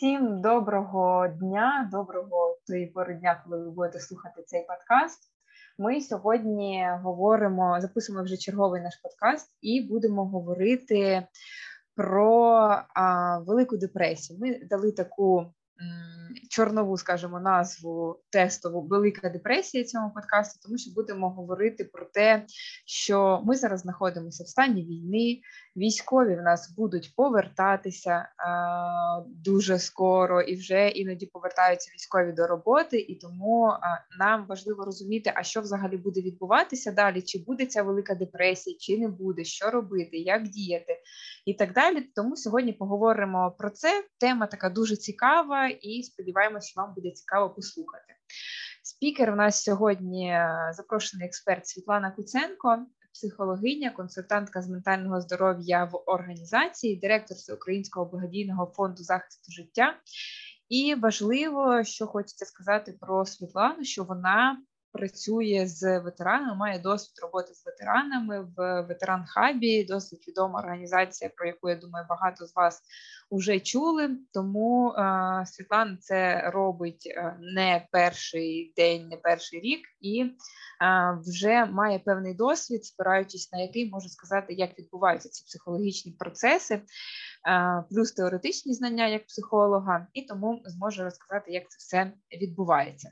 Всім 0.00 0.40
доброго 0.40 1.28
дня, 1.28 1.88
доброго 1.92 2.58
тої 2.66 2.86
пори 2.86 3.14
дня, 3.14 3.42
коли 3.44 3.64
ви 3.64 3.70
будете 3.70 3.98
слухати 3.98 4.42
цей 4.46 4.66
подкаст. 4.66 5.18
Ми 5.78 6.00
сьогодні 6.00 6.86
говоримо, 7.02 7.80
записуємо 7.80 8.24
вже 8.24 8.36
черговий 8.36 8.82
наш 8.82 8.96
подкаст, 8.96 9.50
і 9.60 9.88
будемо 9.90 10.24
говорити 10.24 11.26
про 11.96 12.56
а, 12.94 13.38
велику 13.38 13.76
депресію. 13.76 14.38
Ми 14.38 14.60
дали 14.70 14.92
таку 14.92 15.52
чорнову, 16.50 16.96
скажімо, 16.96 17.40
назву 17.40 18.20
тестову 18.30 18.82
Велика 18.82 19.28
депресія 19.28 19.84
цьому 19.84 20.10
подкасту, 20.10 20.60
тому 20.62 20.78
що 20.78 20.90
будемо 20.94 21.30
говорити 21.30 21.84
про 21.84 22.04
те, 22.04 22.44
що 22.86 23.42
ми 23.44 23.56
зараз 23.56 23.80
знаходимося 23.80 24.44
в 24.44 24.48
стані 24.48 24.84
війни. 24.84 25.40
Військові 25.76 26.36
в 26.36 26.42
нас 26.42 26.74
будуть 26.76 27.12
повертатися 27.16 28.28
а, 28.36 29.22
дуже 29.26 29.78
скоро 29.78 30.42
і 30.42 30.56
вже 30.56 30.88
іноді 30.88 31.26
повертаються 31.26 31.90
військові 31.94 32.32
до 32.32 32.46
роботи, 32.46 32.98
і 32.98 33.14
тому 33.14 33.66
а, 33.66 33.78
нам 34.18 34.46
важливо 34.46 34.84
розуміти, 34.84 35.32
а 35.34 35.42
що 35.42 35.60
взагалі 35.60 35.96
буде 35.96 36.20
відбуватися 36.20 36.92
далі, 36.92 37.22
чи 37.22 37.38
буде 37.38 37.66
ця 37.66 37.82
велика 37.82 38.14
депресія, 38.14 38.76
чи 38.80 38.98
не 38.98 39.08
буде, 39.08 39.44
що 39.44 39.70
робити, 39.70 40.16
як 40.16 40.42
діяти 40.48 40.96
і 41.44 41.54
так 41.54 41.72
далі. 41.72 42.00
Тому 42.14 42.36
сьогодні 42.36 42.72
поговоримо 42.72 43.54
про 43.58 43.70
це. 43.70 44.04
Тема 44.18 44.46
така 44.46 44.70
дуже 44.70 44.96
цікава, 44.96 45.69
і 45.70 46.02
сподіваємося, 46.02 46.68
що 46.68 46.80
вам 46.80 46.94
буде 46.94 47.10
цікаво 47.10 47.50
послухати. 47.50 48.14
Спікер 48.82 49.32
у 49.32 49.36
нас 49.36 49.62
сьогодні 49.62 50.30
е, 50.30 50.70
запрошений 50.72 51.26
експерт 51.26 51.66
Світлана 51.66 52.10
Куценко, 52.10 52.86
психологиня, 53.12 53.90
консультантка 53.90 54.62
з 54.62 54.68
ментального 54.68 55.20
здоров'я 55.20 55.84
в 55.84 56.02
організації, 56.06 56.96
директор 56.96 57.36
Всеукраїнського 57.36 58.06
благодійного 58.06 58.72
фонду 58.76 59.02
захисту 59.02 59.52
життя. 59.52 59.96
І 60.68 60.94
важливо, 60.94 61.84
що 61.84 62.06
хочеться 62.06 62.44
сказати 62.44 62.98
про 63.00 63.26
Світлану, 63.26 63.84
що 63.84 64.04
вона 64.04 64.62
працює 64.92 65.66
з 65.66 65.98
ветеранами, 65.98 66.54
має 66.54 66.78
досвід 66.78 67.18
роботи 67.22 67.54
з 67.54 67.66
ветеранами 67.66 68.40
в 68.56 68.82
ветеран 68.82 69.24
хабі. 69.26 69.84
Досить 69.84 70.28
відома 70.28 70.58
організація, 70.58 71.30
про 71.36 71.46
яку 71.46 71.68
я 71.68 71.76
думаю, 71.76 72.06
багато 72.08 72.46
з 72.46 72.56
вас 72.56 72.82
вже 73.30 73.60
чули. 73.60 74.10
Тому 74.32 74.90
е, 74.90 75.44
Світлана 75.46 75.96
це 76.00 76.50
робить 76.50 77.06
е, 77.06 77.36
не 77.40 77.86
перший 77.92 78.72
день, 78.76 79.08
не 79.08 79.16
перший 79.16 79.60
рік, 79.60 79.80
і 80.00 80.22
е, 80.22 80.32
вже 81.26 81.64
має 81.64 81.98
певний 81.98 82.34
досвід, 82.34 82.84
спираючись 82.84 83.52
на 83.52 83.60
який 83.60 83.90
можу 83.90 84.08
сказати, 84.08 84.54
як 84.54 84.78
відбуваються 84.78 85.28
ці 85.28 85.44
психологічні 85.44 86.12
процеси. 86.12 86.80
Плюс 87.90 88.12
теоретичні 88.12 88.74
знання 88.74 89.06
як 89.06 89.26
психолога, 89.26 90.06
і 90.12 90.22
тому 90.22 90.62
зможу 90.64 91.04
розказати, 91.04 91.52
як 91.52 91.70
це 91.70 91.76
все 91.78 92.12
відбувається. 92.42 93.10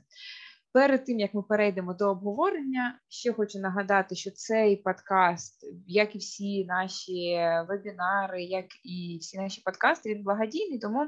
Перед 0.73 1.05
тим 1.05 1.19
як 1.19 1.33
ми 1.33 1.43
перейдемо 1.43 1.93
до 1.93 2.09
обговорення, 2.09 2.99
ще 3.07 3.33
хочу 3.33 3.59
нагадати, 3.59 4.15
що 4.15 4.31
цей 4.31 4.77
подкаст, 4.77 5.65
як 5.87 6.15
і 6.15 6.17
всі 6.17 6.65
наші 6.65 7.39
вебінари, 7.67 8.43
як 8.43 8.65
і 8.83 9.17
всі 9.21 9.37
наші 9.37 9.61
подкасти, 9.61 10.09
він 10.09 10.23
благодійний. 10.23 10.79
Тому 10.79 11.05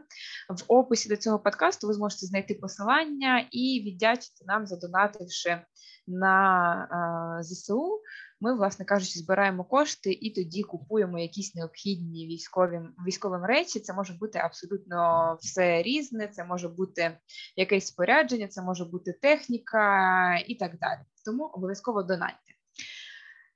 в 0.49 0.63
описі 0.67 1.09
до 1.09 1.17
цього 1.17 1.39
подкасту 1.39 1.87
ви 1.87 1.93
зможете 1.93 2.25
знайти 2.25 2.53
посилання 2.53 3.47
і 3.51 3.83
віддячити 3.85 4.45
нам, 4.45 4.67
задонативши 4.67 5.61
на 6.07 7.39
ЗСУ 7.41 8.01
ми, 8.41 8.55
власне 8.55 8.85
кажучи, 8.85 9.19
збираємо 9.19 9.63
кошти 9.63 10.11
і 10.11 10.29
тоді 10.29 10.63
купуємо 10.63 11.19
якісь 11.19 11.55
необхідні 11.55 12.27
військовим 12.27 12.93
військовим 13.07 13.45
речі. 13.45 13.79
Це 13.79 13.93
може 13.93 14.13
бути 14.13 14.39
абсолютно 14.39 15.37
все 15.41 15.83
різне, 15.83 16.27
це 16.27 16.43
може 16.43 16.69
бути 16.69 17.17
якесь 17.55 17.87
спорядження, 17.87 18.47
це 18.47 18.61
може 18.61 18.85
бути 18.85 19.13
техніка 19.21 20.35
і 20.47 20.55
так 20.55 20.79
далі. 20.79 20.99
Тому 21.25 21.45
обов'язково 21.45 22.03
донатьте. 22.03 22.53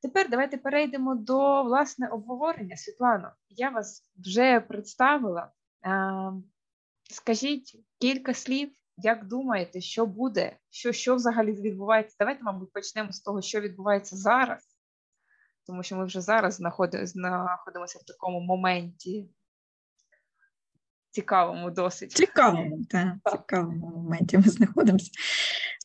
Тепер 0.01 0.29
давайте 0.29 0.57
перейдемо 0.57 1.16
до 1.16 1.63
власне 1.63 2.07
обговорення. 2.07 2.78
Світлано, 2.78 3.31
я 3.50 3.69
вас 3.69 4.12
вже 4.18 4.59
представила. 4.59 5.51
Скажіть 7.12 7.85
кілька 8.00 8.34
слів, 8.34 8.72
як 8.97 9.28
думаєте, 9.28 9.81
що 9.81 10.06
буде, 10.06 10.57
що 10.69 10.91
що 10.91 11.16
взагалі 11.16 11.51
відбувається? 11.51 12.16
Давайте, 12.19 12.44
мабуть, 12.44 12.74
почнемо 12.74 13.12
з 13.12 13.19
того, 13.19 13.41
що 13.41 13.62
відбувається 13.62 14.16
зараз, 14.16 14.75
тому 15.65 15.83
що 15.83 15.95
ми 15.95 16.05
вже 16.05 16.21
зараз 16.21 16.53
знаходимося 16.53 17.99
в 17.99 18.03
такому 18.03 18.39
моменті. 18.39 19.29
Цікавому 21.11 21.71
досить. 21.71 22.11
Цікавому, 22.11 22.85
так, 22.89 23.15
цікавому 23.31 23.87
моменті 23.87 24.37
ми 24.37 24.43
знаходимося. 24.43 25.11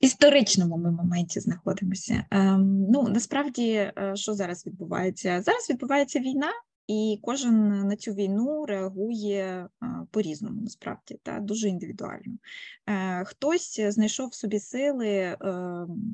В 0.02 0.04
історичному 0.04 0.76
ми 0.76 0.90
моменті 0.90 1.40
знаходимося. 1.40 2.24
Ем, 2.30 2.86
ну, 2.90 3.08
Насправді, 3.08 3.72
е, 3.72 4.12
що 4.14 4.34
зараз 4.34 4.66
відбувається? 4.66 5.42
Зараз 5.42 5.70
відбувається 5.70 6.18
війна, 6.18 6.52
і 6.90 7.18
кожен 7.22 7.68
на 7.88 7.96
цю 7.96 8.12
війну 8.12 8.66
реагує 8.66 9.68
по-різному, 10.10 10.60
насправді, 10.60 11.18
та 11.22 11.40
дуже 11.40 11.68
індивідуально. 11.68 12.38
Е, 12.86 13.24
хтось 13.24 13.80
знайшов 13.80 14.34
собі 14.34 14.58
сили, 14.58 15.08
е, 15.08 15.36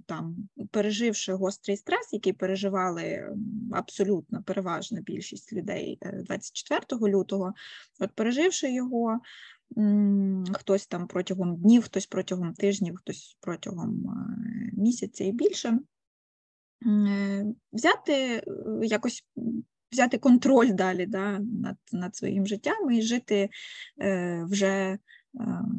там, 0.06 0.36
переживши 0.70 1.32
гострий 1.32 1.76
стрес, 1.76 2.12
який 2.12 2.32
переживали 2.32 3.36
абсолютно 3.72 4.42
переважна 4.42 5.00
більшість 5.00 5.52
людей 5.52 5.98
24 6.02 6.80
е, 6.92 7.10
лютого, 7.10 7.54
от 8.00 8.10
переживши 8.14 8.72
його. 8.72 9.20
Хтось 10.52 10.86
там 10.86 11.06
протягом 11.06 11.56
днів, 11.56 11.82
хтось 11.82 12.06
протягом 12.06 12.54
тижнів, 12.54 12.96
хтось 12.96 13.36
протягом 13.40 14.04
місяця 14.72 15.24
і 15.24 15.32
більше, 15.32 15.78
взяти 17.72 18.42
якось 18.82 19.24
взяти 19.92 20.18
контроль 20.18 20.72
далі 20.72 21.06
да, 21.06 21.38
над 21.38 21.76
над 21.92 22.16
своїм 22.16 22.46
життям 22.46 22.90
і 22.90 23.02
жити 23.02 23.48
е, 24.02 24.44
вже, 24.50 24.66
е, 24.66 24.98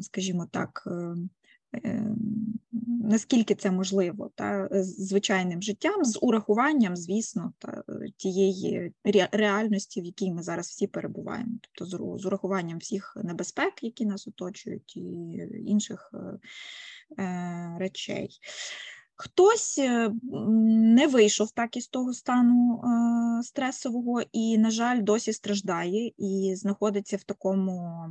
скажімо 0.00 0.48
так, 0.52 0.84
е, 0.86 1.16
е 1.84 2.16
наскільки 3.02 3.54
це 3.54 3.70
можливо, 3.70 4.30
та, 4.34 4.68
звичайним 4.82 5.62
життям, 5.62 6.04
з 6.04 6.18
урахуванням, 6.22 6.96
звісно, 6.96 7.52
та, 7.58 7.82
тієї 8.16 8.92
реальності, 9.32 10.00
в 10.00 10.04
якій 10.04 10.32
ми 10.32 10.42
зараз 10.42 10.66
всі 10.66 10.86
перебуваємо, 10.86 11.52
тобто 11.60 12.18
з 12.18 12.26
урахуванням 12.26 12.78
всіх 12.78 13.16
небезпек, 13.24 13.82
які 13.82 14.06
нас 14.06 14.28
оточують, 14.28 14.96
і 14.96 15.00
інших 15.66 16.12
речей. 17.78 18.40
Хтось 19.20 19.78
е, 19.78 20.12
не 20.68 21.06
вийшов 21.06 21.50
так 21.50 21.76
із 21.76 21.88
того 21.88 22.12
стану 22.14 22.82
е, 22.84 23.42
стресового 23.42 24.22
і, 24.32 24.58
на 24.58 24.70
жаль, 24.70 25.02
досі 25.02 25.32
страждає 25.32 26.12
і 26.18 26.54
знаходиться 26.56 27.16
в 27.16 27.22
такому 27.22 28.04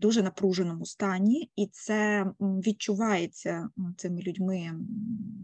дуже 0.00 0.22
напруженому 0.22 0.86
стані, 0.86 1.50
і 1.56 1.66
це 1.66 2.26
відчувається 2.40 3.68
цими 3.96 4.20
людьми 4.20 4.70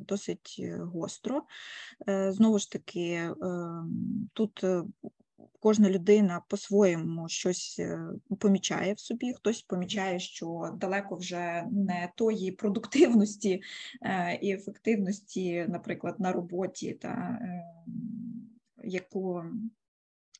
досить 0.08 0.56
е, 0.58 0.76
гостро. 0.76 1.42
Знову 2.28 2.58
ж 2.58 2.70
таки, 2.70 3.30
тут 4.32 4.64
кожна 5.64 5.90
людина 5.90 6.42
по-своєму 6.48 7.28
щось 7.28 7.76
е, 7.78 7.98
помічає 8.38 8.94
в 8.94 9.00
собі, 9.00 9.32
хтось 9.32 9.62
помічає, 9.62 10.18
що 10.18 10.70
далеко 10.80 11.16
вже 11.16 11.64
не 11.72 12.12
тої 12.16 12.52
продуктивності 12.52 13.62
е, 14.02 14.38
і 14.42 14.52
ефективності, 14.52 15.66
наприклад, 15.68 16.20
на 16.20 16.32
роботі, 16.32 16.92
та 16.92 17.38
ем, 17.40 17.60
яку 18.84 19.42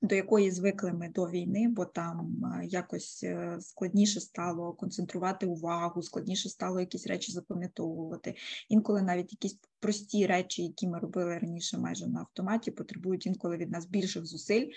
до 0.05 0.15
якої 0.15 0.51
звикли 0.51 0.93
ми 0.93 1.09
до 1.09 1.25
війни, 1.25 1.69
бо 1.69 1.85
там 1.85 2.43
якось 2.65 3.21
е, 3.25 3.57
складніше 3.61 4.21
стало 4.21 4.73
концентрувати 4.73 5.47
увагу, 5.47 6.03
складніше 6.03 6.49
стало 6.49 6.81
якісь 6.81 7.07
речі 7.07 7.33
запам'ятовувати. 7.33 8.35
Інколи 8.69 9.03
навіть 9.03 9.33
якісь 9.33 9.59
прості 9.81 10.27
речі, 10.27 10.63
які 10.63 10.89
ми 10.89 10.99
робили 10.99 11.39
раніше 11.39 11.79
майже 11.79 12.07
на 12.07 12.21
автоматі, 12.21 12.71
потребують 12.71 13.27
інколи 13.27 13.57
від 13.57 13.71
нас 13.71 13.87
більших 13.87 14.27
зусиль, 14.27 14.69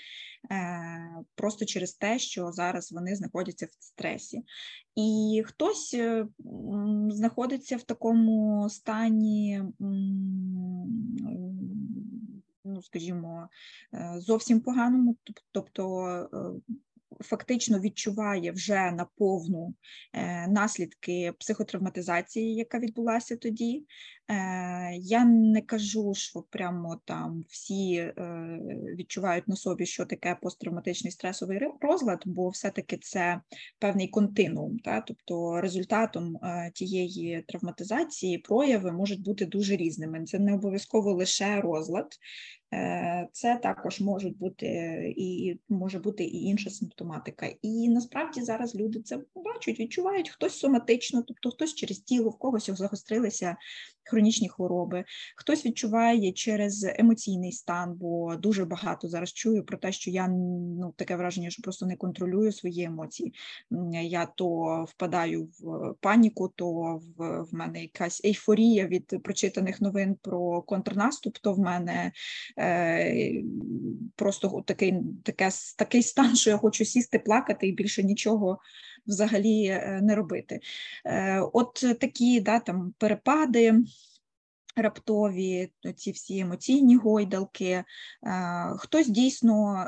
е, 0.51 1.23
просто 1.35 1.65
через 1.65 1.93
те, 1.93 2.19
що 2.19 2.51
зараз 2.51 2.91
вони 2.91 3.15
знаходяться 3.15 3.65
в 3.65 3.83
стресі. 3.83 4.43
І 4.95 5.43
хтось 5.45 5.93
е, 5.93 6.27
знаходиться 7.09 7.77
в 7.77 7.83
такому 7.83 8.67
стані 8.69 9.63
ну 12.67 12.81
скажімо, 12.81 13.49
е, 13.93 14.13
зовсім 14.19 14.59
поганому, 14.59 15.17
тобто 15.51 16.05
е, 16.33 16.73
фактично 17.19 17.79
відчуває 17.79 18.51
вже 18.51 18.91
наповну 18.91 19.73
е, 20.13 20.47
наслідки 20.47 21.33
психотравматизації, 21.39 22.55
яка 22.55 22.79
відбулася 22.79 23.37
тоді. 23.37 23.85
Я 24.99 25.25
не 25.25 25.61
кажу, 25.61 26.13
що 26.13 26.41
прямо 26.49 27.01
там 27.05 27.45
всі 27.49 28.13
відчувають 28.97 29.47
на 29.47 29.55
собі, 29.55 29.85
що 29.85 30.05
таке 30.05 30.37
посттравматичний 30.41 31.11
стресовий 31.11 31.59
розлад, 31.81 32.23
бо 32.25 32.49
все-таки 32.49 32.97
це 32.97 33.41
певний 33.79 34.07
континуум. 34.07 34.79
Та? 34.79 35.01
Тобто 35.01 35.61
результатом 35.61 36.37
тієї 36.73 37.43
травматизації 37.47 38.37
прояви 38.37 38.91
можуть 38.91 39.23
бути 39.23 39.45
дуже 39.45 39.75
різними. 39.75 40.25
Це 40.25 40.39
не 40.39 40.53
обов'язково 40.53 41.13
лише 41.13 41.61
розлад, 41.61 42.07
це 43.31 43.59
також 43.63 44.01
можуть 44.01 44.37
бути 44.37 44.67
і 45.17 45.59
може 45.69 45.99
бути 45.99 46.23
і 46.23 46.43
інша 46.43 46.69
симптоматика. 46.69 47.49
І 47.61 47.89
насправді 47.89 48.41
зараз 48.41 48.75
люди 48.75 49.01
це 49.01 49.19
бачать, 49.35 49.79
відчувають 49.79 50.29
хтось 50.29 50.59
соматично, 50.59 51.23
тобто 51.27 51.51
хтось 51.51 51.75
через 51.75 51.99
тіло, 51.99 52.29
в 52.29 52.37
когось 52.37 52.69
загострилися 52.69 53.57
хронічні 54.07 54.49
хвороби, 54.49 55.03
хтось 55.35 55.65
відчуває 55.65 56.31
через 56.31 56.87
емоційний 56.95 57.51
стан, 57.51 57.93
бо 57.93 58.35
дуже 58.35 58.65
багато 58.65 59.07
зараз 59.07 59.33
чую 59.33 59.63
про 59.63 59.77
те, 59.77 59.91
що 59.91 60.11
я 60.11 60.27
ну 60.27 60.93
таке 60.95 61.15
враження, 61.15 61.49
що 61.49 61.61
просто 61.61 61.85
не 61.85 61.95
контролюю 61.95 62.51
свої 62.51 62.83
емоції. 62.83 63.33
Я 64.03 64.25
то 64.25 64.85
впадаю 64.89 65.43
в 65.59 65.93
паніку, 66.01 66.53
то 66.55 67.01
в, 67.17 67.41
в 67.41 67.47
мене 67.51 67.81
якась 67.81 68.21
ейфорія 68.25 68.87
від 68.87 69.23
прочитаних 69.23 69.81
новин 69.81 70.15
про 70.21 70.61
контрнаступ, 70.61 71.37
то 71.37 71.53
в 71.53 71.59
мене. 71.59 72.11
Е, 72.59 73.43
просто 74.15 74.63
такий 74.65 74.93
таке, 75.23 75.49
такий 75.77 76.03
стан, 76.03 76.35
що 76.35 76.49
я 76.49 76.57
хочу 76.57 76.85
сісти, 76.85 77.19
плакати 77.19 77.67
і 77.67 77.71
більше 77.71 78.03
нічого 78.03 78.59
взагалі 79.07 79.65
е, 79.65 79.99
не 80.03 80.15
робити. 80.15 80.59
Е, 81.05 81.41
от 81.53 81.85
такі 81.99 82.41
да, 82.41 82.59
там 82.59 82.93
перепади. 82.97 83.73
Раптові 84.79 85.71
ці 85.95 86.11
всі 86.11 86.39
емоційні 86.39 86.95
гойдалки, 86.95 87.83
хтось 88.77 89.07
дійсно 89.07 89.87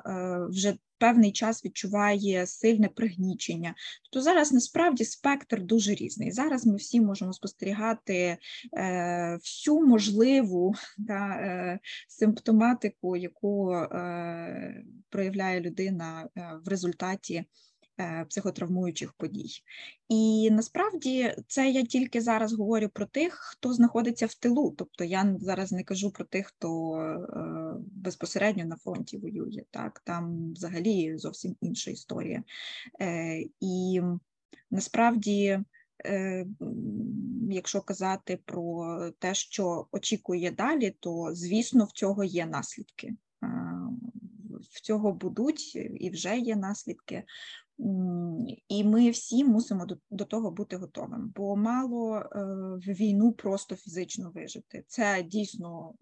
вже 0.50 0.78
певний 1.00 1.32
час 1.32 1.66
відчуває 1.66 2.48
сильне 2.48 2.88
пригнічення. 2.90 3.76
Тобто 4.04 4.24
зараз 4.24 4.54
насправді 4.54 5.06
спектр 5.06 5.62
дуже 5.62 5.96
різний. 5.96 6.32
Зараз 6.32 6.66
ми 6.66 6.76
всі 6.76 7.02
можемо 7.02 7.34
спостерігати 7.34 8.38
е, 8.78 9.36
всю 9.36 9.82
можливу 9.82 10.76
да, 10.98 11.28
е, 11.30 11.80
симптоматику, 12.08 13.16
яку 13.16 13.74
е, 13.74 14.84
проявляє 15.10 15.62
людина 15.62 16.30
е, 16.38 16.50
в 16.66 16.68
результаті. 16.68 17.46
Е, 18.00 18.26
психотравмуючих 18.30 19.14
подій. 19.14 19.50
І 20.10 20.50
насправді 20.52 21.36
це 21.48 21.70
я 21.70 21.84
тільки 21.84 22.22
зараз 22.22 22.54
говорю 22.54 22.90
про 22.94 23.06
тих, 23.06 23.34
хто 23.34 23.74
знаходиться 23.74 24.26
в 24.26 24.34
тилу. 24.34 24.76
Тобто 24.78 25.04
я 25.04 25.36
зараз 25.40 25.72
не 25.72 25.84
кажу 25.84 26.12
про 26.12 26.26
тих, 26.26 26.48
хто 26.48 26.96
е, 26.96 27.20
безпосередньо 27.92 28.66
на 28.66 28.76
фронті 28.76 29.18
воює. 29.18 29.64
Так 29.72 30.02
Там 30.06 30.54
взагалі 30.54 31.18
зовсім 31.18 31.56
інша 31.62 31.92
історія. 31.92 32.44
Е, 33.02 33.44
і 33.60 34.02
насправді. 34.72 35.60
Якщо 37.50 37.82
казати 37.82 38.40
про 38.46 39.00
те, 39.20 39.34
що 39.34 39.88
очікує 39.92 40.52
далі, 40.52 40.96
то 41.00 41.30
звісно 41.36 41.86
в 41.86 41.92
цього 41.92 42.24
є 42.24 42.46
наслідки. 42.46 43.14
В 44.72 44.82
цього 44.82 45.14
будуть 45.14 45.76
і 45.76 46.10
вже 46.10 46.38
є 46.38 46.56
наслідки. 46.56 47.24
І 48.68 48.84
ми 48.84 49.10
всі 49.10 49.44
мусимо 49.44 49.86
до, 49.86 49.98
до 50.12 50.26
того 50.26 50.52
бути 50.52 50.78
готовим, 50.78 51.34
бо 51.36 51.56
мало 51.56 52.18
е, 52.18 52.46
війну 52.94 53.32
просто 53.32 53.76
фізично 53.76 54.32
вижити. 54.36 54.84
Це 54.88 55.24
дійсно 55.24 55.94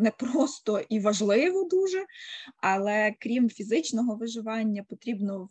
непросто 0.00 0.80
і 0.88 1.00
важливо 1.00 1.64
дуже, 1.64 2.04
але 2.62 3.14
крім 3.18 3.48
фізичного 3.48 4.16
виживання, 4.16 4.82
потрібно 4.88 5.48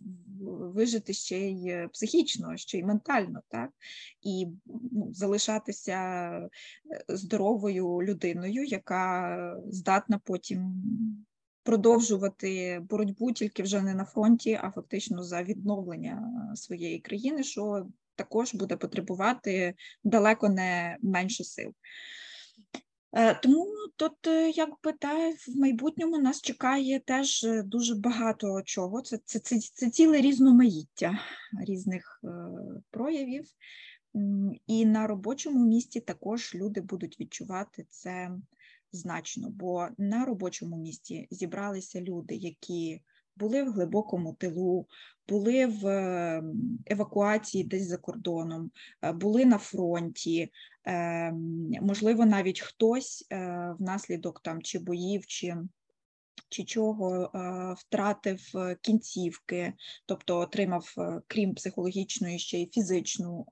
вижити 0.75 1.13
ще 1.13 1.39
й 1.39 1.87
психічно, 1.93 2.57
ще 2.57 2.77
й 2.77 2.83
ментально, 2.83 3.41
так 3.47 3.69
і 4.21 4.47
ну, 4.91 5.09
залишатися 5.13 5.97
е, 5.97 6.49
здоровою 7.09 8.01
людиною, 8.01 8.63
яка 8.63 9.55
здатна 9.67 10.19
потім 10.23 10.73
продовжувати 11.69 12.81
боротьбу 12.89 13.31
тільки 13.31 13.63
вже 13.63 13.81
не 13.81 13.93
на 13.93 14.05
фронті, 14.05 14.59
а 14.63 14.71
фактично 14.71 15.23
за 15.23 15.43
відновлення 15.43 16.33
своєї 16.55 16.99
країни, 16.99 17.43
що 17.43 17.87
також 18.15 18.53
буде 18.55 18.77
потребувати 18.77 19.73
далеко 20.03 20.49
не 20.49 20.97
менше 21.01 21.43
сил. 21.43 21.73
Е, 23.13 23.33
тому 23.33 23.67
тут, 23.95 24.27
е, 24.27 24.49
якби 24.49 24.93
та 24.99 25.29
в 25.29 25.57
майбутньому 25.59 26.17
нас 26.17 26.41
чекає 26.41 26.99
теж 26.99 27.45
дуже 27.65 27.95
багато 27.95 28.61
чого. 28.65 29.01
Це 29.01 29.19
це, 29.25 29.39
це, 29.39 29.59
це 29.59 29.89
ціле 29.89 30.21
різноманіття 30.21 31.19
різних 31.67 32.21
е, 32.23 32.29
проявів, 32.91 33.45
і 34.67 34.85
на 34.85 35.07
робочому 35.07 35.65
місці 35.65 35.99
також 35.99 36.55
люди 36.55 36.81
будуть 36.81 37.19
відчувати 37.19 37.85
це 37.89 38.31
значно, 38.91 39.49
бо 39.49 39.87
на 39.97 40.25
робочому 40.25 40.77
місці 40.77 41.27
зібралися 41.31 42.01
люди, 42.01 42.35
які 42.35 43.01
були 43.39 43.63
в 43.63 43.71
глибокому 43.71 44.33
тилу, 44.33 44.87
були 45.27 45.65
в 45.65 45.83
евакуації 46.85 47.63
десь 47.63 47.87
за 47.87 47.97
кордоном, 47.97 48.71
е, 49.01 49.11
були 49.11 49.45
на 49.45 49.57
фронті, 49.57 50.51
е, 50.87 51.31
можливо, 51.81 52.25
навіть 52.25 52.59
хтось 52.59 53.27
е, 53.31 53.75
внаслідок 53.79 54.39
там 54.39 54.61
чи 54.61 54.79
боїв, 54.79 55.25
чи 55.25 55.55
чи 56.51 56.63
чого 56.63 57.31
втратив 57.77 58.39
кінцівки, 58.81 59.73
тобто 60.05 60.37
отримав, 60.37 60.93
крім 61.27 61.55
психологічної, 61.55 62.39
ще 62.39 62.59
й 62.59 62.69
фізичну 62.73 63.45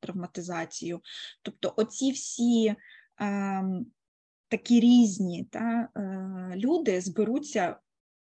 травматизацію. 0.00 1.00
Тобто, 1.42 1.74
оці 1.76 2.10
всі 2.10 2.74
ем, 3.18 3.86
такі 4.48 4.80
різні 4.80 5.44
та, 5.44 5.88
е, 5.96 6.56
люди 6.56 7.00
зберуться 7.00 7.76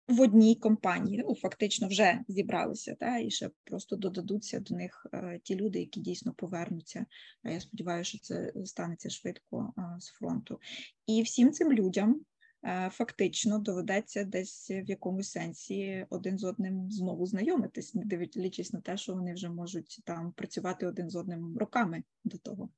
в 0.08 0.22
одній 0.22 0.56
компанії, 0.56 1.24
ну, 1.28 1.36
фактично 1.36 1.88
вже 1.88 2.20
зібралися, 2.28 2.96
та, 3.00 3.18
і 3.18 3.30
ще 3.30 3.50
просто 3.64 3.96
додадуться 3.96 4.60
до 4.60 4.76
них 4.76 5.08
е, 5.14 5.40
ті 5.44 5.56
люди, 5.56 5.80
які 5.80 6.00
дійсно 6.00 6.34
повернуться. 6.34 7.06
А 7.44 7.52
я 7.52 7.60
сподіваюся, 7.60 8.10
що 8.10 8.20
це 8.20 8.54
станеться 8.66 9.10
швидко 9.10 9.74
з 10.00 10.08
фронту. 10.08 10.60
І 11.06 11.22
всім 11.22 11.52
цим 11.52 11.74
людям. 11.74 12.22
Е, 12.64 12.90
фактично 12.90 13.60
доведеться 13.60 14.24
десь 14.24 14.70
в 14.70 14.90
якомусь 14.90 15.32
сенсі 15.32 16.06
один 16.10 16.38
з 16.38 16.44
одним 16.44 16.92
знову 16.92 17.26
знайомитись, 17.26 17.96
не 17.96 18.06
дивлячись 18.06 18.74
на 18.74 18.82
те, 18.82 18.98
що 18.98 19.14
вони 19.14 19.34
вже 19.34 19.50
можуть 19.50 20.02
там 20.06 20.32
працювати 20.32 20.88
один 20.88 21.10
з 21.10 21.16
одним 21.16 21.58
роками 21.58 22.04
до 22.24 22.38
того. 22.38 22.70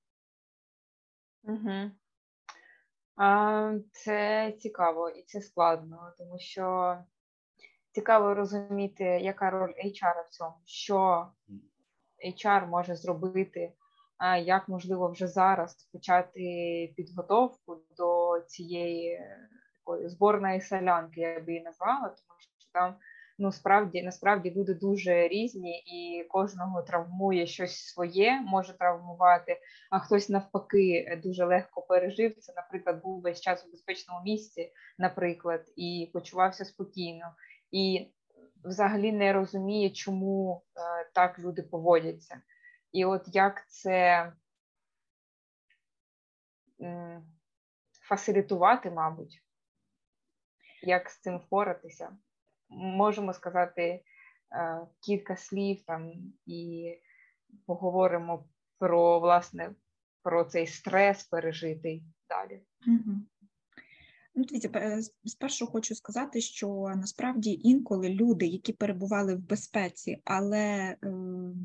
Угу. 1.44 1.92
Це 3.92 4.52
цікаво 4.60 5.10
і 5.10 5.24
це 5.24 5.42
складно, 5.42 6.14
тому 6.18 6.40
що 6.40 6.98
цікаво 7.92 8.34
розуміти, 8.34 9.04
яка 9.04 9.50
роль 9.50 9.74
HR 9.86 10.26
в 10.28 10.30
цьому, 10.30 10.56
що 10.66 11.28
HR 12.28 12.68
може 12.68 12.96
зробити, 12.96 13.74
як 14.44 14.70
можливо 14.70 15.12
вже 15.12 15.28
зараз 15.28 15.90
почати 15.94 16.94
підготовку 16.98 17.78
до 17.98 18.40
цієї 18.48 19.22
такої 19.76 20.10
зборної 20.10 20.62
солянки, 20.62 21.22
я 21.22 21.40
би 21.40 21.52
її 21.52 21.64
назвала, 21.64 22.02
тому 22.02 22.40
що 22.40 22.72
там 22.74 22.96
ну 23.42 23.52
справді 23.52 24.04
насправді 24.04 24.52
люди 24.52 24.74
дуже 24.74 25.28
різні, 25.28 25.80
і 25.80 26.24
кожного 26.24 26.82
травмує 26.82 27.48
щось 27.48 27.76
своє, 27.76 28.42
може 28.42 28.74
травмувати, 28.74 29.60
а 29.90 30.00
хтось 30.00 30.30
навпаки 30.30 31.20
дуже 31.24 31.46
легко 31.46 31.82
пережив 31.82 32.40
це. 32.40 32.54
Наприклад, 32.56 33.02
був 33.04 33.22
весь 33.22 33.42
час 33.42 33.66
у 33.66 33.72
безпечному 33.72 34.24
місці, 34.24 34.72
наприклад, 34.98 35.66
і 35.76 36.10
почувався 36.14 36.66
спокійно, 36.66 37.36
і 37.72 38.12
взагалі 38.64 39.12
не 39.12 39.34
розуміє, 39.34 39.90
чому 39.90 40.64
е, 40.76 41.10
так 41.14 41.40
люди 41.40 41.64
поводяться. 41.64 42.42
І 42.92 43.06
от 43.06 43.24
як 43.28 43.70
це 43.70 44.32
фасилітувати, 48.02 48.92
мабуть, 48.92 49.44
як 50.82 51.10
з 51.10 51.20
цим 51.20 51.38
впоратися 51.38 52.18
можемо 52.72 53.34
сказати 53.34 53.82
е, 53.84 54.02
кілька 55.00 55.36
слів 55.36 55.82
там 55.88 56.12
і 56.46 56.92
поговоримо 57.66 58.46
про 58.80 59.20
власне 59.20 59.76
про 60.24 60.44
цей 60.44 60.68
стрес 60.68 61.24
пережитий 61.24 62.04
далі. 62.30 62.62
Ну, 64.36 64.44
дивіться, 64.44 65.00
спершу 65.26 65.68
хочу 65.68 65.96
сказати, 65.96 66.42
що 66.42 66.94
насправді 66.96 67.60
інколи 67.64 68.10
люди, 68.10 68.46
які 68.46 68.74
перебували 68.74 69.36
в 69.36 69.40
безпеці, 69.40 70.22
але 70.26 70.96
ем, 71.02 71.56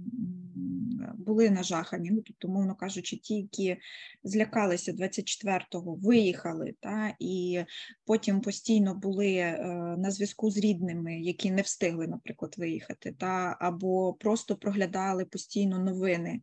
були 1.19 1.51
нажахані, 1.51 2.11
ну 2.11 2.23
тобто, 2.23 2.49
мовно 2.49 2.75
кажучи, 2.75 3.17
ті, 3.17 3.35
які 3.35 3.77
злякалися 4.25 4.93
24-го, 4.93 5.95
виїхали, 5.95 6.75
та, 6.81 7.15
і 7.19 7.65
потім 8.05 8.41
постійно 8.41 8.95
були 8.95 9.35
е, 9.35 9.59
на 9.99 10.11
зв'язку 10.11 10.51
з 10.51 10.59
рідними, 10.59 11.21
які 11.21 11.51
не 11.51 11.63
встигли, 11.63 12.07
наприклад, 12.07 12.55
виїхати, 12.59 13.15
та, 13.19 13.57
або 13.61 14.13
просто 14.13 14.57
проглядали 14.57 15.25
постійно 15.25 15.79
новини 15.79 16.41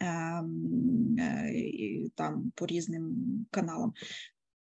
ем, 0.00 1.16
е, 1.18 2.08
там 2.14 2.52
по 2.54 2.66
різним 2.66 3.14
каналам. 3.50 3.92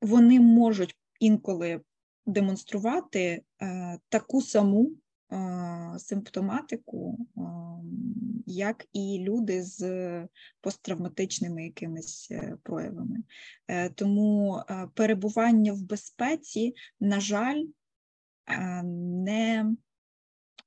Вони 0.00 0.40
можуть 0.40 0.96
інколи 1.20 1.80
демонструвати 2.26 3.42
е, 3.62 3.98
таку 4.08 4.42
саму 4.42 4.90
симптоматику, 5.98 7.18
як 8.46 8.86
і 8.92 9.18
люди 9.20 9.62
з 9.62 9.82
посттравматичними 10.60 11.64
якимись 11.64 12.28
е, 12.30 12.56
проявами. 12.62 13.22
Е, 13.68 13.88
тому 13.88 14.56
е, 14.58 14.88
перебування 14.94 15.72
в 15.72 15.82
безпеці, 15.82 16.74
на 17.00 17.20
жаль, 17.20 17.64
не 18.94 19.74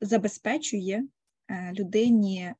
забезпечує 0.01 1.03
людині 1.73 2.53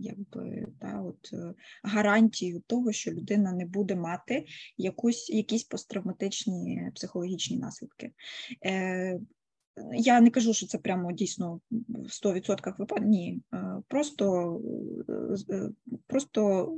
якби, 0.00 0.66
та, 0.80 1.02
от, 1.02 1.34
гарантію 1.82 2.62
того, 2.66 2.92
що 2.92 3.12
людина 3.12 3.52
не 3.52 3.66
буде 3.66 3.96
мати 3.96 4.46
якусь, 4.76 5.30
якісь 5.30 5.64
посттравматичні 5.64 6.90
психологічні 6.94 7.58
наслідки. 7.58 8.12
Я 9.92 10.20
не 10.20 10.30
кажу, 10.30 10.54
що 10.54 10.66
це 10.66 10.78
прямо 10.78 11.12
дійсно 11.12 11.60
в 11.70 12.26
100% 12.26 12.78
випадків, 12.78 13.08
ні. 13.08 13.40
Е, 13.54 13.82
просто 13.88 14.60
е, 15.50 15.70
просто 16.06 16.72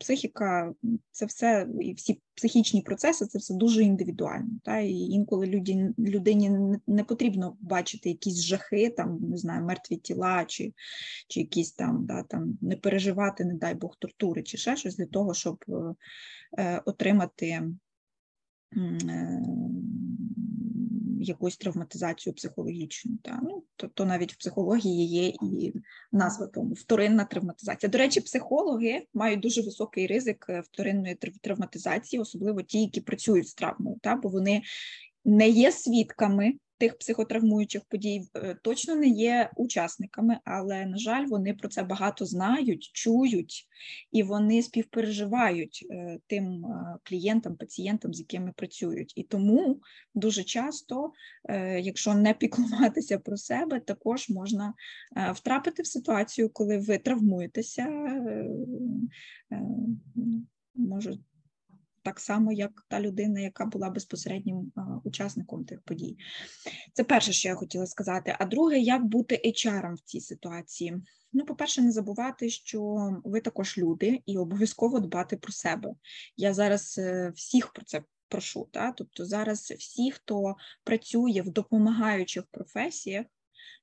психіка, 0.00 0.74
це 1.10 1.26
все, 1.26 1.68
і 1.80 1.94
всі 1.94 2.20
психічні 2.34 2.82
процеси, 2.82 3.26
це 3.26 3.38
все 3.38 3.54
дуже 3.54 3.82
індивідуально. 3.82 4.50
Та? 4.64 4.78
І 4.78 4.94
інколи 4.94 5.46
люді, 5.46 5.88
людині 5.98 6.78
не 6.86 7.04
потрібно 7.04 7.56
бачити 7.60 8.08
якісь 8.08 8.42
жахи, 8.42 8.90
там, 8.90 9.18
не 9.20 9.36
знаю, 9.36 9.64
мертві 9.64 9.96
тіла, 9.96 10.44
чи 10.44 10.72
чи 11.28 11.40
якісь 11.40 11.72
там, 11.72 12.06
да, 12.06 12.22
там 12.22 12.58
не 12.60 12.76
переживати, 12.76 13.44
не 13.44 13.54
дай 13.54 13.74
Бог, 13.74 13.96
тортури, 13.98 14.42
чи 14.42 14.58
ще 14.58 14.76
щось 14.76 14.96
для 14.96 15.06
того, 15.06 15.34
щоб 15.34 15.64
е, 16.58 16.82
отримати. 16.84 17.46
Е, 17.46 19.42
якусь 21.22 21.56
травматизацію 21.56 22.34
психологічну. 22.34 23.18
Та? 23.22 23.40
Ну, 23.42 23.64
то, 23.76 23.88
то 23.88 24.04
навіть 24.04 24.32
в 24.32 24.36
психології 24.36 25.06
є 25.06 25.28
і 25.28 25.72
назва 26.12 26.46
тому 26.46 26.74
вторинна 26.74 27.24
травматизація. 27.24 27.90
До 27.90 27.98
речі, 27.98 28.20
психологи 28.20 29.06
мають 29.14 29.40
дуже 29.40 29.62
високий 29.62 30.06
ризик 30.06 30.46
е, 30.48 30.60
вторинної 30.60 31.14
травматизації, 31.14 32.20
особливо 32.20 32.62
ті, 32.62 32.80
які 32.80 33.00
працюють 33.00 33.48
з 33.48 33.54
травмою, 33.54 33.96
та? 34.02 34.16
бо 34.16 34.28
вони 34.28 34.62
не 35.24 35.48
є 35.48 35.72
свідками 35.72 36.54
тих 36.82 36.98
психотравмуючих 36.98 37.84
подій 37.84 38.28
е, 38.34 38.56
точно 38.62 38.94
не 38.94 39.08
є 39.08 39.50
учасниками, 39.56 40.38
але, 40.44 40.86
на 40.86 40.96
жаль, 40.96 41.26
вони 41.26 41.54
про 41.54 41.68
це 41.68 41.82
багато 41.82 42.26
знають, 42.26 42.90
чують 42.92 43.68
і 44.12 44.22
вони 44.22 44.62
співпереживають 44.62 45.86
е, 45.90 46.18
тим 46.26 46.64
е, 46.66 46.96
клієнтам, 47.02 47.56
пацієнтам, 47.56 48.14
з 48.14 48.18
якими 48.18 48.52
працюють. 48.56 49.12
І 49.16 49.22
тому 49.22 49.80
дуже 50.14 50.44
часто, 50.44 51.12
якщо 51.80 52.14
не 52.14 52.34
піклуватися 52.34 53.18
про 53.18 53.36
себе, 53.36 53.80
також 53.80 54.28
можна 54.28 54.74
втрапити 55.34 55.82
в 55.82 55.86
ситуацію, 55.86 56.50
коли 56.52 56.78
ви 56.78 56.98
травмуєтеся. 56.98 57.86
Може 60.74 61.18
так 62.02 62.20
само, 62.20 62.52
як 62.52 62.86
та 62.88 63.00
людина, 63.00 63.40
яка 63.40 63.66
була 63.66 63.90
безпосереднім 63.90 64.72
учасником 65.04 65.64
тих 65.64 65.82
подій. 65.82 66.16
Це 66.92 67.04
перше, 67.04 67.32
що 67.32 67.48
я 67.48 67.54
хотіла 67.54 67.86
сказати. 67.86 68.36
А 68.38 68.44
друге, 68.44 68.78
як 68.78 69.04
бути 69.04 69.40
HR 69.44 69.94
в 69.94 70.00
цій 70.00 70.20
ситуації? 70.20 71.02
Ну, 71.32 71.44
по-перше, 71.44 71.82
не 71.82 71.92
забувати, 71.92 72.50
що 72.50 73.10
ви 73.24 73.40
також 73.40 73.78
люди, 73.78 74.22
і 74.26 74.38
обов'язково 74.38 75.00
дбати 75.00 75.36
про 75.36 75.52
себе. 75.52 75.94
Я 76.36 76.54
зараз 76.54 76.98
е, 76.98 77.32
всіх 77.34 77.72
про 77.72 77.84
це 77.84 78.02
прошу. 78.28 78.68
Та? 78.72 78.92
Тобто 78.92 79.24
зараз 79.24 79.70
всі, 79.78 80.10
хто 80.10 80.56
працює 80.84 81.42
в 81.46 81.50
допомагаючих 81.50 82.44
професіях, 82.50 83.26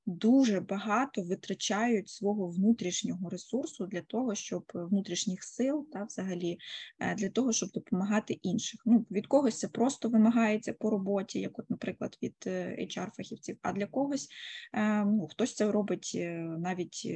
дуже 0.06 0.60
багато 0.60 1.22
витрачають 1.22 2.08
свого 2.08 2.48
внутрішнього 2.48 3.28
ресурсу 3.28 3.86
для 3.86 4.00
того, 4.00 4.34
щоб 4.34 4.64
внутрішніх 4.74 5.44
сил 5.44 5.88
та 5.92 6.04
взагалі 6.04 6.58
е, 6.98 7.14
для 7.14 7.28
того, 7.28 7.52
щоб 7.52 7.70
допомагати 7.70 8.32
інших. 8.32 8.80
Ну, 8.84 9.06
Від 9.10 9.26
когось 9.26 9.58
це 9.58 9.68
просто 9.68 10.08
вимагається 10.08 10.72
по 10.72 10.90
роботі, 10.90 11.40
як, 11.40 11.58
от, 11.58 11.70
наприклад, 11.70 12.18
від 12.22 12.34
е, 12.46 12.76
HR-фахівців, 12.80 13.56
а 13.62 13.72
для 13.72 13.86
когось 13.86 14.28
е, 14.74 15.04
ну, 15.04 15.28
хтось 15.30 15.54
це 15.54 15.72
робить 15.72 16.18
навіть 16.58 17.12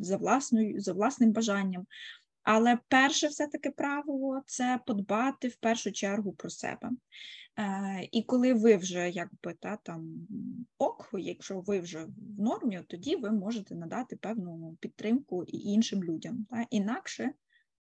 за 0.00 0.16
власною, 0.16 0.80
за 0.80 0.92
власним 0.92 1.32
бажанням. 1.32 1.86
Але 2.42 2.78
перше 2.88 3.28
все-таки 3.28 3.70
правило 3.70 4.42
це 4.46 4.80
подбати 4.86 5.48
в 5.48 5.56
першу 5.56 5.92
чергу 5.92 6.32
про 6.32 6.50
себе. 6.50 6.90
Е, 7.58 8.08
і 8.12 8.22
коли 8.22 8.54
ви 8.54 8.76
вже 8.76 9.10
якби 9.10 9.54
та 9.60 9.76
там 9.76 10.26
ок, 10.78 11.10
якщо 11.18 11.60
ви 11.60 11.80
вже 11.80 12.04
в 12.04 12.40
нормі, 12.40 12.80
тоді 12.88 13.16
ви 13.16 13.30
можете 13.30 13.74
надати 13.74 14.16
певну 14.16 14.76
підтримку 14.80 15.44
і 15.44 15.58
іншим 15.58 16.04
людям. 16.04 16.46
Та? 16.50 16.66
Інакше 16.70 17.30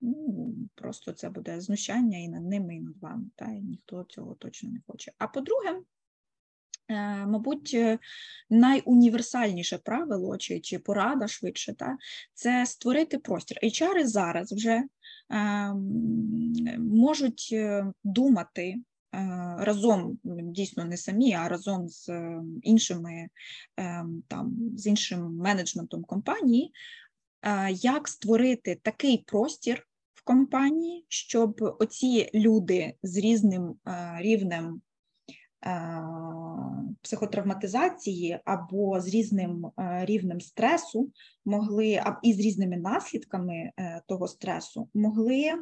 ну, 0.01 0.55
просто 0.75 1.13
це 1.13 1.31
буде 1.31 1.61
знущання 1.61 2.19
і 2.19 2.29
над 2.29 2.45
ними, 2.45 2.77
і 2.77 2.81
над 2.81 2.99
вами. 3.01 3.25
Та? 3.37 3.45
І 3.45 3.61
ніхто 3.61 4.05
цього 4.09 4.35
точно 4.35 4.71
не 4.71 4.81
хоче. 4.87 5.13
А 5.19 5.27
по-друге, 5.27 5.81
е, 6.89 7.27
Мабуть, 7.27 7.77
найуніверсальніше 8.51 9.79
правило 9.79 10.37
чи 10.37 10.61
чи 10.61 10.79
порада 10.79 11.29
швидше, 11.29 11.75
та, 11.75 11.99
це 12.35 12.67
створити 12.67 13.19
простір. 13.19 13.59
HR 13.63 14.07
зараз 14.07 14.53
вже 14.53 14.83
е, 15.31 15.75
можуть 16.79 17.49
е, 17.53 17.93
думати 18.05 18.75
Е, 18.75 18.92
разом 19.59 20.19
дійсно 20.25 20.85
не 20.85 20.97
самі, 20.97 21.35
а 21.35 21.49
разом 21.49 21.89
з 21.89 22.09
е, 22.09 22.43
іншими 22.63 23.29
е, 23.81 24.05
там 24.29 24.57
з 24.77 24.87
іншим 24.87 25.37
менеджментом 25.37 26.05
компанії, 26.05 26.73
як 27.71 28.09
створити 28.09 28.81
такий 28.83 29.19
простір 29.19 29.87
в 30.15 30.25
компанії, 30.25 31.07
щоб 31.09 31.77
оці 31.81 32.31
люди 32.35 32.95
з 33.03 33.17
різним 33.17 33.75
рівнем 34.19 34.81
психотравматизації 37.03 38.39
або 38.45 39.01
з 39.01 39.09
різним 39.09 39.71
рівнем 39.79 40.41
стресу 40.41 41.11
могли, 41.45 42.03
і 42.23 42.33
з 42.33 42.41
різними 42.41 42.77
наслідками 42.77 43.71
того 44.07 44.29
стресу 44.29 44.89
могли 44.95 45.53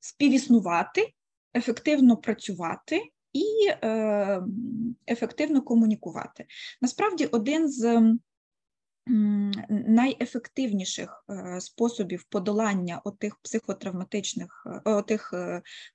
співіснувати 0.00 1.14
ефективно 1.54 2.16
працювати 2.16 3.02
і 3.32 3.70
е, 3.70 4.42
ефективно 5.08 5.62
комунікувати. 5.62 6.46
Насправді, 6.80 7.26
один 7.26 7.68
з 7.68 8.12
найефективніших 9.68 11.24
е, 11.30 11.60
способів 11.60 12.24
подолання 12.24 13.00
отих 13.04 13.36
психотравматичних 13.36 14.66
е, 14.66 14.90
отих 14.90 15.34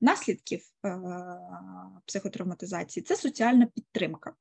наслідків 0.01 0.61
психотравматизації 2.05 3.03
це 3.03 3.15
соціальна 3.15 3.65
підтримка. 3.65 4.33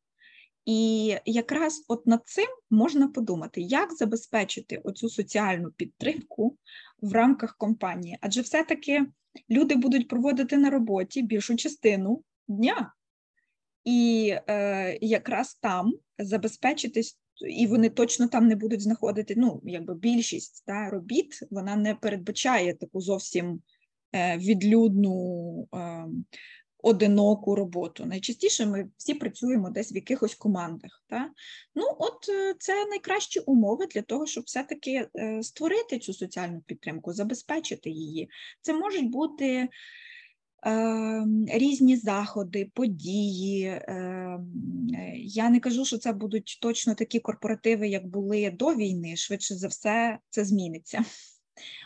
І 0.65 1.17
якраз 1.25 1.85
от 1.89 2.07
над 2.07 2.21
цим 2.25 2.47
можна 2.71 3.09
подумати, 3.09 3.61
як 3.61 3.95
забезпечити 3.95 4.77
оцю 4.85 5.09
соціальну 5.09 5.71
підтримку 5.71 6.59
в 7.03 7.13
рамках 7.13 7.57
компанії, 7.57 8.19
адже 8.21 8.41
все-таки 8.41 9.07
люди 9.51 9.75
будуть 9.75 10.09
проводити 10.09 10.59
на 10.59 10.71
роботі 10.71 11.23
більшу 11.23 11.57
частину 11.57 12.23
дня. 12.49 12.93
І 13.85 14.35
е, 14.49 14.99
якраз 15.01 15.55
там 15.55 15.93
забезпечитись, 16.19 17.19
і 17.49 17.67
вони 17.67 17.91
точно 17.91 18.29
там 18.29 18.47
не 18.47 18.57
будуть 18.57 18.83
знаходити. 18.83 19.35
Ну, 19.37 19.61
якби 19.65 19.95
більшість 19.95 20.65
та, 20.67 20.91
робіт 20.91 21.39
вона 21.51 21.77
не 21.77 21.95
передбачає 21.95 22.75
таку 22.75 23.01
зовсім 23.01 23.61
е, 24.13 24.39
відлюдну 24.39 25.69
е, 25.75 26.07
одиноку 26.85 27.55
роботу. 27.55 28.07
Найчастіше 28.07 28.67
ми 28.67 28.89
всі 28.97 29.15
працюємо 29.15 29.71
десь 29.71 29.93
в 29.93 29.95
якихось 29.95 30.35
командах. 30.35 31.05
Та? 31.09 31.31
Ну, 31.75 31.85
от 31.99 32.29
е, 32.29 32.55
це 32.59 32.87
найкращі 32.87 33.41
умови 33.41 33.87
для 33.87 34.03
того, 34.03 34.27
щоб 34.27 34.45
все-таки 34.45 35.09
е, 35.17 35.43
створити 35.43 35.99
цю 35.99 36.15
соціальну 36.15 36.61
підтримку, 36.67 37.13
забезпечити 37.13 37.91
її. 37.91 38.31
Це 38.61 38.73
можуть 38.73 39.11
бути. 39.11 39.69
Ем, 40.67 41.45
різні 41.49 41.97
заходи, 41.97 42.71
події. 42.75 43.81
Ем, 43.89 44.47
я 45.17 45.51
не 45.51 45.61
кажу, 45.61 45.85
що 45.85 45.99
це 45.99 46.13
будуть 46.13 46.59
точно 46.63 46.95
такі 46.95 47.21
корпоративи, 47.21 47.89
як 47.89 48.07
були 48.07 48.51
до 48.51 48.75
війни. 48.75 49.17
Швидше 49.17 49.55
за 49.55 49.69
все, 49.69 50.19
це 50.31 50.45
зміниться. 50.45 51.05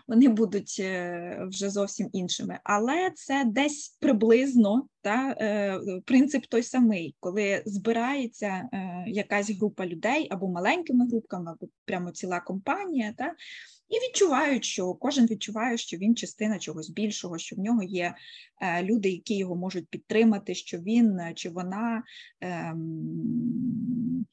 Вони 0.09 0.29
будуть 0.29 0.77
е, 0.81 1.47
вже 1.51 1.71
зовсім 1.71 2.09
іншими, 2.13 2.59
але 2.65 3.11
це 3.15 3.45
десь 3.47 3.97
приблизно 4.01 4.89
та, 5.03 5.37
е, 5.41 5.81
принцип 6.05 6.47
той 6.47 6.63
самий, 6.63 7.17
коли 7.21 7.63
збирається 7.67 8.69
е, 8.73 9.05
якась 9.07 9.51
група 9.51 9.87
людей 9.87 10.29
або 10.31 10.49
маленькими 10.49 11.07
групками, 11.07 11.51
або 11.51 11.73
прямо 11.85 12.11
ціла 12.11 12.41
компанія. 12.41 13.15
Та, 13.19 13.35
і 13.89 13.95
відчувають, 13.95 14.65
що 14.65 14.95
кожен 14.95 15.27
відчуває, 15.27 15.77
що 15.77 15.97
він 15.97 16.17
частина 16.17 16.59
чогось 16.59 16.91
більшого, 16.91 17.39
що 17.39 17.57
в 17.57 17.59
нього 17.59 17.83
є 17.83 18.15
люди, 18.83 19.09
які 19.11 19.37
його 19.37 19.57
можуть 19.57 19.89
підтримати, 19.89 20.55
що 20.55 20.79
він 20.79 21.21
чи 21.35 21.51
вона 21.51 22.03
ем, 22.41 24.27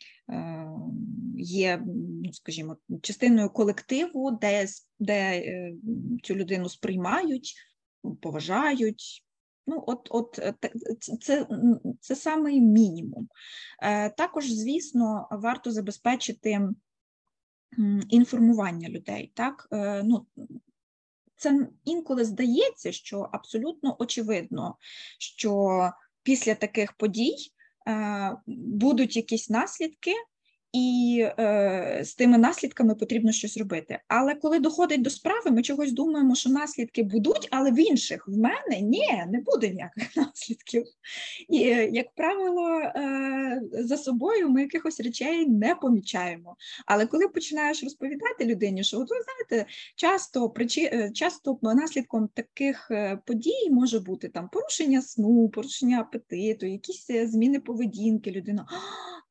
є, 1.38 1.84
скажімо, 2.32 2.78
частиною 3.02 3.50
колективу, 3.50 4.32
де, 4.42 4.68
де 5.00 5.44
цю 6.24 6.36
людину 6.36 6.70
сприймають, 6.70 7.56
поважають. 8.22 9.22
Ну, 9.68 9.84
от, 9.88 10.08
от 10.12 10.40
е, 10.40 10.54
це 11.22 11.48
це 12.00 12.16
самий 12.16 12.62
мінімум. 12.62 13.30
Е, 13.84 14.10
також, 14.10 14.52
звісно, 14.52 15.28
варто 15.32 15.72
забезпечити 15.72 16.70
інформування 18.10 18.90
людей. 18.90 19.32
Так? 19.36 19.68
Е, 19.72 20.04
ну, 20.04 20.26
Це 21.36 21.68
інколи 21.84 22.26
здається, 22.26 22.92
що 22.92 23.30
абсолютно 23.32 23.96
очевидно, 24.00 24.78
що 25.20 25.92
після 26.24 26.56
таких 26.56 26.94
подій 26.94 27.36
будуть 28.48 29.16
якісь 29.16 29.50
наслідки, 29.50 30.12
і 30.76 31.20
е, 31.40 32.02
з 32.06 32.16
тими 32.16 32.38
наслідками 32.38 32.96
потрібно 32.96 33.32
щось 33.32 33.58
робити. 33.58 34.00
Але 34.08 34.36
коли 34.36 34.60
доходить 34.60 35.02
до 35.02 35.10
справи, 35.10 35.52
ми 35.52 35.62
чогось 35.62 35.92
думаємо, 35.92 36.36
що 36.36 36.50
наслідки 36.50 37.04
будуть, 37.04 37.48
але 37.52 37.72
в 37.72 37.80
інших 37.80 38.28
в 38.28 38.38
мене 38.38 38.82
ні, 38.82 39.24
не 39.28 39.42
буде 39.42 39.70
ніяких 39.70 40.18
наслідків. 40.18 40.84
І, 41.50 41.60
як 41.92 42.16
правило, 42.16 42.80
е, 42.80 43.62
за 43.72 43.98
собою 43.98 44.50
ми 44.50 44.62
якихось 44.62 45.00
речей 45.00 45.48
не 45.48 45.76
помічаємо. 45.76 46.56
Але 46.86 47.06
коли 47.06 47.28
починаєш 47.28 47.84
розповідати 47.84 48.46
людині, 48.46 48.84
що 48.84 48.98
от 48.98 49.10
ви 49.10 49.16
знаєте, 49.22 49.72
часто 49.96 50.50
причи, 50.50 50.90
е, 50.94 51.12
часто 51.14 51.60
наслідком 51.62 52.30
таких 52.34 52.92
е, 52.92 53.20
подій 53.26 53.70
може 53.72 54.00
бути 54.00 54.30
там 54.30 54.50
порушення 54.50 55.02
сну, 55.02 55.50
порушення 55.50 56.00
апетиту, 56.00 56.66
якісь 56.66 57.10
е, 57.10 57.28
зміни 57.28 57.60
поведінки, 57.60 58.32
людина. 58.32 58.68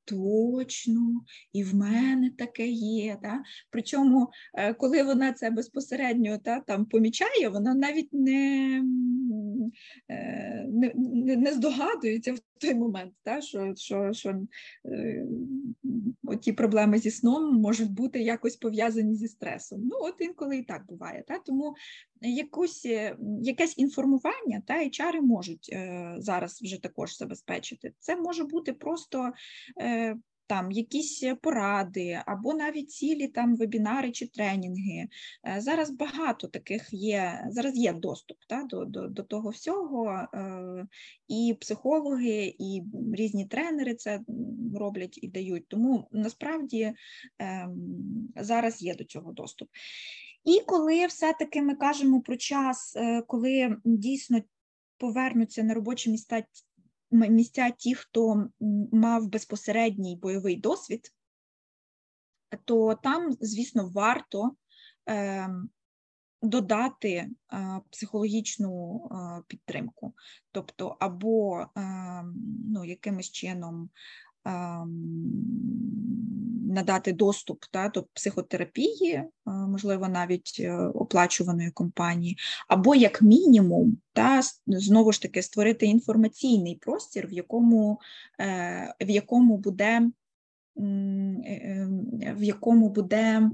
Точно, 0.05 1.25
і 1.53 1.65
в 1.65 1.75
мене 1.75 2.31
таке 2.39 2.67
є. 2.67 3.19
Да? 3.23 3.43
Причому, 3.71 4.29
е, 4.55 4.75
коли 4.75 5.03
вона 5.03 5.33
це 5.33 5.51
безпосередньо 5.51 6.39
та, 6.39 6.61
там 6.61 6.87
помічає, 6.87 7.49
вона 7.49 7.75
навіть 7.75 8.13
не 8.13 8.83
е, 10.11 10.67
не, 10.69 10.93
не 11.37 11.53
здогадується 11.53 12.35
той 12.65 12.75
момент, 12.75 13.13
та, 13.23 13.41
що 13.41 13.75
що, 13.77 14.13
що 14.13 14.41
е, 14.87 15.27
ті 16.41 16.53
проблеми 16.53 16.99
зі 16.99 17.11
сном 17.11 17.55
можуть 17.55 17.93
бути 17.93 18.23
якось 18.23 18.57
пов'язані 18.57 19.15
зі 19.15 19.29
стресом. 19.29 19.81
Ну, 19.85 19.97
от 20.01 20.15
інколи 20.19 20.59
і 20.59 20.63
так 20.63 20.87
буває. 20.87 21.25
Та? 21.29 21.39
Тому 21.39 21.75
якусь, 22.21 22.85
якесь 23.41 23.79
інформування 23.79 24.63
та 24.67 24.81
і 24.81 24.91
чари 24.91 25.21
можуть 25.21 25.71
е, 25.73 26.15
зараз 26.19 26.63
вже 26.63 26.83
також 26.83 27.17
забезпечити. 27.17 27.93
Це 27.99 28.17
може 28.17 28.45
бути 28.45 28.73
просто. 28.73 29.33
Е, 29.81 30.17
там 30.47 30.71
якісь 30.71 31.25
поради, 31.43 32.23
або 32.27 32.55
навіть 32.55 32.91
цілі 32.91 33.29
там 33.29 33.57
вебінари 33.57 34.11
чи 34.11 34.27
тренінги. 34.27 35.09
Е, 35.47 35.61
зараз 35.61 35.91
багато 35.91 36.49
таких 36.49 36.89
є, 36.93 37.47
зараз 37.51 37.77
є 37.77 37.93
доступ 37.93 38.39
та, 38.49 38.63
до 38.63 38.85
до, 38.85 39.09
до 39.09 39.23
того 39.23 39.51
всього, 39.51 40.11
е, 40.35 40.87
і 41.29 41.57
психологи, 41.61 42.55
і 42.59 42.83
різні 43.13 43.47
тренери 43.47 43.95
це 43.95 44.21
роблять 44.75 45.19
і 45.23 45.29
дають. 45.29 45.69
Тому 45.69 46.09
насправді 46.13 46.93
ем, 47.39 47.77
зараз 48.37 48.83
є 48.83 48.95
до 48.95 49.05
цього 49.05 49.33
доступ. 49.33 49.69
І 50.45 50.61
коли 50.67 51.07
все-таки 51.07 51.63
ми 51.63 51.75
кажемо 51.75 52.21
про 52.21 52.37
час, 52.37 52.97
е, 52.97 53.23
коли 53.23 53.77
дійсно 53.85 54.43
повернуться 54.99 55.63
на 55.63 55.75
робочі 55.75 56.11
місця 56.11 56.43
місця 57.15 57.71
ті, 57.71 57.95
хто 57.95 58.49
мав 58.93 59.29
безпосередній 59.29 60.17
бойовий 60.17 60.57
досвід, 60.57 61.11
то 62.65 62.95
там, 62.95 63.37
звісно, 63.41 63.91
варто 63.95 64.51
е, 65.09 65.49
додати 66.43 67.11
е, 67.11 67.31
психологічну 67.91 69.05
е, 69.11 69.43
підтримку, 69.49 70.15
тобто 70.53 70.97
або 71.01 71.61
е, 71.61 71.67
ну, 72.69 72.85
якимось 72.85 73.31
чином 73.31 73.91
надати 76.75 77.13
доступ 77.13 77.65
та, 77.71 77.89
до 77.89 78.03
психотерапії, 78.03 79.25
можливо, 79.47 80.09
навіть 80.09 80.57
е, 80.61 80.77
оплачуваної 80.77 81.71
компанії, 81.71 82.39
або 82.69 82.95
як 82.95 83.23
мінімум, 83.23 83.99
та 84.13 84.41
знову 84.67 85.13
ж 85.13 85.23
таки 85.23 85.43
створити 85.43 85.87
інформаційний 85.87 86.77
простір, 86.77 87.27
в 87.27 87.33
якому 87.33 88.01
е, 88.41 88.95
в 89.01 89.11
якому 89.11 89.59
буде 89.59 90.11
е, 90.79 91.89
в 92.37 92.43
якому 92.43 92.89
буде 92.89 93.51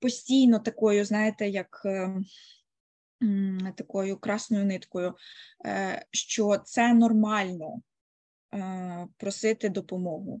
постійно 0.00 0.58
такою, 0.58 1.04
знаєте, 1.04 1.48
як 1.48 1.86
такою 3.76 4.16
красною 4.16 4.64
ниткою, 4.64 5.14
що 6.12 6.56
це 6.64 6.94
нормально 6.94 7.80
Е, 8.54 9.08
просити 9.16 9.68
допомогу. 9.68 10.40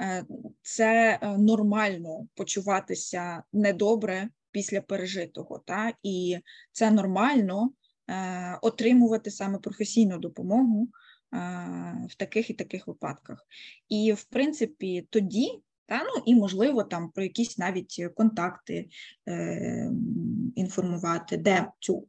Е, 0.00 0.24
це 0.62 1.18
е, 1.22 1.38
нормально 1.38 2.26
почуватися 2.34 3.42
недобре 3.52 4.28
після 4.50 4.80
пережитого, 4.80 5.58
та? 5.58 5.92
і 6.02 6.38
це 6.72 6.90
нормально 6.90 7.70
отримувати 8.62 9.30
саме 9.30 9.58
професійну 9.58 10.18
допомогу 10.18 10.88
в 12.08 12.14
таких 12.16 12.50
і 12.50 12.54
таких 12.54 12.86
випадках. 12.86 13.46
І, 13.88 14.12
в 14.12 14.24
принципі, 14.24 15.06
тоді 15.10 15.62
та, 15.90 16.02
ну, 16.04 16.22
І, 16.26 16.34
можливо, 16.34 16.82
там 16.82 17.10
про 17.10 17.22
якісь 17.22 17.58
навіть 17.58 18.08
контакти 18.14 18.88
е, 19.28 19.90
інформувати, 20.54 21.36
де 21.36 21.66
цю 21.80 22.06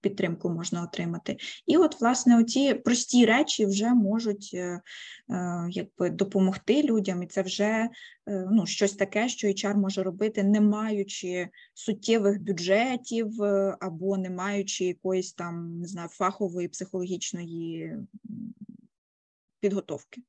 підтримку 0.00 0.50
можна 0.50 0.82
отримати. 0.82 1.36
І 1.66 1.76
от, 1.76 2.00
власне, 2.00 2.40
оці 2.40 2.74
прості 2.74 3.26
речі 3.26 3.66
вже 3.66 3.94
можуть 3.94 4.50
е, 4.54 4.80
е, 5.30 5.66
якби 5.70 6.10
допомогти 6.10 6.82
людям, 6.82 7.22
і 7.22 7.26
це 7.26 7.42
вже 7.42 7.64
е, 7.64 7.88
ну, 8.50 8.66
щось 8.66 8.92
таке, 8.92 9.28
що 9.28 9.48
HR 9.48 9.76
може 9.76 10.02
робити, 10.02 10.42
не 10.42 10.60
маючи 10.60 11.48
суттєвих 11.74 12.42
бюджетів 12.42 13.42
е, 13.42 13.76
або 13.80 14.16
не 14.16 14.30
маючи 14.30 14.84
якоїсь 14.84 15.32
там 15.32 15.80
не 15.80 15.86
знаю, 15.86 16.08
фахової 16.08 16.68
психологічної 16.68 17.96
підготовки. 19.60 20.22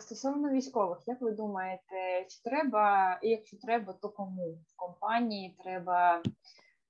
Стосовно 0.00 0.50
військових, 0.50 0.98
як 1.06 1.20
ви 1.20 1.32
думаєте, 1.32 2.26
чи 2.28 2.42
треба, 2.42 3.18
і 3.22 3.28
якщо 3.28 3.56
треба, 3.56 3.92
то 3.92 4.08
кому 4.08 4.52
в 4.52 4.76
компанії 4.76 5.56
треба 5.64 6.22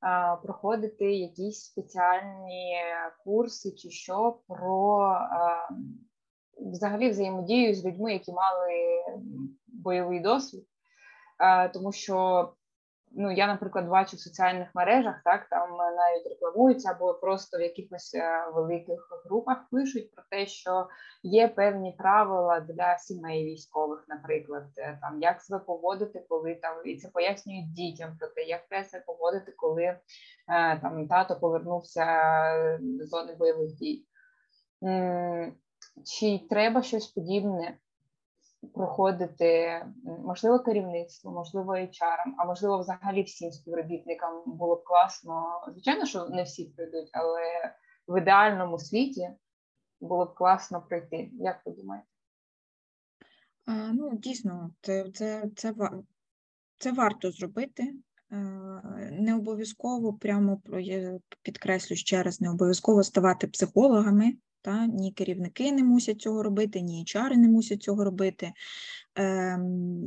а, 0.01 0.37
проходити 0.37 1.13
якісь 1.13 1.65
спеціальні 1.65 2.77
курси 3.25 3.73
чи 3.73 3.91
що 3.91 4.39
про 4.49 4.99
а, 5.01 5.69
взагалі 6.57 7.11
взаємодію 7.11 7.75
з 7.75 7.85
людьми, 7.85 8.13
які 8.13 8.33
мали 8.33 9.05
бойовий 9.67 10.21
досвід? 10.21 10.67
А, 11.39 11.69
тому 11.69 11.93
що 11.93 12.49
ну 13.17 13.31
я, 13.31 13.47
наприклад, 13.47 13.89
бачу 13.89 14.17
в 14.17 14.21
соціальних 14.21 14.69
мережах, 14.75 15.15
так 15.25 15.49
там 15.49 15.71
навіть 15.77 16.27
рекламуються 16.27 16.91
або 16.91 17.15
просто 17.15 17.59
в 17.59 17.61
якихось 17.61 18.15
е, 18.15 18.51
великих 18.55 19.09
групах 19.25 19.59
пишуть 19.71 20.15
про 20.15 20.25
те, 20.31 20.47
що 20.47 20.89
є 21.23 21.49
певні 21.49 21.95
правила 21.99 22.61
для 22.61 22.99
сімей 22.99 23.45
військових, 23.45 24.05
наприклад, 24.09 24.65
е, 24.77 24.99
там 25.03 25.23
як 25.23 25.41
себе 25.41 25.59
поводити, 25.59 26.25
коли 26.29 26.55
там 26.55 26.77
і 26.85 26.97
це 26.97 27.09
пояснюють 27.09 27.73
дітям 27.73 28.17
про 28.19 28.29
те, 28.29 28.43
як 28.43 28.69
треба 28.69 28.85
себе 28.85 29.05
поводити, 29.07 29.53
коли 29.57 29.83
е, 29.83 29.99
там 30.83 31.09
тато 31.09 31.41
повернувся 31.41 32.07
до 32.81 33.07
зони 33.07 33.35
бойових 33.39 33.75
дій. 33.75 34.07
Чи 36.05 36.41
треба 36.51 36.83
щось 36.83 37.07
подібне 37.07 37.79
проходити 38.75 39.83
можливо 40.05 40.59
керівництво, 40.59 41.31
можливо, 41.33 41.73
HR, 41.73 42.19
а 42.39 42.45
можливо, 42.45 42.79
взагалі 42.79 43.23
всім 43.23 43.53
співробітникам 43.53 44.43
було 44.47 44.77
б 44.77 44.85
класно. 44.85 45.61
Звичайно, 45.73 46.07
що 46.07 46.29
не 46.29 46.43
всі 46.43 46.65
прийдуть, 46.65 47.11
але 47.13 47.75
в 48.09 48.21
ідеальному 48.21 48.79
світі 48.79 49.31
було 50.01 50.25
б 50.25 50.35
класно 50.35 50.83
пройти. 50.83 51.31
Як 51.33 51.61
ви 51.67 51.73
думаєте? 51.73 52.07
А, 53.67 53.73
Ну, 53.73 54.17
дійсно, 54.17 54.71
це, 54.81 55.11
це, 55.11 55.51
це, 55.57 55.75
це 56.79 56.93
варто 56.93 57.31
зробити. 57.31 57.95
Не 59.11 59.35
обов'язково 59.37 60.13
прямо 60.13 60.61
підкреслю 61.43 61.97
ще 61.97 62.23
раз, 62.23 62.41
не 62.41 62.51
обов'язково 62.51 63.03
ставати 63.03 63.47
психологами. 63.47 64.35
Та? 64.63 64.87
Ні 64.87 65.13
керівники 65.13 65.73
не 65.73 65.85
мусять 65.85 66.21
цього 66.21 66.43
робити, 66.43 66.81
ні 66.81 67.05
HR 67.05 67.37
не 67.37 67.49
мусять 67.49 67.83
цього 67.83 68.05
робити. 68.05 68.53
Ем, 69.15 70.07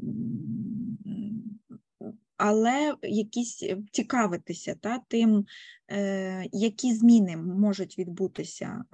але 2.37 2.95
якісь 3.03 3.63
е, 3.63 3.77
цікавитися 3.91 4.75
та, 4.75 5.01
тим, 5.07 5.45
е, 5.91 6.45
які 6.51 6.93
зміни 6.93 7.37
можуть 7.37 7.97
відбутися 7.99 8.85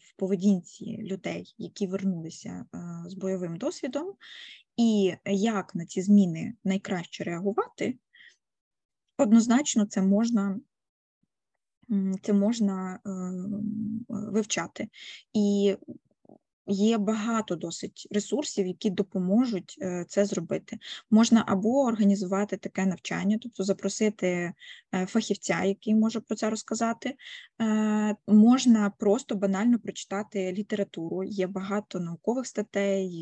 в 0.00 0.16
поведінці 0.16 0.98
людей, 1.02 1.54
які 1.58 1.86
вернулися 1.86 2.64
з 3.06 3.14
бойовим 3.14 3.56
досвідом, 3.56 4.14
і 4.76 5.14
як 5.24 5.74
на 5.74 5.86
ці 5.86 6.02
зміни 6.02 6.54
найкраще 6.64 7.24
реагувати, 7.24 7.98
однозначно 9.18 9.86
це 9.86 10.02
можна. 10.02 10.60
Це 12.22 12.32
можна 12.32 12.94
е, 12.94 13.10
вивчати. 14.08 14.88
І 15.32 15.76
Є 16.68 16.98
багато 16.98 17.56
досить 17.56 18.08
ресурсів, 18.10 18.66
які 18.66 18.90
допоможуть 18.90 19.78
е, 19.82 20.04
це 20.08 20.24
зробити. 20.24 20.78
Можна 21.10 21.44
або 21.46 21.84
організувати 21.84 22.56
таке 22.56 22.86
навчання, 22.86 23.38
тобто 23.42 23.64
запросити 23.64 24.52
е, 24.94 25.06
фахівця, 25.06 25.64
який 25.64 25.94
може 25.94 26.20
про 26.20 26.36
це 26.36 26.50
розказати. 26.50 27.16
Е, 27.62 28.16
можна 28.26 28.92
просто 28.98 29.34
банально 29.34 29.78
прочитати 29.78 30.52
літературу. 30.52 31.24
Є 31.24 31.46
багато 31.46 32.00
наукових 32.00 32.46
статей 32.46 33.14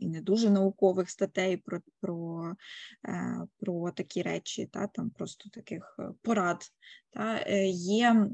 і 0.00 0.08
не 0.08 0.20
дуже 0.20 0.50
наукових 0.50 1.10
статей 1.10 1.56
про 1.56 1.80
про, 2.00 2.54
про 3.60 3.90
такі 3.90 4.22
речі, 4.22 4.68
та, 4.72 4.86
там 4.86 5.10
просто 5.10 5.50
таких 5.50 5.98
порад. 6.22 6.62
Та, 7.10 7.40
Є 7.72 8.28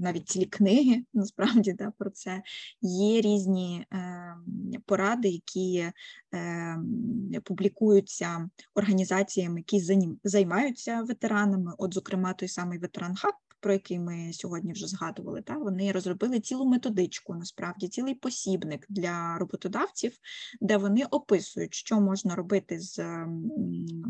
навіть 0.00 0.28
цілі 0.28 0.44
книги, 0.44 1.04
насправді 1.14 1.72
да, 1.72 1.92
про 1.98 2.10
це, 2.10 2.42
є 2.82 3.20
різні 3.20 3.53
різні 3.54 3.86
ем, 3.90 4.82
поради, 4.86 5.28
які 5.28 5.90
ем, 6.32 7.30
публікуються 7.44 8.48
організаціями, 8.74 9.60
які 9.60 9.80
займаються 10.24 11.02
ветеранами. 11.02 11.72
От, 11.78 11.94
зокрема, 11.94 12.32
той 12.32 12.48
самий 12.48 12.78
ветеран 12.78 13.14
Хаб, 13.16 13.34
про 13.64 13.72
який 13.72 13.98
ми 13.98 14.32
сьогодні 14.32 14.72
вже 14.72 14.86
згадували, 14.86 15.42
та 15.42 15.58
вони 15.58 15.92
розробили 15.92 16.40
цілу 16.40 16.64
методичку, 16.66 17.34
насправді 17.34 17.88
цілий 17.88 18.14
посібник 18.14 18.86
для 18.88 19.38
роботодавців, 19.38 20.12
де 20.60 20.76
вони 20.76 21.04
описують, 21.10 21.74
що 21.74 22.00
можна 22.00 22.34
робити 22.34 22.80
з 22.80 22.98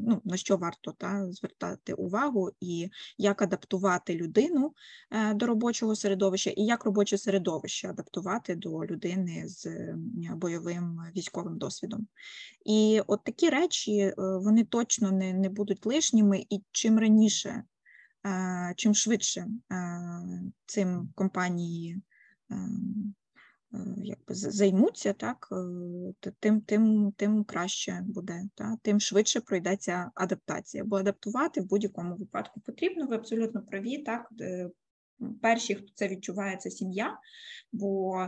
ну, 0.07 0.21
на 0.25 0.37
що 0.37 0.57
варто 0.57 0.93
та 0.93 1.33
звертати 1.33 1.95
увагу, 1.95 2.51
і 2.61 2.89
як 3.19 3.43
адаптувати 3.43 4.15
людину 4.15 4.75
е, 5.11 5.35
до 5.35 5.47
робочого 5.47 5.97
середовища, 5.97 6.51
і 6.51 6.63
як 6.63 6.85
робоче 6.85 7.19
середовище 7.19 7.89
адаптувати 7.89 8.55
до 8.55 8.85
людини 8.85 9.43
з 9.47 9.67
бойовим 10.37 10.99
військовим 11.17 11.59
досвідом. 11.59 12.07
І 12.67 13.01
от 13.07 13.25
такі 13.25 13.51
речі 13.51 13.99
е, 13.99 14.15
вони 14.19 14.65
точно 14.65 15.13
не, 15.13 15.33
не 15.33 15.49
будуть 15.49 15.87
лишніми, 15.87 16.47
і 16.51 16.63
чим 16.73 16.99
раніше 16.99 17.65
чим 18.77 18.95
швидше 18.95 19.47
цим 20.67 21.09
компанії 21.15 22.03
якби 23.97 24.35
займуться, 24.35 25.13
так, 25.13 25.49
е, 26.27 26.33
тим 26.41 26.61
тим, 26.61 27.13
тим 27.17 27.45
краще 27.45 28.01
буде, 28.07 28.43
так, 28.55 28.79
тим 28.83 29.01
швидше 29.01 29.41
пройдеться 29.41 30.11
адаптація, 30.15 30.85
бо 30.85 30.97
адаптувати 30.97 31.61
в 31.61 31.69
будь-якому 31.69 32.17
випадку 32.17 32.61
потрібно, 32.61 33.07
ви 33.07 33.17
абсолютно 33.17 33.63
праві, 33.63 33.99
так, 33.99 34.33
перші, 35.43 35.75
хто 35.75 35.87
це 35.95 36.09
відчуває, 36.09 36.57
це 36.57 36.71
сім'я, 36.71 37.19
бо 37.73 38.19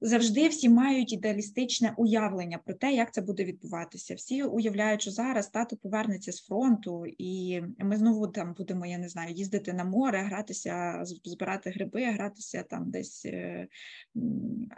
завжди 0.00 0.48
всі 0.48 0.68
мають 0.68 1.12
ідеалістичне 1.12 1.94
уявлення 1.96 2.58
про 2.58 2.74
те, 2.74 2.92
як 2.92 3.14
це 3.14 3.20
буде 3.20 3.44
відбуватися. 3.44 4.14
Всі 4.14 4.42
уявляють, 4.42 5.02
що 5.02 5.10
зараз 5.10 5.48
тато 5.48 5.76
повернеться 5.76 6.32
з 6.32 6.40
фронту, 6.40 7.04
і 7.18 7.60
ми 7.78 7.96
знову 7.96 8.28
там 8.28 8.54
будемо, 8.58 8.86
я 8.86 8.98
не 8.98 9.08
знаю, 9.08 9.34
їздити 9.34 9.72
на 9.72 9.84
море, 9.84 10.18
гратися, 10.18 11.00
збирати 11.24 11.70
гриби, 11.70 12.04
гратися 12.04 12.62
там 12.62 12.90
десь. 12.90 13.24
Е, 13.26 13.68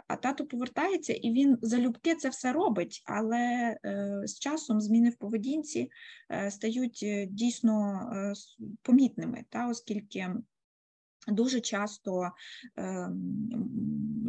а 0.07 0.15
тато 0.15 0.45
повертається, 0.45 1.13
і 1.13 1.31
він 1.31 1.57
залюбки 1.61 2.15
це 2.15 2.29
все 2.29 2.53
робить, 2.53 3.03
але 3.05 3.77
е, 3.85 4.21
з 4.25 4.39
часом 4.39 4.81
зміни 4.81 5.09
в 5.09 5.15
поведінці 5.15 5.89
е, 6.31 6.51
стають 6.51 7.05
дійсно 7.29 8.01
помітними, 8.81 9.43
та 9.49 9.67
оскільки. 9.67 10.29
Дуже 11.27 11.61
часто 11.61 12.31
ем, 12.75 13.51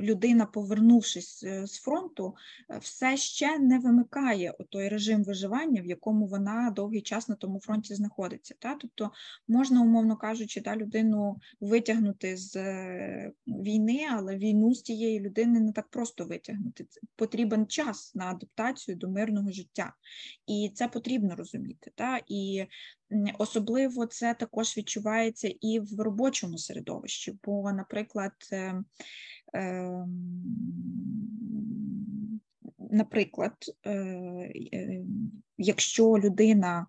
людина, 0.03 0.47
повернувшись 0.47 1.45
е, 1.45 1.67
з 1.67 1.79
фронту, 1.79 2.35
е, 2.71 2.79
все 2.79 3.17
ще 3.17 3.59
не 3.59 3.79
вимикає 3.79 4.55
той 4.71 4.89
режим 4.89 5.25
виживання, 5.25 5.83
в 5.83 5.87
якому 5.87 6.27
вона 6.27 6.71
довгий 6.71 7.03
час 7.03 7.29
на 7.29 7.35
тому 7.35 7.61
фронті 7.61 7.95
знаходиться. 7.95 8.55
Та? 8.59 8.75
Тобто 8.75 9.11
можна, 9.49 9.83
умовно 9.83 10.17
кажучи, 10.17 10.61
та, 10.61 10.77
людину 10.77 11.41
витягнути 11.61 12.37
з 12.37 12.57
е, 12.57 13.33
війни, 13.47 14.01
але 14.11 14.37
війну 14.37 14.75
з 14.75 14.83
тієї 14.83 15.21
людини 15.21 15.61
не 15.61 15.73
так 15.73 15.89
просто 15.89 16.25
витягнути. 16.25 16.87
Потрібен 17.17 17.67
час 17.67 18.15
на 18.15 18.25
адаптацію 18.25 18.97
до 18.97 19.09
мирного 19.09 19.51
життя. 19.51 19.93
І 20.47 20.71
це 20.75 20.89
потрібно 20.89 21.37
розуміти. 21.37 21.93
Та? 21.95 22.21
І 22.29 22.67
Особливо 23.39 24.07
це 24.07 24.35
також 24.35 24.77
відчувається 24.77 25.55
і 25.61 25.81
в 25.81 26.01
робочому 26.01 26.59
середовищі, 26.59 27.39
бо, 27.45 27.73
наприклад, 27.73 28.33
е, 28.53 28.83
е, 29.55 30.07
наприклад, 32.91 33.53
е, 33.87 34.53
якщо 35.59 36.19
людина 36.19 36.87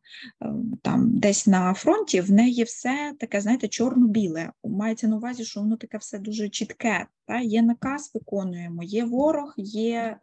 там 0.81 1.19
десь 1.19 1.47
на 1.47 1.73
фронті, 1.73 2.21
в 2.21 2.31
неї 2.31 2.63
все 2.63 3.13
таке, 3.19 3.41
знаєте, 3.41 3.67
чорно-біле. 3.67 4.51
Мається 4.63 5.07
на 5.07 5.15
увазі, 5.15 5.45
що 5.45 5.59
воно 5.59 5.77
таке 5.77 5.97
все 5.97 6.19
дуже 6.19 6.49
чітке. 6.49 7.05
Та? 7.25 7.39
Є 7.39 7.61
наказ, 7.61 8.11
виконуємо, 8.13 8.83
є 8.83 9.05
ворог, 9.05 9.53
є 9.57 10.17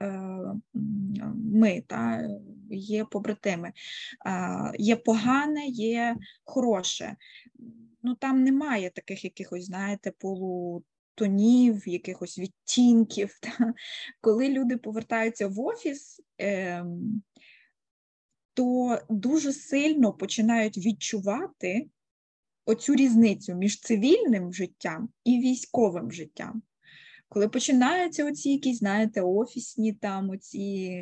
ми. 1.34 1.82
Та? 1.86 2.28
є 2.70 3.04
побратими, 3.04 3.72
є 4.78 4.96
погане, 4.96 5.66
є 5.66 6.16
хороше. 6.44 7.16
Ну 8.02 8.14
там 8.14 8.44
немає 8.44 8.90
таких 8.90 9.24
якихось, 9.24 9.64
знаєте, 9.64 10.12
полутонів, 11.20 11.88
якихось 11.88 12.38
відтінків. 12.38 13.38
Та? 13.42 13.74
Коли 14.20 14.48
люди 14.48 14.76
повертаються 14.76 15.48
в 15.48 15.60
офіс, 15.60 16.20
е, 16.40 16.84
то 18.54 18.98
дуже 19.10 19.52
сильно 19.52 20.12
починають 20.12 20.78
відчувати 20.78 21.88
оцю 22.66 22.94
різницю 22.94 23.54
між 23.54 23.80
цивільним 23.80 24.52
життям 24.52 25.08
і 25.24 25.40
військовим 25.40 26.12
життям. 26.12 26.62
Коли 27.32 27.48
починаються 27.48 28.26
оці 28.26 28.50
якісь, 28.50 28.78
знаєте, 28.78 29.22
офісні 29.22 29.92
там 29.92 30.30
оці 30.30 31.00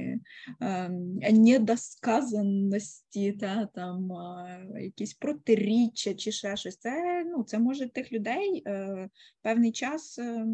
е, 0.62 0.88
недосказаності, 1.32 3.32
та, 3.32 3.68
там 3.74 4.12
е, 4.12 4.82
якісь 4.82 5.14
протиріччя 5.14 6.14
чи 6.14 6.32
ще 6.32 6.56
щось, 6.56 6.76
це 6.76 7.24
ну, 7.26 7.44
це 7.44 7.58
може 7.58 7.88
тих 7.88 8.12
людей 8.12 8.62
е, 8.66 9.08
певний 9.42 9.72
час 9.72 10.18
е, 10.18 10.46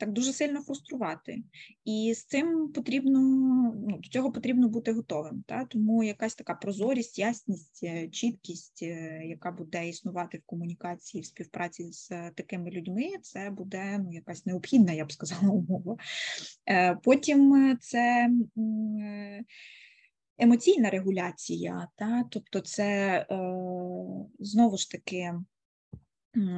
так 0.00 0.12
дуже 0.12 0.32
сильно 0.32 0.62
фруструвати. 0.62 1.42
І 1.84 2.14
з 2.16 2.24
цим 2.24 2.72
потрібно 2.72 3.20
ну, 3.88 3.98
до 4.02 4.08
цього 4.08 4.32
потрібно 4.32 4.68
бути 4.68 4.92
готовим. 4.92 5.44
Та? 5.46 5.64
Тому 5.64 6.02
якась 6.02 6.34
така 6.34 6.54
прозорість, 6.54 7.18
ясність, 7.18 7.80
е, 7.82 8.08
чіткість, 8.08 8.82
е, 8.82 9.22
яка 9.24 9.50
буде 9.52 9.88
існувати 9.88 10.38
в 10.38 10.42
комунікації, 10.46 11.20
в 11.20 11.26
співпраці 11.26 11.92
з 11.92 12.08
такими 12.08 12.70
людьми, 12.70 13.08
це 13.22 13.50
буде 13.50 13.98
ну, 14.04 14.12
якась 14.12 14.46
необхідна, 14.46 14.92
я 14.92 15.04
б 15.04 15.12
сказала, 15.12 15.52
умова. 15.52 15.96
Е, 16.68 16.96
потім 17.04 17.76
це. 17.80 18.30
Емоційна 20.42 20.90
регуляція, 20.90 21.88
та? 21.96 22.24
тобто 22.30 22.60
це 22.60 22.86
е, 23.18 23.26
знову 24.38 24.76
ж 24.76 24.90
таки 24.90 25.34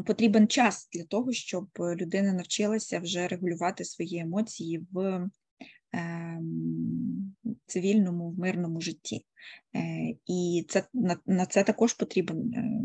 потрібен 0.06 0.48
час 0.48 0.88
для 0.92 1.04
того, 1.04 1.32
щоб 1.32 1.68
людина 1.78 2.32
навчилася 2.32 3.00
вже 3.00 3.28
регулювати 3.28 3.84
свої 3.84 4.18
емоції 4.18 4.86
в 4.92 5.28
цивільному, 7.66 8.30
в 8.30 8.38
мирному 8.38 8.80
житті. 8.80 9.26
Е, 9.76 10.14
і 10.26 10.66
це 10.68 10.84
на, 10.94 11.16
на 11.26 11.46
це 11.46 11.62
також 11.64 11.94
потрібен 11.94 12.54
е, 12.54 12.82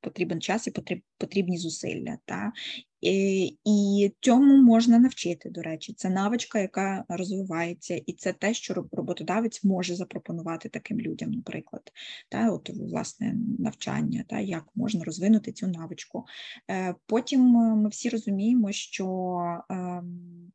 потрібен 0.00 0.40
час 0.40 0.66
і 0.66 0.70
потріб, 0.70 1.02
потрібні 1.18 1.58
зусилля. 1.58 2.18
Та? 2.24 2.52
І, 3.00 3.46
і 3.64 4.12
цьому 4.20 4.62
можна 4.62 4.98
навчити, 4.98 5.50
до 5.50 5.62
речі, 5.62 5.94
це 5.96 6.10
навичка, 6.10 6.58
яка 6.58 7.04
розвивається, 7.08 8.00
і 8.06 8.12
це 8.12 8.32
те, 8.32 8.54
що 8.54 8.86
роботодавець 8.92 9.64
може 9.64 9.94
запропонувати 9.94 10.68
таким 10.68 11.00
людям, 11.00 11.30
наприклад, 11.30 11.82
та, 12.28 12.50
от 12.50 12.70
власне 12.70 13.34
навчання, 13.58 14.24
та, 14.28 14.40
як 14.40 14.64
можна 14.74 15.04
розвинути 15.04 15.52
цю 15.52 15.66
навичку. 15.66 16.24
Е, 16.70 16.94
потім 17.06 17.40
ми 17.42 17.88
всі 17.88 18.08
розуміємо, 18.08 18.72
що 18.72 19.38
ем, 19.70 20.52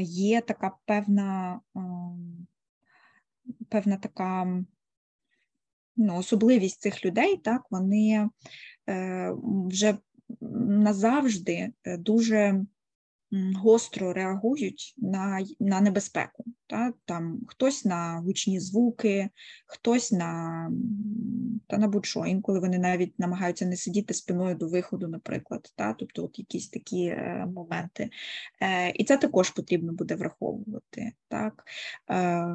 є 0.00 0.40
така 0.40 0.76
певна. 0.84 1.60
Ем, 1.76 2.46
певна 3.68 3.96
така 3.96 4.62
ну, 5.96 6.16
особливість 6.16 6.80
цих 6.80 7.04
людей, 7.04 7.36
так, 7.36 7.62
вони 7.70 8.28
е, 8.88 9.32
вже 9.42 9.98
назавжди 10.60 11.72
е, 11.84 11.96
дуже 11.96 12.64
гостро 13.56 14.12
реагують 14.12 14.94
на 14.98 15.46
на 15.60 15.80
небезпеку. 15.80 16.44
Та? 16.66 16.92
Там 17.04 17.40
Хтось 17.46 17.84
на 17.84 18.20
гучні 18.24 18.60
звуки, 18.60 19.28
хтось 19.66 20.12
на 20.12 20.70
та 21.66 21.78
на 21.78 21.88
будь-що. 21.88 22.26
Інколи 22.26 22.60
вони 22.60 22.78
навіть 22.78 23.18
намагаються 23.18 23.66
не 23.66 23.76
сидіти 23.76 24.14
спиною 24.14 24.54
до 24.54 24.68
виходу, 24.68 25.08
наприклад. 25.08 25.72
Та? 25.76 25.92
Тобто 25.92 26.24
от 26.24 26.38
якісь 26.38 26.68
такі 26.68 27.04
е, 27.04 27.46
моменти. 27.54 28.10
Е, 28.62 28.90
І 28.90 29.04
це 29.04 29.16
також 29.16 29.50
потрібно 29.50 29.92
буде 29.92 30.14
враховувати. 30.14 31.12
Так? 31.28 31.64
Е, 32.10 32.46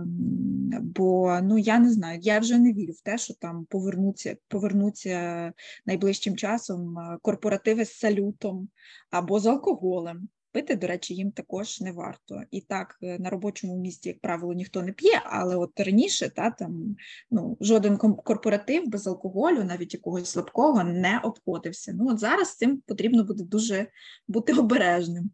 Бо 0.82 1.40
ну, 1.44 1.58
я 1.58 1.80
не 1.80 1.92
знаю, 1.92 2.20
я 2.22 2.40
вже 2.40 2.60
не 2.60 2.74
вірю 2.74 2.94
в 2.94 3.02
те, 3.02 3.18
що 3.18 3.34
там 3.34 3.66
повернуться, 3.66 4.36
повернуться 4.48 5.54
найближчим 5.86 6.38
часом 6.38 7.00
е, 7.00 7.18
корпоративи 7.22 7.86
з 7.86 7.94
салютом 7.94 8.70
або 9.12 9.40
з 9.40 9.46
алкоголем. 9.46 10.30
Пити, 10.52 10.76
до 10.76 10.88
речі, 10.88 11.16
їм 11.16 11.32
також 11.32 11.82
не 11.82 11.92
варто. 11.92 12.42
І 12.52 12.62
так, 12.62 12.98
е, 13.04 13.20
на 13.20 13.30
робочому 13.30 13.78
місці, 13.78 14.10
як 14.10 14.20
правило, 14.20 14.54
ніхто 14.54 14.82
не 14.82 14.92
п'є, 14.92 15.22
але 15.26 15.56
от 15.56 15.80
раніше 15.80 16.30
та, 16.30 16.52
там, 16.52 16.96
ну, 17.32 17.58
жоден 17.62 17.98
корпоратив 17.98 18.88
без 18.88 19.08
алкоголю, 19.08 19.64
навіть 19.64 19.94
якогось 19.94 20.30
слабкого, 20.30 20.84
не 20.84 21.20
обходився. 21.24 21.94
Ну, 21.94 22.10
от 22.10 22.20
Зараз 22.20 22.56
цим 22.56 22.82
потрібно 22.88 23.24
буде 23.24 23.44
дуже 23.44 23.88
бути 24.28 24.54
обережним. 24.54 25.32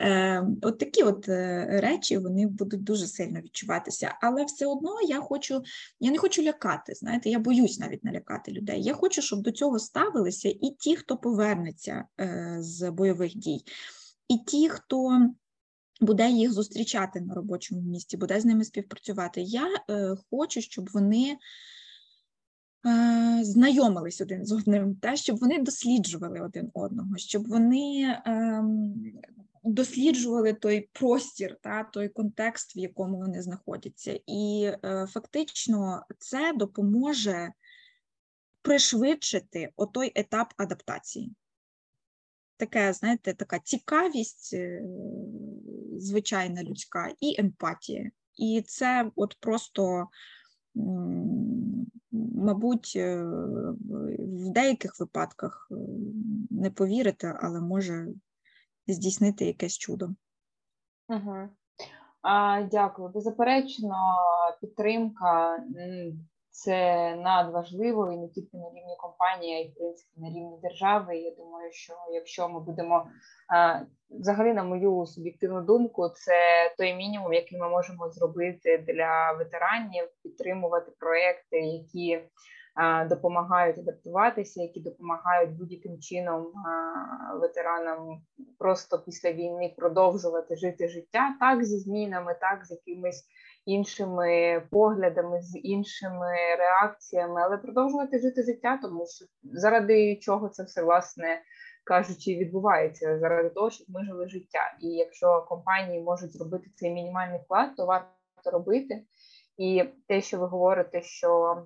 Е, 0.00 0.46
От 0.62 0.78
такі 0.78 1.02
от 1.02 1.28
е, 1.28 1.66
речі 1.82 2.18
вони 2.18 2.46
будуть 2.46 2.84
дуже 2.84 3.06
сильно 3.06 3.40
відчуватися. 3.40 4.18
Але 4.20 4.44
все 4.44 4.66
одно 4.66 4.96
я 5.08 5.20
хочу, 5.20 5.62
я 6.00 6.10
не 6.10 6.18
хочу 6.18 6.42
лякати. 6.42 6.94
Знаєте, 6.94 7.30
я 7.30 7.38
боюсь 7.38 7.78
навіть 7.78 8.04
налякати 8.04 8.52
людей. 8.52 8.82
Я 8.82 8.94
хочу, 8.94 9.22
щоб 9.22 9.42
до 9.42 9.50
цього 9.50 9.78
ставилися 9.78 10.48
і 10.48 10.70
ті, 10.78 10.96
хто 10.96 11.16
повернеться 11.16 12.04
е, 12.20 12.56
з 12.60 12.90
бойових 12.90 13.36
дій 13.36 13.64
і 14.28 14.38
ті, 14.38 14.68
хто 14.68 15.28
буде 16.00 16.30
їх 16.30 16.52
зустрічати 16.52 17.20
на 17.20 17.34
робочому 17.34 17.80
місці, 17.80 18.16
буде 18.16 18.40
з 18.40 18.44
ними 18.44 18.64
співпрацювати. 18.64 19.42
Я 19.42 19.68
е, 19.90 20.16
хочу, 20.30 20.60
щоб 20.60 20.90
вони 20.92 21.36
е, 22.86 23.38
знайомились 23.42 24.20
один 24.20 24.46
з 24.46 24.52
одним, 24.52 24.96
та, 24.96 25.16
щоб 25.16 25.36
вони 25.36 25.58
досліджували 25.58 26.40
один 26.40 26.70
одного, 26.74 27.16
щоб 27.16 27.48
вони 27.48 28.02
е, 28.26 28.64
досліджували 29.64 30.52
той 30.52 30.88
простір, 30.92 31.56
та, 31.62 31.84
той 31.84 32.08
контекст, 32.08 32.76
в 32.76 32.78
якому 32.78 33.18
вони 33.18 33.42
знаходяться. 33.42 34.20
І 34.26 34.72
е, 34.84 35.06
фактично 35.10 36.02
це 36.18 36.52
допоможе 36.52 37.52
пришвидшити 38.62 39.72
отой 39.76 40.12
етап 40.14 40.54
адаптації 40.56 41.32
таке, 42.56 42.92
знаєте, 42.92 43.34
така 43.34 43.58
цікавість, 43.58 44.54
е, 44.54 44.82
звичайна 45.96 46.62
людська, 46.62 47.12
і 47.20 47.40
емпатія. 47.40 48.10
І 48.36 48.62
це 48.66 49.10
от 49.16 49.36
просто, 49.40 50.08
мабуть, 52.34 52.92
е, 52.96 53.24
в 54.18 54.50
деяких 54.50 55.00
випадках 55.00 55.68
е, 55.70 55.74
не 56.50 56.70
повірити, 56.70 57.34
але 57.40 57.60
може 57.60 58.08
здійснити 58.86 59.44
якесь 59.44 59.78
чудо. 59.78 60.10
Угу. 61.08 61.48
А, 62.22 62.62
Дякую. 62.62 63.08
Беззаперечно, 63.08 63.96
підтримка 64.60 65.58
це 66.54 67.14
надважливо 67.16 68.12
і 68.12 68.16
не 68.16 68.28
тільки 68.28 68.56
на 68.56 68.68
рівні 68.68 68.96
компанії, 68.98 69.56
а 69.56 69.58
й 69.60 69.68
в 69.68 69.74
принципі 69.74 70.12
на 70.16 70.28
рівні 70.28 70.58
держави. 70.62 71.16
Я 71.16 71.30
думаю, 71.30 71.72
що 71.72 71.94
якщо 72.12 72.48
ми 72.48 72.60
будемо 72.60 73.06
взагалі, 74.10 74.54
на 74.54 74.64
мою 74.64 75.06
суб'єктивну 75.06 75.62
думку, 75.62 76.08
це 76.08 76.34
той 76.78 76.94
мінімум, 76.94 77.32
який 77.32 77.58
ми 77.58 77.68
можемо 77.68 78.10
зробити 78.10 78.84
для 78.88 79.32
ветеранів, 79.32 80.08
підтримувати 80.22 80.92
проекти, 80.98 81.60
які 81.60 82.20
допомагають 83.08 83.78
адаптуватися, 83.78 84.62
які 84.62 84.80
допомагають 84.80 85.56
будь-яким 85.56 85.98
чином 85.98 86.52
ветеранам 87.40 88.22
просто 88.58 88.98
після 88.98 89.32
війни 89.32 89.74
продовжувати 89.76 90.56
жити 90.56 90.88
життя 90.88 91.36
так 91.40 91.64
зі 91.64 91.78
змінами, 91.78 92.36
так 92.40 92.66
з 92.66 92.70
якимись 92.70 93.24
іншими 93.66 94.62
поглядами, 94.70 95.42
з 95.42 95.58
іншими 95.58 96.32
реакціями, 96.58 97.42
але 97.42 97.56
продовжувати 97.56 98.18
жити 98.18 98.42
життя, 98.42 98.78
тому 98.82 99.06
що 99.06 99.24
заради 99.42 100.16
чого 100.16 100.48
це 100.48 100.62
все 100.62 100.82
власне 100.82 101.42
кажучи 101.84 102.36
відбувається 102.36 103.18
заради 103.18 103.50
того, 103.50 103.70
щоб 103.70 103.86
ми 103.90 104.04
жили 104.04 104.28
життя. 104.28 104.76
І 104.80 104.88
якщо 104.88 105.46
компанії 105.48 106.02
можуть 106.02 106.32
зробити 106.32 106.70
цей 106.74 106.90
мінімальний 106.90 107.40
вклад, 107.44 107.76
то 107.76 107.86
варто 107.86 108.50
робити. 108.52 109.04
І 109.56 109.84
те, 110.08 110.20
що 110.20 110.38
ви 110.38 110.46
говорите, 110.46 111.02
що 111.02 111.62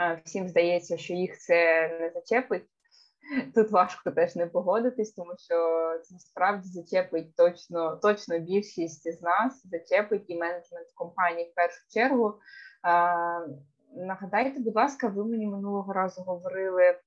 е, 0.00 0.22
всім 0.24 0.48
здається, 0.48 0.96
що 0.96 1.14
їх 1.14 1.38
це 1.38 1.88
не 2.00 2.10
зачепить. 2.10 2.64
Тут 3.54 3.70
важко 3.70 4.10
теж 4.10 4.36
не 4.36 4.46
погодитись, 4.46 5.12
тому 5.12 5.34
що 5.38 5.54
це 6.02 6.14
насправді 6.14 6.68
зачепить 6.68 7.36
точно 7.36 7.96
точно 7.96 8.38
більшість 8.38 9.18
з 9.18 9.22
нас, 9.22 9.66
зачепить 9.66 10.24
і 10.28 10.36
менеджмент 10.36 10.88
компанії 10.94 11.50
в 11.50 11.54
першу 11.54 11.88
чергу. 11.88 12.40
Нагадайте, 13.96 14.60
будь 14.60 14.76
ласка, 14.76 15.08
ви 15.08 15.24
мені 15.24 15.46
минулого 15.46 15.92
разу 15.92 16.22
говорили, 16.22 17.00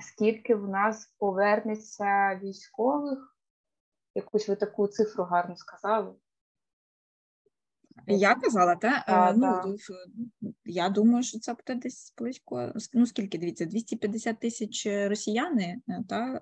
скільки 0.00 0.54
в 0.54 0.68
нас 0.68 1.14
повернеться 1.18 2.40
військових? 2.42 3.36
Якусь 4.14 4.48
ви 4.48 4.56
таку 4.56 4.86
цифру 4.86 5.24
гарно 5.24 5.56
сказали. 5.56 6.14
Я 8.06 8.34
казала, 8.34 8.74
та? 8.74 9.04
А, 9.06 9.32
ну, 9.32 9.40
та. 9.40 9.64
Я 10.64 10.88
думаю, 10.88 11.22
що 11.22 11.38
це 11.38 11.54
буде 11.54 11.80
десь 11.80 12.14
близько. 12.18 12.72
Ну, 12.92 13.06
скільки 13.06 13.38
дивіться, 13.38 13.64
250 13.64 14.38
тисяч 14.38 14.86
росіяни 14.86 15.80
е, 15.88 16.04
та, 16.08 16.40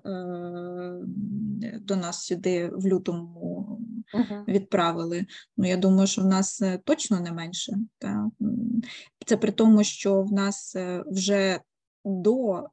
до 1.81 1.95
нас 1.95 2.25
сюди 2.25 2.69
в 2.73 2.87
лютому 2.87 3.79
uh-huh. 4.13 4.45
відправили. 4.47 5.25
Ну, 5.57 5.67
я 5.67 5.77
думаю, 5.77 6.07
що 6.07 6.21
в 6.21 6.25
нас 6.25 6.61
точно 6.83 7.19
не 7.19 7.31
менше. 7.31 7.77
Та? 7.97 8.29
Це 9.25 9.37
при 9.37 9.51
тому, 9.51 9.83
що 9.83 10.21
в 10.21 10.33
нас 10.33 10.75
вже 11.07 11.59
до 12.05 12.69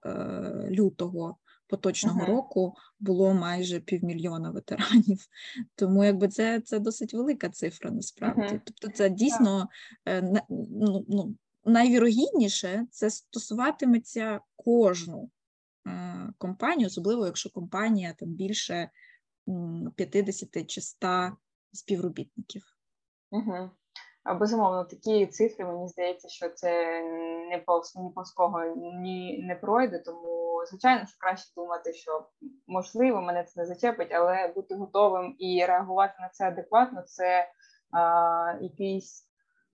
лютого 0.70 1.36
поточного 1.70 2.20
uh-huh. 2.20 2.26
року 2.26 2.74
було 3.00 3.34
майже 3.34 3.80
півмільйона 3.80 4.50
ветеранів. 4.50 5.26
Тому 5.74 6.04
якби 6.04 6.28
це 6.28 6.60
це 6.60 6.78
досить 6.78 7.14
велика 7.14 7.48
цифра 7.48 7.90
насправді. 7.90 8.42
Uh-huh. 8.42 8.60
Тобто, 8.64 8.88
це 8.88 9.10
дійсно 9.10 9.68
uh-huh. 10.06 10.40
ну, 10.70 11.04
ну, 11.08 11.34
найвірогідніше 11.64 12.86
це 12.90 13.10
стосуватиметься 13.10 14.40
кожну 14.56 15.30
е, 15.86 16.32
компанію, 16.38 16.86
особливо 16.86 17.26
якщо 17.26 17.50
компанія 17.50 18.14
там 18.18 18.28
більше 18.28 18.90
50 19.96 20.66
чи 20.66 20.80
100 20.80 21.36
співробітників. 21.72 22.62
Угу. 23.30 23.70
Безумовно, 24.40 24.84
такі 24.84 25.26
цифри, 25.26 25.64
мені 25.64 25.88
здається, 25.88 26.28
що 26.28 26.48
це 26.48 27.02
не 27.50 27.58
повз 27.66 27.96
ні 27.96 28.10
повського 28.14 28.64
ні 28.76 29.42
не 29.42 29.54
пройде, 29.54 29.98
тому 29.98 30.39
звичайно 30.66 31.06
що 31.06 31.16
краще 31.18 31.52
думати, 31.56 31.92
що 31.92 32.26
можливо 32.66 33.22
мене 33.22 33.44
це 33.44 33.60
не 33.60 33.66
зачепить, 33.66 34.12
але 34.12 34.48
бути 34.48 34.74
готовим 34.74 35.36
і 35.38 35.64
реагувати 35.68 36.14
на 36.20 36.28
це 36.28 36.48
адекватно 36.48 37.02
це 37.02 37.48
а, 37.92 38.54
якийсь 38.60 39.30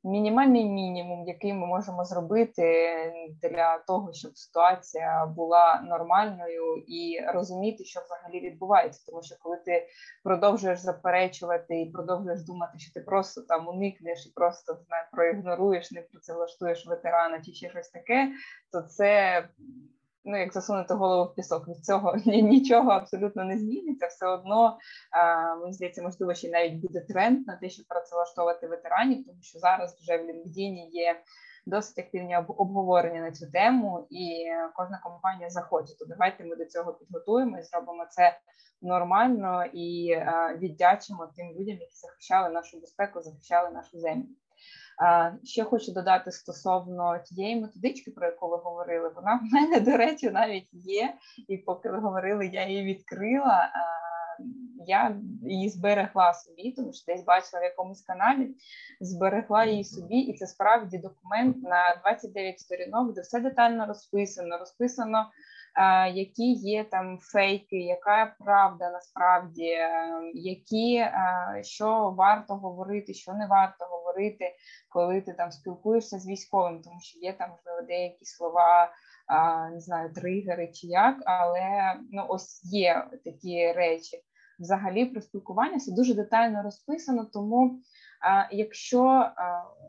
мінімальний 0.07 0.65
мінімум, 0.65 1.29
який 1.29 1.53
ми 1.53 1.67
можемо 1.67 2.05
зробити 2.05 2.97
для 3.43 3.79
того, 3.79 4.13
щоб 4.13 4.37
ситуація 4.39 5.27
була 5.27 5.81
нормальною 5.81 6.85
і 6.87 7.21
розуміти, 7.35 7.85
що 7.85 8.01
взагалі 8.01 8.41
відбувається. 8.41 9.05
Тому 9.07 9.23
що 9.23 9.37
коли 9.43 9.57
ти 9.57 9.87
продовжуєш 10.25 10.79
заперечувати 10.79 11.81
і 11.81 11.91
продовжуєш 11.91 12.45
думати, 12.45 12.79
що 12.79 12.93
ти 12.93 13.01
просто 13.01 13.43
там 13.43 13.69
уникнеш 13.69 14.27
і 14.27 14.33
просто 14.35 14.75
знає, 14.87 15.09
проігноруєш, 15.13 15.93
не 15.93 16.03
працевлаштуєш 16.03 16.87
ветерана 16.87 17.43
чи 17.43 17.53
ще 17.53 17.71
щось 17.71 17.89
таке, 17.89 18.29
то 18.73 18.83
це 18.83 19.43
ну, 20.27 20.39
як 20.39 20.53
засунути 20.53 20.95
голову 20.95 21.31
в 21.31 21.35
пісок, 21.35 21.69
від 21.69 21.85
цього 21.85 22.17
нічого 22.27 22.91
абсолютно 22.91 23.45
не 23.45 23.59
зміниться. 23.59 24.07
Все 24.07 24.27
одно 24.27 24.79
мені 25.61 25.73
здається, 25.73 26.03
можливо, 26.03 26.35
ще 26.35 26.51
навіть 26.51 26.75
буде 26.75 27.01
тренд 27.01 27.47
на 27.47 27.57
те, 27.57 27.69
щоб 27.69 27.87
працевлаштовувати 27.87 28.67
ветеранів, 28.67 29.27
тому 29.27 29.39
що 29.43 29.59
зараз 29.59 29.99
вже 30.01 30.17
в 30.17 30.21
LinkedIn 30.21 30.75
є 30.91 31.21
досить 31.67 31.99
активні 31.99 32.37
обговорення 32.37 33.21
на 33.21 33.33
цю 33.33 33.51
тему, 33.51 34.07
і 34.11 34.45
кожна 34.77 35.01
компанія 35.03 35.51
захоче. 35.51 35.97
То 35.99 36.05
давайте 36.05 36.45
ми 36.45 36.57
до 36.57 36.65
цього 36.65 36.93
підготуємо 36.93 37.59
і 37.59 37.63
зробимо 37.63 38.07
це 38.11 38.39
нормально 38.83 39.65
і 39.73 40.17
віддячимо 40.59 41.29
тим 41.37 41.47
людям, 41.47 41.77
які 41.81 41.95
захищали 41.95 42.49
нашу 42.49 42.81
безпеку, 42.81 43.21
захищали 43.21 43.71
нашу 43.71 43.99
землю. 43.99 44.27
Ще 45.45 45.65
хочу 45.65 45.93
додати 45.93 46.33
стосовно 46.33 47.19
тієї 47.25 47.61
методички, 47.61 48.11
про 48.11 48.27
яку 48.27 48.49
ви 48.49 48.57
говорили. 48.57 49.13
Вона 49.17 49.41
в 49.43 49.55
мене, 49.55 49.81
до 49.81 49.97
речі, 49.97 50.31
навіть 50.31 50.69
є. 50.73 51.15
І 51.49 51.59
поки 51.59 51.91
ви 51.91 51.99
говорили, 51.99 52.47
я 52.47 52.69
її 52.69 52.85
відкрила. 52.85 53.71
Я 54.87 55.17
її 55.43 55.69
зберегла 55.69 56.35
собі, 56.35 56.73
тому 56.73 56.93
що 56.93 57.13
десь 57.13 57.25
бачила 57.25 57.61
в 57.61 57.65
якомусь 57.65 58.03
каналі, 58.03 58.55
зберегла 59.01 59.65
її 59.65 59.85
собі, 59.85 60.17
і 60.17 60.37
це 60.37 60.47
справді 60.47 60.99
документ 60.99 61.63
на 61.63 62.01
29 62.03 62.61
сторінок, 62.61 63.15
де 63.15 63.21
все 63.21 63.41
детально 63.41 63.87
розписано. 63.87 64.59
Розписано 64.59 65.27
які 66.15 66.53
є 66.53 66.85
там 66.85 67.19
фейки, 67.19 67.77
яка 67.77 68.35
правда 68.39 68.91
насправді, 68.91 69.67
е, 69.67 69.91
які 70.35 70.97
е, 70.97 71.61
що 71.63 72.15
варто 72.19 72.55
говорити, 72.55 73.15
що 73.15 73.33
не 73.33 73.47
варто 73.47 73.85
говорити, 73.85 74.55
коли 74.89 75.21
ти 75.21 75.33
там 75.33 75.51
спілкуєшся 75.51 76.19
з 76.19 76.29
військовим, 76.29 76.83
тому 76.83 77.01
що 77.01 77.19
є 77.19 77.33
там 77.33 77.51
деякі 77.87 78.25
слова. 78.25 78.93
Не 79.73 79.81
знаю, 79.81 80.13
тригери 80.13 80.73
чи 80.73 80.87
як, 80.87 81.23
але 81.27 81.95
ну 82.13 82.27
ось 82.29 82.65
є 82.65 83.09
такі 83.25 83.73
речі. 83.73 84.23
Взагалі, 84.59 85.07
про 85.07 85.21
спілкування 85.21 85.77
все 85.77 85.93
дуже 85.93 86.15
детально 86.15 86.63
розписано, 86.63 87.25
тому 87.25 87.81
Якщо 88.51 89.31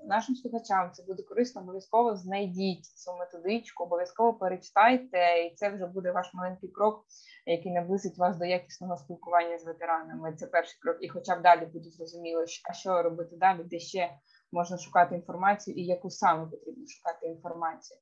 нашим 0.05 0.35
слухачам 0.35 0.91
це 0.93 1.03
буде 1.03 1.23
корисно, 1.23 1.61
обов'язково 1.61 2.15
знайдіть 2.15 2.85
цю 2.85 3.17
методичку, 3.19 3.83
обов'язково 3.83 4.33
перечитайте, 4.33 5.45
і 5.45 5.55
це 5.55 5.69
вже 5.69 5.85
буде 5.87 6.11
ваш 6.11 6.33
маленький 6.33 6.69
крок, 6.69 7.05
який 7.45 7.71
наблизить 7.71 8.17
вас 8.17 8.37
до 8.37 8.45
якісного 8.45 8.97
спілкування 8.97 9.57
з 9.57 9.65
ветеранами. 9.65 10.33
Це 10.33 10.47
перший 10.47 10.79
крок, 10.81 10.97
і 11.01 11.09
хоча 11.09 11.35
б 11.35 11.41
далі 11.41 11.65
буде 11.65 11.89
зрозуміло, 11.89 12.45
а 12.69 12.73
що 12.73 13.03
робити 13.03 13.35
далі, 13.35 13.63
де 13.63 13.79
ще 13.79 14.09
можна 14.51 14.77
шукати 14.77 15.15
інформацію, 15.15 15.77
і 15.77 15.85
яку 15.85 16.09
саме 16.09 16.45
потрібно 16.45 16.85
шукати 16.87 17.27
інформацію. 17.27 17.99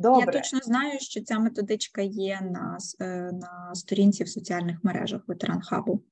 Добре. 0.00 0.26
Я 0.26 0.32
точно 0.32 0.58
знаю, 0.62 0.98
що 1.00 1.20
ця 1.20 1.38
методичка 1.38 2.02
є 2.02 2.40
на 2.42 2.78
е, 3.00 3.30
на 3.32 3.74
сторінці 3.74 4.24
в 4.24 4.28
соціальних 4.28 4.84
мережах 4.84 5.22
ветеран 5.26 5.60
хабу. 5.60 6.02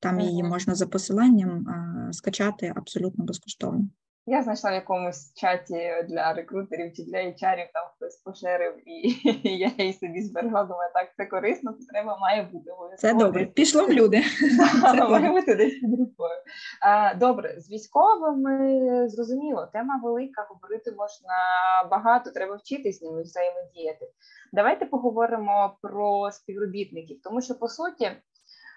Там 0.00 0.20
її 0.20 0.42
можна 0.42 0.74
за 0.74 0.86
посиланням 0.86 1.66
скачати 2.12 2.72
абсолютно 2.76 3.24
безкоштовно. 3.24 3.88
Я 4.28 4.42
знайшла 4.42 4.70
в 4.70 4.74
якомусь 4.74 5.34
чаті 5.34 5.92
для 6.08 6.32
рекрутерів 6.32 6.92
чи 6.92 7.04
для 7.04 7.18
HR, 7.18 7.56
там 7.72 7.88
хтось 7.96 8.16
пошерив, 8.16 8.88
і 8.88 9.08
я 9.58 9.70
її 9.78 9.92
собі 9.92 10.22
зберегла. 10.22 10.64
Думаю, 10.64 10.90
так 10.94 11.08
це 11.16 11.26
корисно, 11.26 11.72
це 11.72 11.86
треба 11.88 12.18
має 12.18 12.42
бути. 12.42 12.70
Це 12.98 13.14
добре. 13.14 13.46
Пішло 13.46 13.86
в 13.86 13.90
люди. 13.90 14.22
Має 15.10 15.30
бути 15.30 15.54
десь 15.54 15.74
під 15.74 15.90
рукою. 15.90 16.38
Добре, 17.16 17.60
з 17.60 17.70
військовими 17.70 19.08
зрозуміло, 19.08 19.68
тема 19.72 20.00
велика, 20.04 20.46
говорити 20.48 20.90
можна 20.90 21.34
багато, 21.90 22.30
треба 22.30 22.56
вчитись 22.56 22.98
з 22.98 23.02
ними 23.02 23.22
взаємодіяти. 23.22 24.10
Давайте 24.52 24.86
поговоримо 24.86 25.76
про 25.82 26.30
співробітників, 26.30 27.20
тому 27.24 27.40
що 27.40 27.54
по 27.54 27.68
суті. 27.68 28.10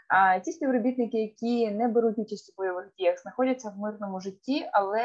А 0.09 0.39
ті 0.39 0.51
співробітники, 0.51 1.17
які 1.17 1.71
не 1.71 1.87
беруть 1.87 2.19
участь 2.19 2.53
у 2.53 2.61
бойових 2.61 2.89
діях, 2.97 3.21
знаходяться 3.21 3.69
в 3.69 3.77
мирному 3.77 4.19
житті, 4.19 4.69
але 4.73 5.01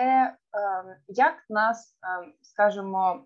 ем, 0.53 0.95
як 1.09 1.35
нас, 1.49 1.99
ем, 2.03 2.33
скажімо, 2.43 3.25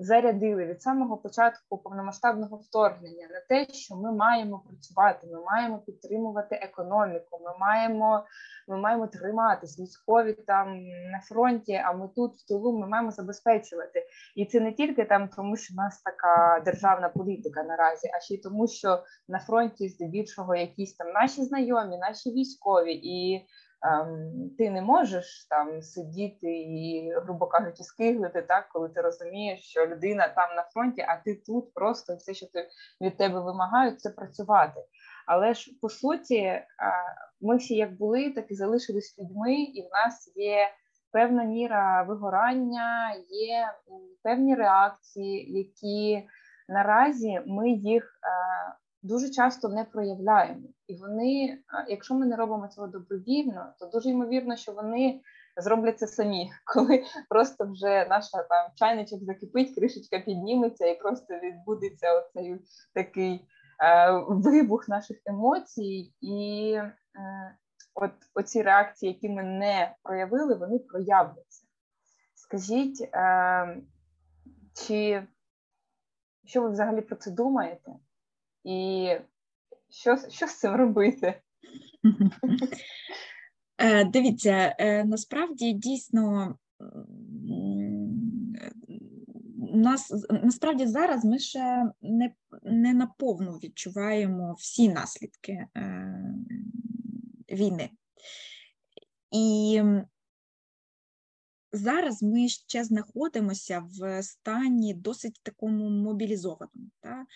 зарядили 0.00 0.66
від 0.66 0.82
самого 0.82 1.16
початку 1.16 1.78
повномасштабного 1.78 2.56
вторгнення 2.56 3.28
на 3.28 3.40
те, 3.48 3.72
що 3.72 3.96
ми 3.96 4.12
маємо 4.12 4.62
працювати, 4.68 5.26
ми 5.32 5.44
маємо 5.44 5.78
підтримувати 5.78 6.54
економіку, 6.54 7.40
ми 7.44 7.58
маємо 7.58 8.24
ми 8.68 8.76
маємо 8.76 9.06
триматись 9.06 9.78
військові 9.78 10.32
там 10.32 10.86
на 10.86 11.20
фронті. 11.20 11.80
А 11.84 11.92
ми 11.92 12.08
тут 12.16 12.34
в 12.34 12.48
тилу 12.48 12.78
ми 12.78 12.86
маємо 12.86 13.10
забезпечувати. 13.10 14.06
І 14.36 14.46
це 14.46 14.60
не 14.60 14.72
тільки 14.72 15.04
там, 15.04 15.28
тому 15.28 15.56
що 15.56 15.74
в 15.74 15.76
нас 15.76 16.02
така 16.02 16.62
державна 16.64 17.08
політика 17.08 17.62
наразі, 17.62 18.10
а 18.16 18.20
ще 18.20 18.34
й 18.34 18.38
тому, 18.38 18.68
що 18.68 19.02
на 19.28 19.38
фронті 19.38 19.88
здебільшого 19.88 20.54
якісь 20.54 20.96
там 20.96 21.12
наші 21.12 21.44
знайомі, 21.44 21.98
наші 21.98 22.30
військові 22.30 22.92
і. 22.92 23.46
Ем, 23.82 24.50
ти 24.58 24.70
не 24.70 24.82
можеш 24.82 25.46
там 25.50 25.82
сидіти 25.82 26.52
і, 26.52 27.12
грубо 27.16 27.46
кажучи, 27.46 27.82
скиглити 27.82 28.42
так, 28.42 28.68
коли 28.68 28.88
ти 28.88 29.00
розумієш, 29.00 29.60
що 29.60 29.86
людина 29.86 30.28
там 30.28 30.56
на 30.56 30.62
фронті, 30.62 31.04
а 31.08 31.16
ти 31.16 31.34
тут 31.46 31.74
просто 31.74 32.16
все, 32.16 32.34
що 32.34 32.46
ти 32.46 32.68
від 33.00 33.16
тебе 33.16 33.40
вимагають, 33.40 34.00
це 34.00 34.10
працювати. 34.10 34.80
Але 35.26 35.54
ж 35.54 35.70
по 35.80 35.88
суті, 35.88 36.36
е, 36.36 36.64
ми 37.40 37.56
всі 37.56 37.74
як 37.74 37.96
були, 37.96 38.30
так 38.30 38.50
і 38.50 38.54
залишились 38.54 39.18
людьми, 39.18 39.54
і 39.54 39.82
в 39.82 39.88
нас 39.92 40.32
є 40.36 40.68
певна 41.12 41.44
міра 41.44 42.02
вигорання, 42.02 43.14
є 43.30 43.72
певні 44.22 44.54
реакції, 44.54 45.58
які 45.58 46.28
наразі 46.68 47.42
ми 47.46 47.70
їх 47.70 48.04
е, 48.04 48.30
дуже 49.02 49.30
часто 49.30 49.68
не 49.68 49.84
проявляємо. 49.84 50.68
І 50.86 50.96
вони, 50.96 51.58
якщо 51.88 52.14
ми 52.14 52.26
не 52.26 52.36
робимо 52.36 52.68
цього 52.68 52.86
добровільно, 52.86 53.72
то 53.78 53.86
дуже 53.86 54.10
ймовірно, 54.10 54.56
що 54.56 54.72
вони 54.72 55.20
зроблять 55.56 55.98
це 55.98 56.06
самі, 56.06 56.52
коли 56.64 57.04
просто 57.28 57.66
вже 57.72 58.06
наша 58.10 58.42
там 58.42 58.70
чайничок 58.74 59.24
закипить, 59.24 59.74
кришечка 59.74 60.18
підніметься, 60.18 60.86
і 60.86 60.98
просто 60.98 61.34
відбудеться 61.34 62.06
оцей 62.12 62.60
такий 62.94 63.48
е, 63.84 64.12
вибух 64.28 64.88
наших 64.88 65.16
емоцій, 65.26 66.14
і 66.20 66.72
е, 66.74 66.94
от 67.94 68.12
оці 68.34 68.62
реакції, 68.62 69.12
які 69.12 69.28
ми 69.28 69.42
не 69.42 69.94
проявили, 70.02 70.54
вони 70.54 70.78
проявляться. 70.78 71.66
Скажіть, 72.34 73.08
е, 73.14 73.82
чи 74.74 75.26
що 76.44 76.62
ви 76.62 76.70
взагалі 76.70 77.00
про 77.00 77.16
це 77.16 77.30
думаєте? 77.30 77.92
І 78.64 79.08
що 79.90 80.16
що 80.28 80.46
з 80.46 80.58
цим 80.58 80.74
робити? 80.74 81.40
Е, 83.82 84.04
дивіться, 84.04 84.76
е, 84.78 85.04
насправді 85.04 85.72
дійсно 85.72 86.54
нас 89.74 90.12
насправді 90.30 90.86
зараз 90.86 91.24
ми 91.24 91.38
ще 91.38 91.84
не 92.02 92.32
не 92.62 92.94
наповну 92.94 93.52
відчуваємо 93.52 94.54
всі 94.58 94.88
наслідки 94.88 95.52
е, 95.76 96.14
війни. 97.52 97.90
І 99.30 99.82
зараз 101.72 102.22
ми 102.22 102.48
ще 102.48 102.84
знаходимося 102.84 103.88
в 103.90 104.22
стані 104.22 104.94
досить 104.94 105.40
такому 105.42 105.90
мобілізованому. 105.90 106.90
Та? 107.00 107.26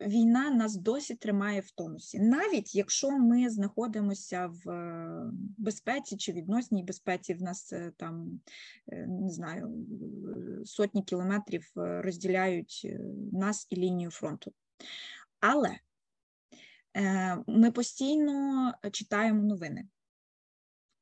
Війна 0.00 0.50
нас 0.50 0.76
досі 0.76 1.14
тримає 1.14 1.60
в 1.60 1.70
тонусі, 1.70 2.18
навіть 2.18 2.74
якщо 2.74 3.10
ми 3.10 3.50
знаходимося 3.50 4.46
в 4.46 4.70
е, 4.70 5.30
безпеці 5.58 6.16
чи 6.16 6.32
відносній 6.32 6.82
безпеці, 6.82 7.34
в 7.34 7.42
нас 7.42 7.72
е, 7.72 7.92
там 7.96 8.40
е, 8.92 9.06
не 9.06 9.30
знаю 9.30 9.86
сотні 10.64 11.02
кілометрів 11.02 11.70
розділяють 11.74 12.86
нас 13.32 13.66
і 13.70 13.76
лінію 13.76 14.10
фронту. 14.10 14.52
Але 15.40 15.78
ми 17.46 17.70
постійно 17.70 18.72
читаємо 18.92 19.42
новини, 19.42 19.88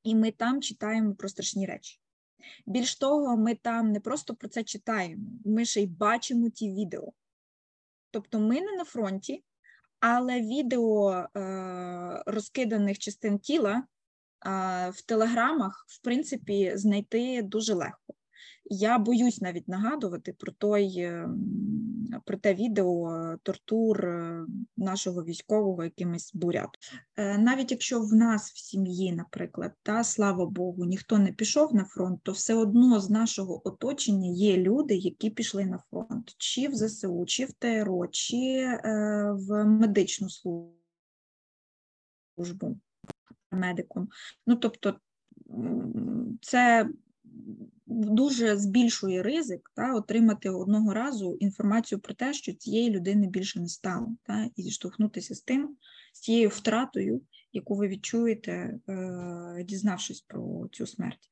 і 0.02 0.14
ми 0.14 0.30
там 0.30 0.62
читаємо 0.62 1.14
про 1.14 1.28
страшні 1.28 1.66
речі. 1.66 2.00
Більш 2.66 2.96
того, 2.96 3.36
ми 3.36 3.54
там 3.54 3.92
не 3.92 4.00
просто 4.00 4.34
про 4.34 4.48
це 4.48 4.64
читаємо, 4.64 5.22
ми 5.44 5.64
ще 5.64 5.82
й 5.82 5.86
бачимо 5.86 6.48
ті 6.50 6.70
відео. 6.70 7.12
Тобто 8.10 8.38
ми 8.40 8.60
не 8.60 8.72
на 8.76 8.84
фронті, 8.84 9.44
але 10.00 10.40
відео 10.40 11.10
е, 11.10 12.22
розкиданих 12.26 12.98
частин 12.98 13.38
тіла 13.38 13.84
в 14.92 15.02
телеграмах, 15.06 15.84
в 15.88 16.02
принципі, 16.02 16.72
знайти 16.74 17.42
дуже 17.42 17.74
легко. 17.74 18.14
Я 18.64 18.98
боюсь 18.98 19.40
навіть 19.40 19.68
нагадувати 19.68 20.32
про 20.32 20.52
той 20.52 20.98
ем, 20.98 21.90
про 22.24 22.38
те 22.38 22.54
відео 22.54 23.16
е, 23.16 23.38
тортур 23.42 24.06
е, 24.06 24.46
нашого 24.76 25.24
військового 25.24 25.84
якимось 25.84 26.30
бурят. 26.34 26.68
Е, 27.16 27.38
навіть 27.38 27.70
якщо 27.70 28.00
в 28.00 28.12
нас 28.12 28.52
в 28.52 28.58
сім'ї, 28.58 29.12
наприклад, 29.12 29.72
та 29.82 30.04
слава 30.04 30.46
Богу, 30.46 30.84
ніхто 30.84 31.18
не 31.18 31.32
пішов 31.32 31.74
на 31.74 31.84
фронт, 31.84 32.20
то 32.22 32.32
все 32.32 32.54
одно 32.54 33.00
з 33.00 33.10
нашого 33.10 33.68
оточення 33.68 34.28
є 34.28 34.56
люди, 34.56 34.94
які 34.94 35.30
пішли 35.30 35.66
на 35.66 35.78
фронт, 35.78 36.34
чи 36.38 36.68
в 36.68 36.74
ЗСУ, 36.74 37.24
чи 37.26 37.44
в 37.44 37.52
ТРО, 37.52 38.06
чи 38.10 38.66
в 39.32 39.64
медичну 39.64 40.28
службу 42.36 42.76
медиком. 43.50 44.08
Ну 44.46 44.56
тобто 44.56 45.00
це 46.40 46.88
дуже 47.90 48.56
збільшує 48.56 49.22
ризик 49.22 49.70
та, 49.74 49.94
отримати 49.94 50.50
одного 50.50 50.94
разу 50.94 51.36
інформацію 51.40 51.98
про 51.98 52.14
те, 52.14 52.34
що 52.34 52.52
цієї 52.52 52.90
людини 52.90 53.26
більше 53.26 53.60
не 53.60 53.68
стало, 53.68 54.16
та, 54.22 54.48
і 54.56 54.62
зіштовхнутися 54.62 55.34
з 55.34 55.40
тим, 55.40 55.76
з 56.12 56.20
цією 56.20 56.48
втратою, 56.48 57.20
яку 57.52 57.74
ви 57.74 57.88
відчуєте, 57.88 58.52
е, 58.88 59.64
дізнавшись 59.64 60.20
про 60.20 60.68
цю 60.72 60.86
смерть. 60.86 61.30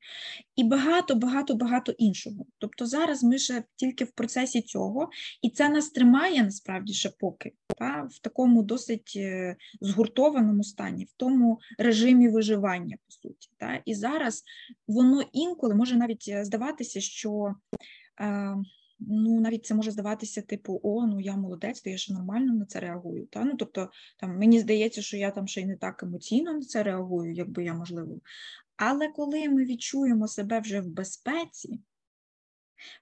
І 0.57 0.65
багато, 0.65 1.15
багато, 1.15 1.55
багато 1.55 1.93
іншого. 1.93 2.47
Тобто 2.59 2.87
зараз 2.87 3.25
ми 3.25 3.39
ще 3.39 3.65
тільки 3.77 4.05
в 4.05 4.11
процесі 4.11 4.63
цього, 4.63 5.11
і 5.43 5.51
це 5.51 5.69
нас 5.69 5.91
тримає 5.91 6.43
насправді 6.43 6.93
ще 6.93 7.11
поки 7.19 7.53
та, 7.79 8.09
в 8.11 8.19
такому 8.19 8.63
досить 8.63 9.13
е, 9.17 9.57
згуртованому 9.81 10.65
стані, 10.65 11.05
в 11.05 11.13
тому 11.17 11.59
режимі 11.79 12.29
виживання, 12.29 12.97
по 13.07 13.13
суті. 13.13 13.51
Та. 13.57 13.83
І 13.85 13.95
зараз 13.95 14.45
воно 14.89 15.23
інколи 15.33 15.75
може 15.75 15.97
навіть 15.97 16.25
е, 16.29 16.45
здаватися, 16.45 17.01
що. 17.01 17.55
Ну, 19.01 19.41
навіть 19.41 19.67
це 19.67 19.75
може 19.75 19.91
здаватися, 19.91 20.43
типу, 20.43 20.81
о, 20.83 21.07
ну 21.07 21.21
я 21.21 21.37
молодець, 21.37 21.81
то 21.81 21.91
я 21.91 21.97
ще 21.97 22.15
нормально 22.15 22.55
на 22.55 22.65
це 22.65 22.81
реагую. 22.81 23.27
Та? 23.27 23.45
Ну, 23.45 23.57
Тобто, 23.57 23.91
там, 24.19 24.39
мені 24.39 24.61
здається, 24.61 25.03
що 25.03 25.17
я 25.17 25.31
там 25.31 25.49
ще 25.49 25.61
й 25.61 25.67
не 25.67 25.77
так 25.77 26.03
емоційно 26.03 26.53
на 26.53 26.61
це 26.61 26.83
реагую, 26.83 27.33
якби 27.33 27.65
я 27.65 27.75
можливо. 27.75 28.21
Але 28.77 29.09
коли 29.09 29.49
ми 29.49 29.65
відчуємо 29.65 30.29
себе 30.29 30.61
вже 30.61 30.81
в 30.81 30.89
безпеці, 30.89 31.81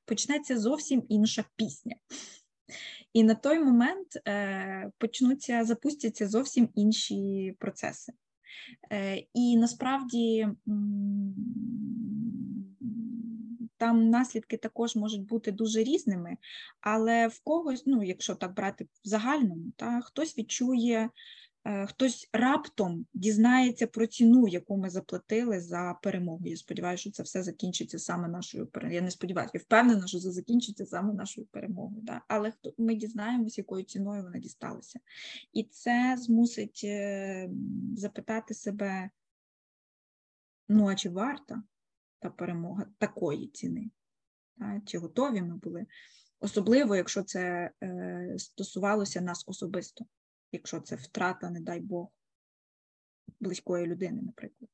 почнеться 0.05 0.59
зовсім 0.59 1.03
інша 1.09 1.45
пісня. 1.57 1.97
І 3.13 3.25
на 3.25 3.35
той 3.35 3.59
момент 3.59 4.09
е, 4.29 4.91
почнуться, 4.99 5.65
запустяться 5.65 6.29
зовсім 6.29 6.69
інші 6.75 7.55
процеси. 7.59 8.13
Е, 8.93 9.23
І 9.35 9.57
насправді 9.57 10.49
там 13.79 14.11
наслідки 14.11 14.57
також 14.57 14.97
можуть 14.97 15.27
бути 15.27 15.53
дуже 15.53 15.83
різними, 15.83 16.37
але 16.81 17.29
в 17.29 17.41
когось, 17.41 17.83
ну, 17.87 18.03
якщо 18.03 18.35
так 18.35 18.55
брати 18.55 18.85
в 18.85 19.09
загальному, 19.09 19.73
та, 19.77 20.01
хтось 20.01 20.39
відчує, 20.39 21.11
е, 21.65 21.87
хтось 21.87 22.29
раптом 22.33 23.07
дізнається 23.15 23.87
про 23.87 24.07
ціну, 24.07 24.49
яку 24.49 24.77
ми 24.77 24.91
заплатили 24.91 25.61
за 25.61 25.99
перемогу. 26.03 26.47
Я 26.47 26.57
сподіваюся, 26.57 27.01
що 27.01 27.11
це 27.11 27.23
все 27.23 27.43
закінчиться 27.43 27.99
саме 27.99 28.29
нашою 28.29 28.67
перемогою. 28.67 28.97
Я 28.97 29.05
не 29.05 29.11
сподіваюся, 29.11 29.51
я 29.55 29.61
впевнена, 29.61 30.07
що 30.07 30.19
це 30.19 30.31
закінчиться 30.31 30.87
саме 30.87 31.15
нашою 31.15 31.47
перемогою. 31.47 32.03
Да? 32.03 32.21
Але 32.29 32.51
хто 32.51 32.75
ми 32.79 32.95
дізнаємося, 32.95 33.61
якою 33.61 33.85
ціною 33.85 34.23
вона 34.23 34.39
дісталася. 34.39 35.01
І 35.53 35.65
це 35.65 36.17
змусить 36.19 36.81
е, 36.85 37.51
запитати 37.97 38.55
себе: 38.55 39.11
ну, 40.69 40.89
а 40.89 40.95
чи 40.95 41.09
варто? 41.09 41.63
Та 42.19 42.31
перемога 42.31 42.87
такої 42.99 43.49
ціни. 43.49 43.91
Чи 44.87 44.99
готові 44.99 45.43
ми 45.43 45.57
були? 45.57 45.87
Особливо, 46.41 46.97
якщо 46.97 47.23
це 47.23 47.71
е, 47.83 48.35
стосувалося 48.39 49.21
нас 49.21 49.45
особисто, 49.47 50.05
якщо 50.53 50.81
це 50.81 50.97
втрата, 50.97 51.51
не 51.51 51.61
дай 51.61 51.81
Бог, 51.81 52.09
близької 53.41 53.87
людини, 53.87 54.23
наприклад. 54.23 54.71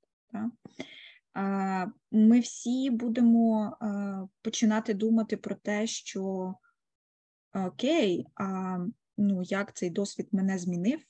Ми 2.10 2.40
всі 2.40 2.90
будемо 2.90 3.76
е, 3.82 4.28
починати 4.42 4.94
думати 4.94 5.36
про 5.36 5.54
те, 5.54 5.86
що 5.86 6.54
окей, 7.54 8.26
а 8.34 8.78
ну, 9.16 9.42
як 9.42 9.76
цей 9.76 9.90
досвід 9.90 10.28
мене 10.32 10.58
змінив, 10.58 11.00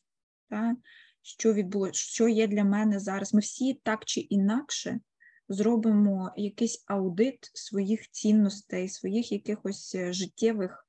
та? 0.48 0.76
що 1.22 1.52
відбулося, 1.52 1.92
що 1.92 2.28
є 2.28 2.46
для 2.46 2.64
мене 2.64 2.98
зараз. 2.98 3.34
Ми 3.34 3.40
всі 3.40 3.74
так 3.74 4.04
чи 4.04 4.20
інакше 4.20 5.00
зробимо 5.48 6.32
якийсь 6.36 6.84
аудит 6.86 7.50
своїх 7.54 8.10
цінностей, 8.10 8.88
своїх 8.88 9.32
якихось 9.32 9.94
е, 9.94 10.12
життєвих 10.12 10.86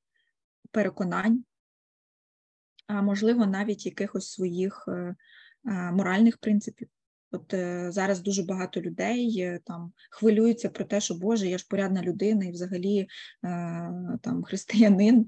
переконань, 0.71 1.43
а 2.87 3.01
можливо, 3.01 3.45
навіть 3.45 3.85
якихось 3.85 4.31
своїх 4.31 4.85
е, 4.87 5.15
моральних 5.91 6.37
принципів. 6.37 6.87
От 7.31 7.53
е, 7.53 7.91
зараз 7.91 8.21
дуже 8.21 8.43
багато 8.43 8.81
людей 8.81 9.59
там 9.65 9.93
хвилюються 10.09 10.69
про 10.69 10.85
те, 10.85 11.01
що 11.01 11.15
Боже, 11.15 11.47
я 11.47 11.57
ж 11.57 11.67
порядна 11.69 12.01
людина 12.01 12.45
і 12.45 12.51
взагалі 12.51 13.07
там 14.21 14.43
християнин 14.43 15.27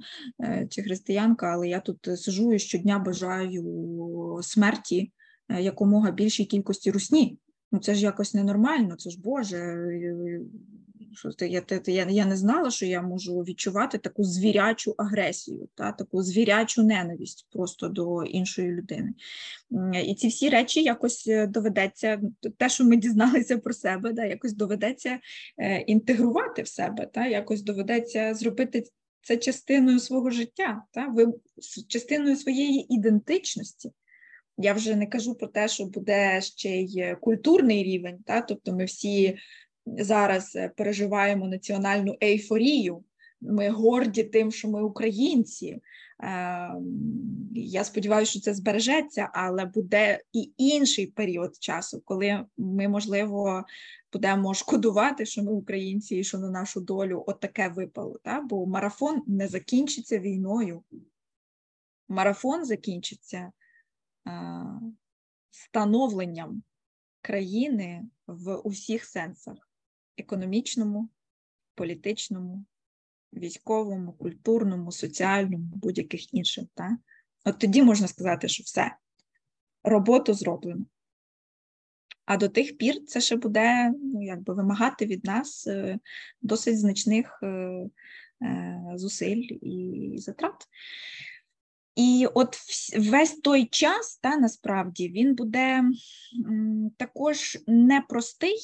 чи 0.69 0.83
християнка, 0.83 1.47
але 1.47 1.67
я 1.67 1.79
тут 1.79 2.19
сижу 2.19 2.53
і 2.53 2.59
щодня 2.59 2.99
бажаю 2.99 4.39
смерті 4.43 5.11
якомога 5.49 6.11
більшій 6.11 6.45
кількості 6.45 6.91
русні. 6.91 7.39
Ну 7.75 7.81
це 7.81 7.95
ж 7.95 8.01
якось 8.01 8.33
ненормально, 8.33 8.95
це 8.95 9.09
ж 9.09 9.21
Боже. 9.21 9.89
Що 11.13 11.45
я 11.45 11.63
я, 11.87 12.05
я 12.09 12.25
не 12.25 12.37
знала, 12.37 12.71
що 12.71 12.85
я 12.85 13.01
можу 13.01 13.39
відчувати 13.39 13.97
таку 13.97 14.23
звірячу 14.23 14.95
агресію, 14.97 15.69
та, 15.75 15.91
таку 15.91 16.23
звірячу 16.23 16.83
ненависть 16.83 17.47
просто 17.51 17.87
до 17.87 18.23
іншої 18.23 18.71
людини. 18.71 19.13
І 20.05 20.15
ці 20.15 20.27
всі 20.27 20.49
речі 20.49 20.83
якось 20.83 21.27
е, 21.27 21.47
доведеться, 21.47 22.21
те, 22.57 22.69
що 22.69 22.85
ми 22.85 22.97
дізналися 22.97 23.57
про 23.57 23.73
себе, 23.73 24.13
да, 24.13 24.25
якось 24.25 24.53
доведеться 24.53 25.19
е, 25.57 25.77
інтегрувати 25.77 26.61
в 26.61 26.67
себе, 26.67 27.09
та, 27.13 27.27
якось 27.27 27.61
доведеться 27.61 28.33
зробити 28.33 28.83
це 29.21 29.37
частиною 29.37 29.99
свого 29.99 30.29
життя, 30.29 30.83
та, 30.91 31.07
ви 31.07 31.33
частиною 31.87 32.35
своєї 32.35 32.93
ідентичності. 32.93 33.91
Я 34.57 34.73
вже 34.73 34.95
не 34.95 35.07
кажу 35.07 35.35
про 35.35 35.47
те, 35.47 35.67
що 35.67 35.85
буде 35.85 36.41
ще 36.41 36.69
й 36.69 37.15
культурний 37.21 37.83
рівень, 37.83 38.17
та? 38.25 38.41
тобто 38.41 38.73
ми 38.73 38.85
всі 38.85 39.37
зараз 39.85 40.55
е, 40.55 40.71
переживаємо 40.75 41.47
національну 41.47 42.15
ейфорію, 42.23 43.03
ми 43.41 43.69
горді 43.69 44.23
тим, 44.23 44.51
що 44.51 44.67
ми 44.67 44.83
українці. 44.83 45.81
Ем, 46.19 46.85
я 47.55 47.83
сподіваюся, 47.83 48.31
що 48.31 48.39
це 48.39 48.53
збережеться, 48.53 49.29
але 49.33 49.65
буде 49.65 50.19
і 50.33 50.51
інший 50.57 51.07
період 51.07 51.55
часу, 51.59 52.01
коли 52.05 52.45
ми, 52.57 52.87
можливо, 52.87 53.63
будемо 54.13 54.53
шкодувати, 54.53 55.25
що 55.25 55.43
ми 55.43 55.51
українці 55.51 56.15
і 56.15 56.23
що 56.23 56.37
на 56.37 56.49
нашу 56.49 56.81
долю 56.81 57.23
отаке 57.27 57.67
випало. 57.67 58.19
Та? 58.23 58.41
Бо 58.41 58.65
марафон 58.65 59.21
не 59.27 59.47
закінчиться 59.47 60.19
війною. 60.19 60.83
Марафон 62.09 62.65
закінчиться 62.65 63.51
становленням 65.51 66.63
країни 67.21 68.05
в 68.27 68.55
усіх 68.55 69.05
сенсах 69.05 69.69
економічному, 70.17 71.09
політичному, 71.75 72.65
військовому, 73.33 74.13
культурному, 74.13 74.91
соціальному, 74.91 75.71
будь-яких 75.75 76.33
інших. 76.33 76.65
Так? 76.73 76.91
От 77.45 77.59
тоді 77.59 77.83
можна 77.83 78.07
сказати, 78.07 78.47
що 78.47 78.63
все, 78.63 78.95
роботу 79.83 80.33
зроблено. 80.33 80.85
А 82.25 82.37
до 82.37 82.49
тих 82.49 82.77
пір 82.77 83.05
це 83.05 83.21
ще 83.21 83.35
буде 83.35 83.93
ну, 84.03 84.23
якби 84.23 84.53
вимагати 84.53 85.05
від 85.05 85.25
нас 85.25 85.67
е, 85.67 85.99
досить 86.41 86.79
значних 86.79 87.39
е, 87.43 87.47
е, 88.41 88.81
зусиль 88.95 89.47
і 89.61 90.13
затрат. 90.17 90.67
І 91.95 92.27
от 92.33 92.57
весь 92.97 93.31
той 93.31 93.65
час, 93.65 94.17
та, 94.17 94.37
насправді, 94.37 95.09
він 95.09 95.35
буде 95.35 95.83
також 96.97 97.57
непростий, 97.67 98.57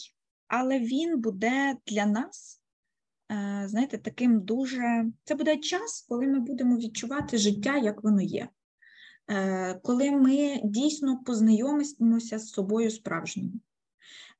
але 0.47 0.79
він 0.79 1.19
буде 1.19 1.75
для 1.87 2.05
нас, 2.05 2.61
е, 3.31 3.63
знаєте, 3.67 3.97
таким 3.97 4.41
дуже. 4.41 5.05
Це 5.23 5.35
буде 5.35 5.57
час, 5.57 6.05
коли 6.09 6.27
ми 6.27 6.39
будемо 6.39 6.77
відчувати 6.77 7.37
життя, 7.37 7.77
як 7.77 8.03
воно 8.03 8.21
є. 8.21 8.49
Е, 9.29 9.73
коли 9.83 10.11
ми 10.11 10.61
дійсно 10.63 11.23
познайомимося 11.23 12.39
з 12.39 12.49
собою 12.49 12.91
справжнім. 12.91 13.61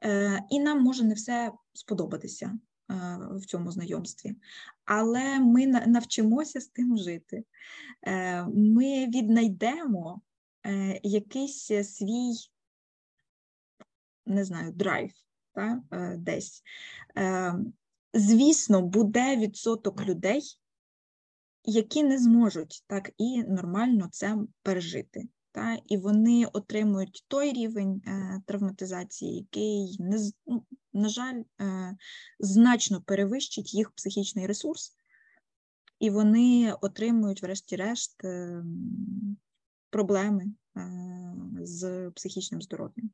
Е, 0.04 0.44
і 0.50 0.60
нам 0.60 0.84
може 0.84 1.04
не 1.04 1.14
все 1.14 1.52
сподобатися. 1.74 2.60
Е, 2.92 3.18
в 3.32 3.46
цьому 3.46 3.72
знайомстві, 3.72 4.36
але 4.86 5.40
ми 5.40 5.68
навчимося 5.68 6.62
з 6.62 6.68
тим 6.68 6.98
жити. 6.98 7.44
Е, 8.08 8.44
ми 8.44 9.08
віднайдемо 9.08 10.22
е, 10.66 11.00
якийсь 11.04 11.66
свій 11.84 12.34
не 14.26 14.46
знаю, 14.46 14.72
драйв 14.72 15.12
та, 15.54 15.82
десь. 16.18 16.64
Звісно, 18.14 18.82
буде 18.82 19.38
відсоток 19.38 20.06
людей, 20.06 20.42
які 21.64 22.04
не 22.04 22.18
зможуть 22.18 22.84
так 22.88 23.12
і 23.18 23.44
нормально 23.44 24.10
це 24.12 24.38
пережити. 24.64 25.28
Та, 25.52 25.78
І 25.86 25.98
вони 25.98 26.46
отримують 26.54 27.26
той 27.28 27.54
рівень 27.54 28.02
е, 28.08 28.42
травматизації, 28.46 29.36
який, 29.36 29.98
не, 30.00 30.18
ну, 30.48 30.66
на 30.94 31.10
жаль, 31.10 31.44
е, 31.62 31.98
значно 32.40 33.02
перевищить 33.02 33.74
їх 33.74 33.92
психічний 33.92 34.48
ресурс, 34.48 34.96
і 36.00 36.10
вони 36.10 36.74
отримують, 36.82 37.42
врешті-решт, 37.42 38.24
е, 38.24 38.64
проблеми 39.90 40.46
е, 40.78 40.82
з 41.62 42.12
психічним 42.16 42.62
здоров'ям. 42.62 43.12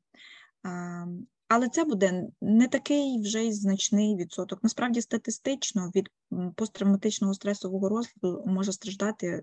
Але 1.48 1.68
це 1.68 1.84
буде 1.84 2.24
не 2.40 2.68
такий 2.68 3.20
вже 3.22 3.44
й 3.44 3.52
значний 3.52 4.16
відсоток. 4.16 4.62
Насправді, 4.62 5.00
статистично 5.00 5.90
від 5.94 6.08
посттравматичного 6.56 7.34
стресового 7.34 7.88
розладу 7.88 8.44
може 8.46 8.72
страждати 8.72 9.26
е, 9.26 9.42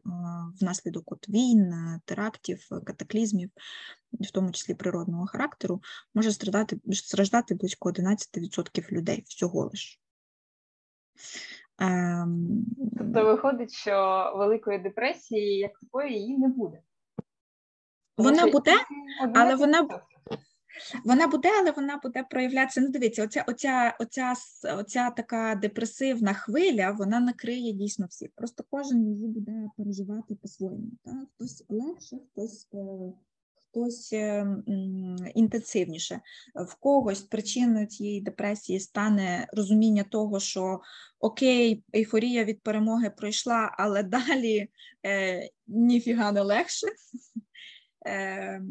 внаслідок 0.61 1.11
от 1.11 1.29
війн, 1.29 1.73
терактів, 2.05 2.67
катаклізмів, 2.69 3.49
в 4.13 4.31
тому 4.31 4.51
числі 4.51 4.73
природного 4.73 5.25
характеру, 5.27 5.81
може 6.13 6.31
страждати 6.31 6.79
страждати 6.93 7.55
близько 7.55 7.91
11% 7.91 8.91
людей 8.91 9.23
всього 9.27 9.69
лиш. 9.71 9.99
Ем... 11.79 12.65
Тобто 12.97 13.25
виходить, 13.25 13.73
що 13.73 14.33
великої 14.37 14.79
депресії 14.79 15.57
як 15.57 15.79
такої 15.79 16.13
її 16.13 16.37
не 16.37 16.47
буде. 16.47 16.81
Вона 18.17 18.47
буде, 18.47 18.73
але 19.33 19.55
вона 19.55 19.87
вона 21.05 21.27
буде, 21.27 21.49
але 21.59 21.71
вона 21.71 21.99
буде 22.03 22.23
проявлятися. 22.29 22.81
Ну, 22.81 22.89
дивіться, 22.89 23.23
оця 23.23 23.45
оця, 23.47 23.95
оця, 23.99 24.33
оця 24.77 25.09
така 25.09 25.55
депресивна 25.55 26.33
хвиля, 26.33 26.91
вона 26.91 27.19
накриє 27.19 27.73
дійсно 27.73 28.05
всіх. 28.09 28.29
Просто 28.35 28.63
кожен 28.69 29.07
її 29.13 29.27
буде 29.27 29.69
переживати 29.77 30.35
по-своєму. 30.35 30.91
Так? 31.05 31.15
Хтось 31.35 31.63
легше, 31.69 32.17
хтось. 32.31 32.67
Е, 32.73 33.13
хтось 33.75 34.13
е, 34.13 34.47
інтенсивніше, 35.35 36.21
в 36.55 36.75
когось 36.75 37.21
причиною 37.21 37.85
цієї 37.85 38.21
депресії 38.21 38.79
стане 38.79 39.47
розуміння 39.53 40.03
того, 40.03 40.39
що 40.39 40.79
окей, 41.19 41.83
ейфорія 41.95 42.43
від 42.43 42.61
перемоги 42.61 43.09
пройшла, 43.09 43.75
але 43.77 44.03
далі 44.03 44.67
е, 45.05 45.49
ніфіга 45.67 46.31
не 46.31 46.41
легше. 46.41 46.87
Ем, 48.07 48.67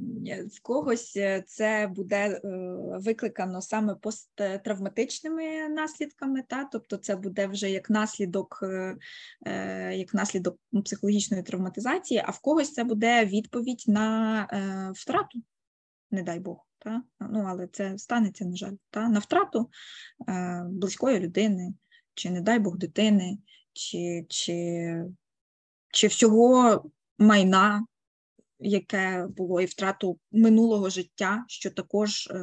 в 0.53 0.63
когось 0.63 1.17
е, 1.17 1.43
це 1.47 1.91
буде 1.97 2.17
е, 2.17 2.41
викликано 2.99 3.63
саме 3.63 3.95
посттравматичними 3.95 5.69
наслідками, 5.69 6.43
та 6.49 6.65
тобто 6.65 6.97
це 6.97 7.17
буде 7.17 7.47
вже 7.47 7.71
як 7.71 7.91
наслідок, 7.91 8.61
е, 8.63 9.97
як 9.97 10.15
наслідок 10.15 10.59
психологічної 10.85 11.43
травматизації, 11.43 12.23
а 12.25 12.31
в 12.31 12.39
когось 12.39 12.73
це 12.73 12.85
буде 12.85 13.25
відповідь 13.25 13.85
на 13.87 14.93
втрату, 14.97 15.43
не 16.11 16.23
дай 16.23 16.41
Бог. 16.41 16.67
Та? 16.79 17.03
Ну, 17.21 17.45
але 17.49 17.67
це 17.67 17.99
станеться, 17.99 18.45
на 18.45 18.57
жаль, 18.57 18.75
та? 18.91 19.09
на 19.09 19.19
втрату 19.19 19.71
близької 20.67 21.21
людини, 21.21 21.75
чи, 22.15 22.31
не 22.31 22.41
дай 22.41 22.59
Бог, 22.59 22.77
дитини, 22.77 23.39
чи, 23.73 24.27
чи, 24.29 25.05
чи 25.91 26.07
всього 26.07 26.85
майна 27.19 27.87
яке 28.65 29.27
було 29.37 29.61
і 29.61 29.67
втрату 29.67 30.19
минулого 30.33 30.91
життя, 30.91 31.45
що 31.49 31.71
також 31.71 32.27
е, 32.27 32.41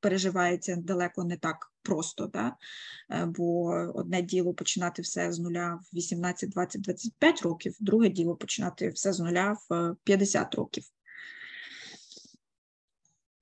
переживається 0.00 0.76
далеко 0.76 1.24
не 1.24 1.36
так 1.36 1.72
просто, 1.82 2.26
да? 2.26 2.56
Е, 3.10 3.26
бо 3.26 3.64
одне 3.94 4.22
діло 4.22 4.54
починати 4.54 5.02
все 5.02 5.32
з 5.32 5.38
нуля 5.38 5.78
в 5.82 5.96
18, 5.96 6.50
20, 6.50 6.80
25 6.80 7.42
років, 7.42 7.76
друге 7.80 8.08
діло 8.08 8.36
починати 8.36 8.88
все 8.88 9.12
з 9.12 9.20
нуля 9.20 9.56
в 9.70 9.96
50 10.04 10.54
років. 10.54 10.84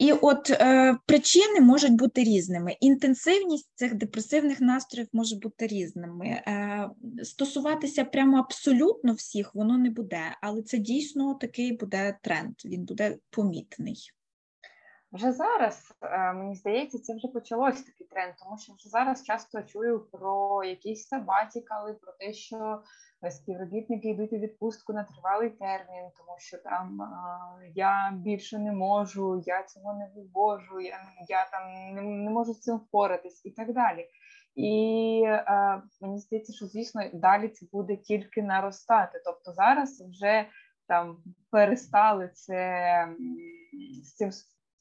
І 0.00 0.12
от 0.12 0.50
е, 0.50 0.96
причини 1.06 1.60
можуть 1.60 1.92
бути 1.92 2.24
різними. 2.24 2.76
Інтенсивність 2.80 3.70
цих 3.74 3.94
депресивних 3.94 4.60
настроїв 4.60 5.08
може 5.12 5.36
бути 5.36 5.66
різними. 5.66 6.26
Е, 6.26 6.90
Стосуватися 7.22 8.04
прямо 8.04 8.38
абсолютно 8.38 9.12
всіх 9.12 9.54
воно 9.54 9.78
не 9.78 9.90
буде, 9.90 10.22
але 10.42 10.62
це 10.62 10.78
дійсно 10.78 11.34
такий 11.34 11.76
буде 11.76 12.18
тренд, 12.22 12.54
він 12.64 12.84
буде 12.84 13.16
помітний. 13.30 13.96
Вже 15.12 15.32
зараз, 15.32 15.98
е, 16.02 16.32
мені 16.32 16.54
здається, 16.54 16.98
це 16.98 17.14
вже 17.14 17.28
почалось 17.28 17.82
такий 17.82 18.06
тренд, 18.06 18.34
тому 18.42 18.58
що 18.58 18.72
вже 18.72 18.88
зараз 18.88 19.24
часто 19.24 19.62
чую 19.62 20.00
про 20.12 20.64
якісь 20.64 21.08
сабатікали, 21.08 21.94
про 21.94 22.12
те, 22.12 22.32
що 22.32 22.82
співробітники 23.30 24.08
йдуть 24.08 24.32
у 24.32 24.36
відпустку 24.36 24.92
на 24.92 25.04
тривалий 25.04 25.50
термін, 25.50 26.10
тому 26.16 26.38
що 26.38 26.58
там 26.58 26.98
я 27.74 28.12
більше 28.14 28.58
не 28.58 28.72
можу, 28.72 29.42
я 29.46 29.62
цього 29.62 29.94
не 29.94 30.10
вивожу, 30.16 30.80
я 30.80 31.00
я 31.28 31.48
там 31.50 31.94
не, 31.94 32.02
не 32.02 32.30
можу 32.30 32.54
з 32.54 32.60
цим 32.60 32.76
впоратись 32.76 33.44
і 33.44 33.50
так 33.50 33.72
далі. 33.72 34.06
І 34.54 35.24
а, 35.46 35.82
мені 36.00 36.18
здається, 36.18 36.52
що 36.52 36.66
звісно 36.66 37.02
далі 37.14 37.48
це 37.48 37.66
буде 37.72 37.96
тільки 37.96 38.42
наростати. 38.42 39.22
Тобто 39.24 39.52
зараз 39.52 40.04
вже 40.10 40.46
там 40.88 41.22
перестали 41.50 42.28
це 42.34 43.08
з 44.02 44.14
цим 44.14 44.30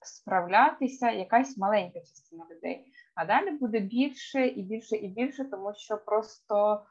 справлятися 0.01 1.11
якась 1.11 1.57
маленька 1.57 1.99
частина 1.99 2.45
людей. 2.51 2.85
А 3.15 3.25
далі 3.25 3.51
буде 3.51 3.79
більше 3.79 4.47
і 4.47 4.63
більше 4.63 4.95
і 4.95 5.07
більше, 5.07 5.45
тому 5.45 5.73
що 5.75 5.97
просто 5.97 6.85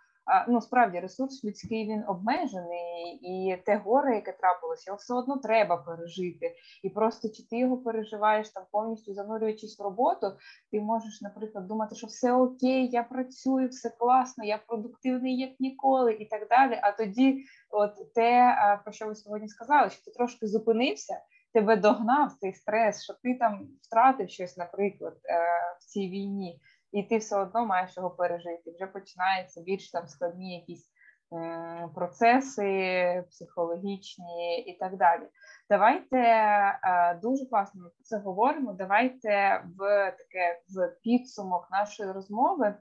ну 0.49 0.61
справді 0.61 1.01
ресурс 1.01 1.45
людський 1.45 1.85
він 1.85 2.05
обмежений, 2.07 3.19
і 3.23 3.57
те 3.67 3.77
горе, 3.77 4.15
яке 4.15 4.33
трапилося, 4.33 4.85
його 4.87 4.97
все 4.97 5.15
одно 5.15 5.37
треба 5.37 5.77
пережити. 5.77 6.55
І 6.83 6.91
просто 6.91 7.29
чи 7.29 7.47
ти 7.47 7.59
його 7.59 7.77
переживаєш 7.77 8.49
там 8.49 8.65
повністю 8.73 9.15
занурюючись 9.15 9.79
в 9.79 9.83
роботу, 9.83 10.27
ти 10.71 10.81
можеш, 10.81 11.21
наприклад, 11.23 11.67
думати, 11.67 11.95
що 11.95 12.07
все 12.07 12.33
окей, 12.33 12.89
я 12.89 13.03
працюю, 13.03 13.69
все 13.69 13.91
класно, 13.91 14.45
я 14.45 14.59
продуктивний 14.59 15.39
як 15.39 15.61
ніколи, 15.61 16.13
і 16.13 16.25
так 16.25 16.49
далі. 16.49 16.79
А 16.83 16.93
тоді, 16.93 17.45
от 17.71 18.15
те, 18.15 18.55
про 18.85 18.93
що 18.93 19.07
ви 19.07 19.15
сьогодні 19.15 19.49
сказали, 19.49 19.91
що 19.91 20.05
ти 20.05 20.11
трошки 20.11 20.47
зупинився. 20.47 21.21
Тебе 21.53 21.77
догнав 21.77 22.33
цей 22.33 22.53
стрес, 22.55 23.05
що 23.05 23.15
ти 23.23 23.35
там 23.35 23.69
втратив 23.83 24.31
щось, 24.31 24.57
наприклад, 24.57 25.15
е, 25.25 25.39
в 25.81 25.85
цій 25.85 26.09
війні 26.09 26.61
і 26.93 27.03
ти 27.03 27.19
все 27.19 27.37
одно 27.37 27.67
маєш 27.67 27.97
його 27.97 28.11
пережити. 28.11 28.73
Вже 28.75 28.87
починаються 28.87 29.61
більш 29.61 29.91
там 29.91 30.07
складні 30.07 30.59
якісь 30.59 30.91
процеси 31.95 33.25
психологічні 33.31 34.59
і 34.67 34.79
так 34.79 34.97
далі. 34.97 35.23
Давайте 35.71 36.19
е, 36.19 37.19
дуже 37.23 37.47
класно 37.47 37.81
про 37.81 38.05
це 38.05 38.19
говоримо. 38.19 38.73
Давайте 38.73 39.63
в 39.79 40.11
таке 40.11 40.61
в 40.69 40.97
підсумок 41.03 41.69
нашої 41.71 42.13
розмови. 42.13 42.67
Е, 42.67 42.77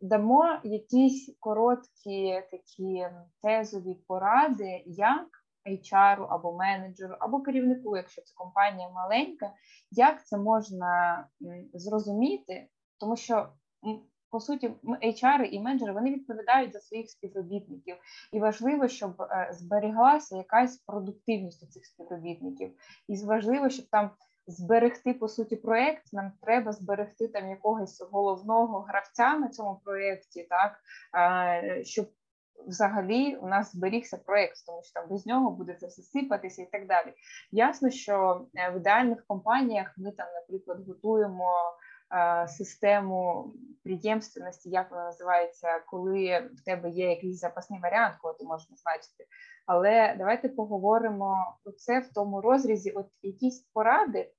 дамо 0.00 0.58
якісь 0.64 1.36
короткі 1.40 2.42
такі 2.50 3.08
тезові 3.42 3.94
поради, 4.08 4.82
як 4.86 5.26
HR 5.68 6.26
або 6.30 6.56
менеджеру, 6.56 7.16
або 7.20 7.40
керівнику, 7.40 7.96
якщо 7.96 8.22
це 8.22 8.34
компанія 8.36 8.88
маленька, 8.88 9.52
як 9.90 10.26
це 10.26 10.38
можна 10.38 11.24
зрозуміти, 11.74 12.68
тому 13.00 13.16
що 13.16 13.48
по 14.30 14.40
суті 14.40 14.70
HR 15.02 15.42
і 15.42 15.60
менеджери 15.60 15.92
вони 15.92 16.14
відповідають 16.14 16.72
за 16.72 16.80
своїх 16.80 17.10
співробітників, 17.10 17.96
і 18.32 18.40
важливо, 18.40 18.88
щоб 18.88 19.22
е, 19.22 19.50
зберігалася 19.52 20.36
якась 20.36 20.76
продуктивність 20.76 21.62
у 21.62 21.66
цих 21.66 21.86
співробітників, 21.86 22.72
і 23.08 23.24
важливо, 23.24 23.68
щоб 23.68 23.86
там. 23.86 24.10
Зберегти 24.48 25.14
по 25.14 25.28
суті 25.28 25.56
проєкт, 25.56 26.12
нам 26.12 26.32
треба 26.42 26.72
зберегти 26.72 27.28
там 27.28 27.50
якогось 27.50 28.06
головного 28.10 28.80
гравця 28.80 29.38
на 29.38 29.48
цьому 29.48 29.80
проєкті, 29.84 30.48
так? 30.50 30.80
Щоб 31.84 32.06
взагалі 32.66 33.36
у 33.36 33.46
нас 33.46 33.72
зберігся 33.72 34.16
проєкт, 34.16 34.66
тому 34.66 34.82
що 34.82 34.92
там 34.92 35.08
без 35.10 35.26
нього 35.26 35.50
буде 35.50 35.74
це 35.74 35.86
все 35.86 36.02
сипатися 36.02 36.62
і 36.62 36.68
так 36.72 36.86
далі. 36.86 37.12
Ясно, 37.50 37.90
що 37.90 38.46
е, 38.54 38.70
в 38.70 38.76
ідеальних 38.76 39.26
компаніях 39.26 39.94
ми 39.96 40.12
там, 40.12 40.26
наприклад, 40.34 40.78
готуємо. 40.88 41.52
Е, 42.12 42.48
систему 42.48 43.52
приємственності, 43.84 44.70
як 44.70 44.90
вона 44.90 45.04
називається, 45.04 45.68
коли 45.86 46.50
в 46.54 46.64
тебе 46.64 46.90
є 46.90 47.10
якийсь 47.10 47.40
запасний 47.40 47.80
варіант, 47.80 48.16
коли 48.20 48.34
ти 48.34 48.44
можеш 48.44 48.70
назначити. 48.70 49.24
Але 49.66 50.14
давайте 50.18 50.48
поговоримо 50.48 51.56
про 51.64 51.72
це 51.72 52.00
в 52.00 52.12
тому 52.14 52.40
розрізі. 52.40 52.90
От 52.90 53.06
якісь 53.22 53.60
поради, 53.74 54.32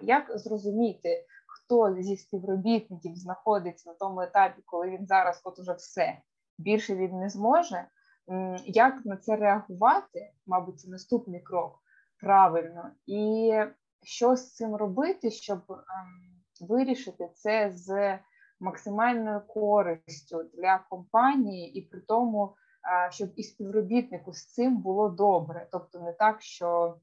як 0.00 0.38
зрозуміти, 0.38 1.26
хто 1.46 1.94
зі 2.02 2.16
співробітників 2.16 3.16
знаходиться 3.16 3.90
на 3.90 3.96
тому 3.96 4.20
етапі, 4.20 4.62
коли 4.66 4.90
він 4.90 5.06
зараз, 5.06 5.40
от 5.44 5.58
уже 5.58 5.72
все 5.72 6.18
більше 6.58 6.94
він 6.94 7.18
не 7.18 7.28
зможе. 7.28 7.84
Як 8.64 9.04
на 9.04 9.16
це 9.16 9.36
реагувати? 9.36 10.32
Мабуть, 10.46 10.80
це 10.80 10.90
наступний 10.90 11.40
крок 11.40 11.78
правильно, 12.20 12.90
і 13.06 13.52
що 14.02 14.36
з 14.36 14.54
цим 14.54 14.74
робити, 14.74 15.30
щоб 15.30 15.60
ем, 15.68 16.66
вирішити 16.68 17.30
це 17.34 17.70
з 17.74 18.18
максимальною 18.60 19.40
користю 19.40 20.42
для 20.54 20.78
компанії, 20.90 21.78
і 21.78 21.82
при 21.82 22.00
тому, 22.00 22.54
щоб 23.10 23.30
і 23.36 23.42
співробітнику 23.42 24.32
з 24.32 24.46
цим 24.46 24.76
було 24.76 25.08
добре. 25.08 25.68
Тобто 25.72 26.00
не 26.00 26.12
так, 26.12 26.42
що 26.42 26.96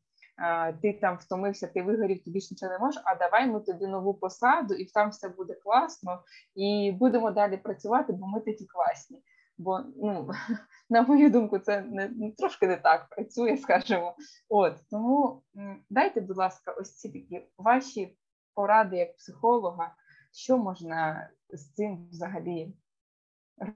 ти 0.82 0.94
там 0.94 1.18
втомився, 1.18 1.68
ти 1.68 1.82
вигорів, 1.82 2.24
ти 2.24 2.32
більше 2.32 2.48
нічого 2.52 2.72
не 2.72 2.80
можеш, 2.80 3.02
а 3.06 3.16
давай 3.16 3.48
ми 3.48 3.60
тобі 3.60 3.88
нову 3.88 4.14
посаду, 4.14 4.74
і 4.74 4.86
там 4.86 5.10
все 5.10 5.30
буде 5.30 5.54
класно, 5.54 6.24
і 6.56 6.96
будемо 7.00 7.32
далі 7.32 7.58
працювати, 7.58 8.14
бо 8.14 8.28
ми 8.28 8.40
такі 8.40 8.66
класні. 8.66 9.22
Бо, 9.62 9.80
ну, 9.96 10.30
на 10.90 11.02
мою 11.02 11.30
думку, 11.30 11.60
це 11.60 11.82
не 11.82 12.32
трошки 12.38 12.68
не 12.68 12.78
так 12.78 13.10
працює, 13.10 13.58
скажімо. 13.58 14.16
От 14.50 14.76
тому 14.90 15.44
дайте, 15.90 16.22
будь 16.22 16.38
ласка, 16.38 16.72
ось 16.72 16.96
ці 16.96 17.10
такі 17.10 17.48
ваші 17.58 18.18
поради 18.54 18.98
як 18.98 19.18
психолога, 19.18 19.96
що 20.32 20.58
можна 20.58 21.30
з 21.50 21.74
цим 21.74 22.08
взагалі 22.10 22.74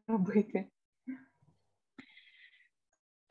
робити. 0.07 0.65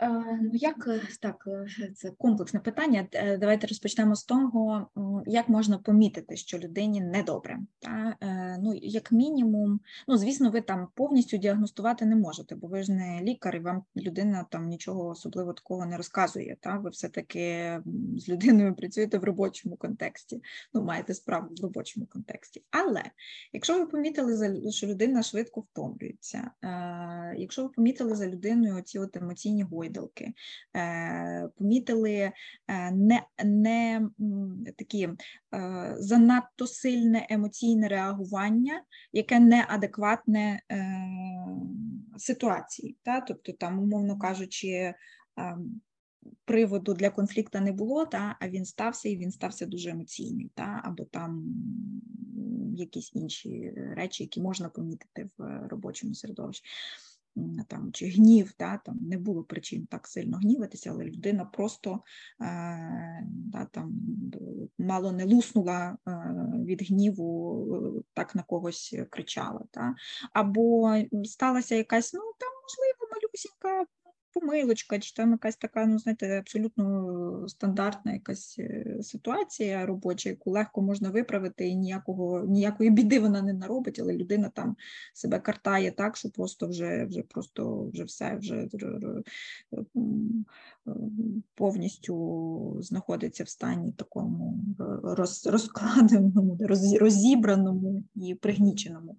Е, 0.05 0.39
ну, 0.43 0.51
як 0.53 0.89
е, 0.89 1.01
так, 1.21 1.45
е, 1.47 1.93
це 1.95 2.11
комплексне 2.11 2.61
питання. 2.61 3.07
Давайте 3.41 3.67
розпочнемо 3.67 4.17
з 4.17 4.25
того, 4.25 4.89
як 5.27 5.49
можна 5.49 5.79
помітити, 5.79 6.37
що 6.37 6.59
людині 6.59 7.01
недобре. 7.01 7.59
Та? 7.79 8.17
Ну, 8.63 8.75
як 8.75 9.13
мінімум, 9.13 9.81
ну 10.09 10.17
звісно, 10.17 10.51
ви 10.51 10.61
там 10.61 10.89
повністю 10.95 11.37
діагностувати 11.37 12.05
не 12.07 12.17
можете, 12.17 12.55
бо 12.55 12.67
ви 12.67 12.83
ж 12.83 12.93
не 12.93 13.21
лікар, 13.23 13.57
і 13.57 13.61
вам 13.61 13.85
людина 13.97 14.47
там 14.51 14.69
нічого 14.69 15.09
особливо 15.09 15.53
такого 15.53 15.87
не 15.87 15.97
розказує. 15.97 16.57
Та? 16.61 16.79
Ви 16.79 16.91
все-таки 16.91 17.81
з 18.17 18.29
людиною 18.29 18.75
працюєте 18.75 19.19
в 19.19 19.25
робочому 19.25 19.77
контексті, 19.77 20.43
ну 20.75 20.83
маєте 20.83 21.15
справу 21.15 21.49
в 21.59 21.63
робочому 21.63 22.07
контексті. 22.07 22.63
Але 22.71 23.03
якщо 23.53 23.79
ви 23.79 23.87
помітили, 23.87 24.73
що 24.73 24.87
людина 24.87 25.23
швидко 25.23 25.61
втомлюється, 25.61 26.51
якщо 27.37 27.63
ви 27.63 27.69
помітили 27.69 28.15
за 28.15 28.27
людиною 28.27 28.83
ці 28.83 28.99
от 28.99 29.17
емоційні 29.17 29.63
гойди, 29.63 29.94
видалки, 29.95 30.33
е, 30.77 31.49
помітили 31.59 32.13
е, 32.69 32.91
не 32.91 33.23
не 33.45 34.09
такі 34.77 35.09
е, 35.55 35.95
занадто 35.99 36.67
сильне 36.67 37.27
емоційне 37.31 37.89
реагування, 37.89 38.83
яке 39.13 39.41
неадекватне 39.41 40.61
ситуації. 42.17 42.97
Та? 43.03 43.21
Тобто, 43.21 43.53
там, 43.53 43.79
умовно 43.79 44.19
кажучи, 44.19 44.95
Приводу 46.45 46.95
для 46.95 47.11
конфлікту 47.11 47.61
не 47.61 47.73
було, 47.73 48.07
та, 48.07 48.37
а 48.41 48.49
він 48.49 48.65
стався 48.65 49.09
і 49.09 49.17
він 49.17 49.31
стався 49.31 49.67
дуже 49.67 49.91
емоційний, 49.91 50.51
та, 50.55 50.81
або 50.85 51.05
там 51.05 51.45
якісь 52.77 53.11
інші 53.15 53.73
речі, 53.77 54.23
які 54.23 54.41
можна 54.41 54.69
помітити 54.69 55.29
в 55.39 55.69
робочому 55.69 56.15
середовищі 56.15 56.65
там, 57.69 57.93
чи 57.93 58.07
гнів, 58.07 58.55
да, 58.59 58.79
там 58.79 58.99
не 59.01 59.19
було 59.19 59.45
причин 59.45 59.87
так 59.87 60.07
сильно 60.07 60.37
гніватися, 60.37 60.91
але 60.91 61.05
людина 61.05 61.45
просто 61.45 61.91
е, 61.93 62.01
та, 63.53 63.65
там, 63.71 63.93
мало 64.79 65.13
не 65.13 65.25
луснула 65.25 65.97
е, 66.09 66.11
від 66.65 66.83
гніву, 66.83 67.67
е, 67.99 68.03
так 68.15 68.35
на 68.35 68.43
когось 68.43 68.97
кричала. 69.11 69.65
Да. 69.75 69.95
Або 70.33 70.95
сталася 71.25 71.75
якась, 71.75 72.15
ну 72.15 72.21
там, 72.21 72.51
можливо, 72.63 73.13
малюсінька 73.13 73.87
помилочка, 74.35 74.99
чи 74.99 75.15
там 75.15 75.31
якась 75.31 75.57
така, 75.57 75.87
ну 75.87 75.99
знаєте, 75.99 76.39
абсолютно 76.39 77.49
стандартна 77.49 78.13
якась 78.13 78.57
е, 78.59 78.99
ситуація 79.03 79.87
робоча, 79.87 80.29
яку 80.29 80.51
легко 80.51 80.83
можна 80.83 81.11
виправити, 81.11 81.69
і 81.69 81.77
ніякого 81.77 82.45
ніякої 82.45 82.91
біди 82.91 83.21
вона 83.21 83.43
не 83.43 83.53
наробить, 83.53 83.99
але 84.03 84.13
людина 84.13 84.51
там 84.55 84.77
себе 85.13 85.39
картає 85.39 85.91
так, 85.91 86.17
що 86.17 86.31
просто 86.31 86.67
вже 86.67 87.05
вже 87.05 87.23
просто 87.23 87.91
вже 87.93 88.05
все 88.05 88.37
вже 88.37 88.69
повністю 91.55 92.77
знаходиться 92.81 93.45
в 93.45 93.49
стані 93.49 93.93
такому 93.93 94.59
роз, 95.03 95.47
розкладеному, 95.47 96.59
розібраному 97.01 98.05
і 98.15 98.35
пригніченому. 98.35 99.17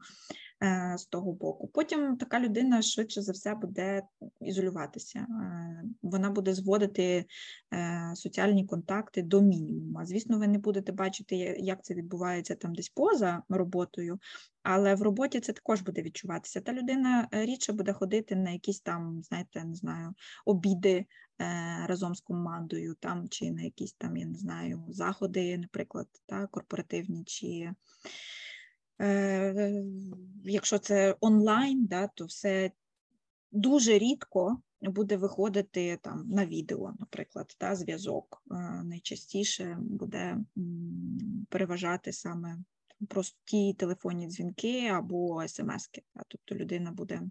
Е, 0.64 0.98
з 0.98 1.06
того 1.06 1.32
боку. 1.32 1.68
Потім 1.68 2.18
така 2.18 2.40
людина 2.40 2.82
швидше 2.82 3.22
за 3.22 3.32
все 3.32 3.56
буде 3.56 4.04
ізолюватися, 4.42 5.20
е, 5.20 5.84
вона 6.02 6.30
буде 6.30 6.54
зводити 6.54 7.26
е, 7.74 8.12
соціальні 8.16 8.66
контакти 8.66 9.22
до 9.22 9.42
мінімуму. 9.42 10.06
Звісно, 10.06 10.40
ви 10.40 10.48
не 10.48 10.58
будете 10.58 10.92
бачити, 10.92 11.36
як 11.60 11.84
це 11.84 11.94
відбувається 11.94 12.56
там 12.56 12.76
десь 12.76 12.90
поза 12.90 13.44
роботою, 13.50 14.20
але 14.64 14.96
в 14.96 15.02
роботі 15.02 15.40
це 15.40 15.54
також 15.54 15.82
буде 15.82 16.02
відчуватися. 16.02 16.62
Та 16.62 16.74
людина 16.74 17.28
рідше 17.32 17.74
буде 17.74 17.94
ходити 17.94 18.36
на 18.36 18.52
якісь 18.52 18.82
там, 18.82 19.22
знаєте, 19.24 19.64
не 19.64 19.76
знаю, 19.76 20.14
обіди. 20.46 21.06
Разом 21.88 22.16
з 22.16 22.22
командою, 22.22 22.96
там 23.00 23.30
чи 23.30 23.52
на 23.52 23.62
якісь 23.62 23.94
там, 23.94 24.18
я 24.18 24.26
не 24.26 24.38
знаю, 24.38 24.84
заходи, 24.90 25.58
наприклад, 25.58 26.08
та, 26.26 26.48
корпоративні, 26.48 27.24
чи 27.24 27.72
якщо 30.44 30.78
це 30.78 31.16
онлайн, 31.22 31.86
да, 31.86 32.08
то 32.08 32.26
все 32.26 32.72
дуже 33.52 33.98
рідко 33.98 34.62
буде 34.82 35.18
виходити 35.18 36.00
там 36.02 36.30
на 36.30 36.46
відео, 36.46 36.94
наприклад, 37.00 37.56
та, 37.58 37.76
зв'язок. 37.76 38.44
Е, 38.52 38.56
найчастіше 38.84 39.78
буде 39.80 40.38
переважати 41.50 42.14
саме 42.14 42.58
прості 43.10 43.74
телефонні 43.74 44.28
дзвінки 44.28 44.88
або 44.88 45.48
смски. 45.48 46.04
Тобто 46.28 46.56
людина 46.56 46.92
буде 46.92 47.22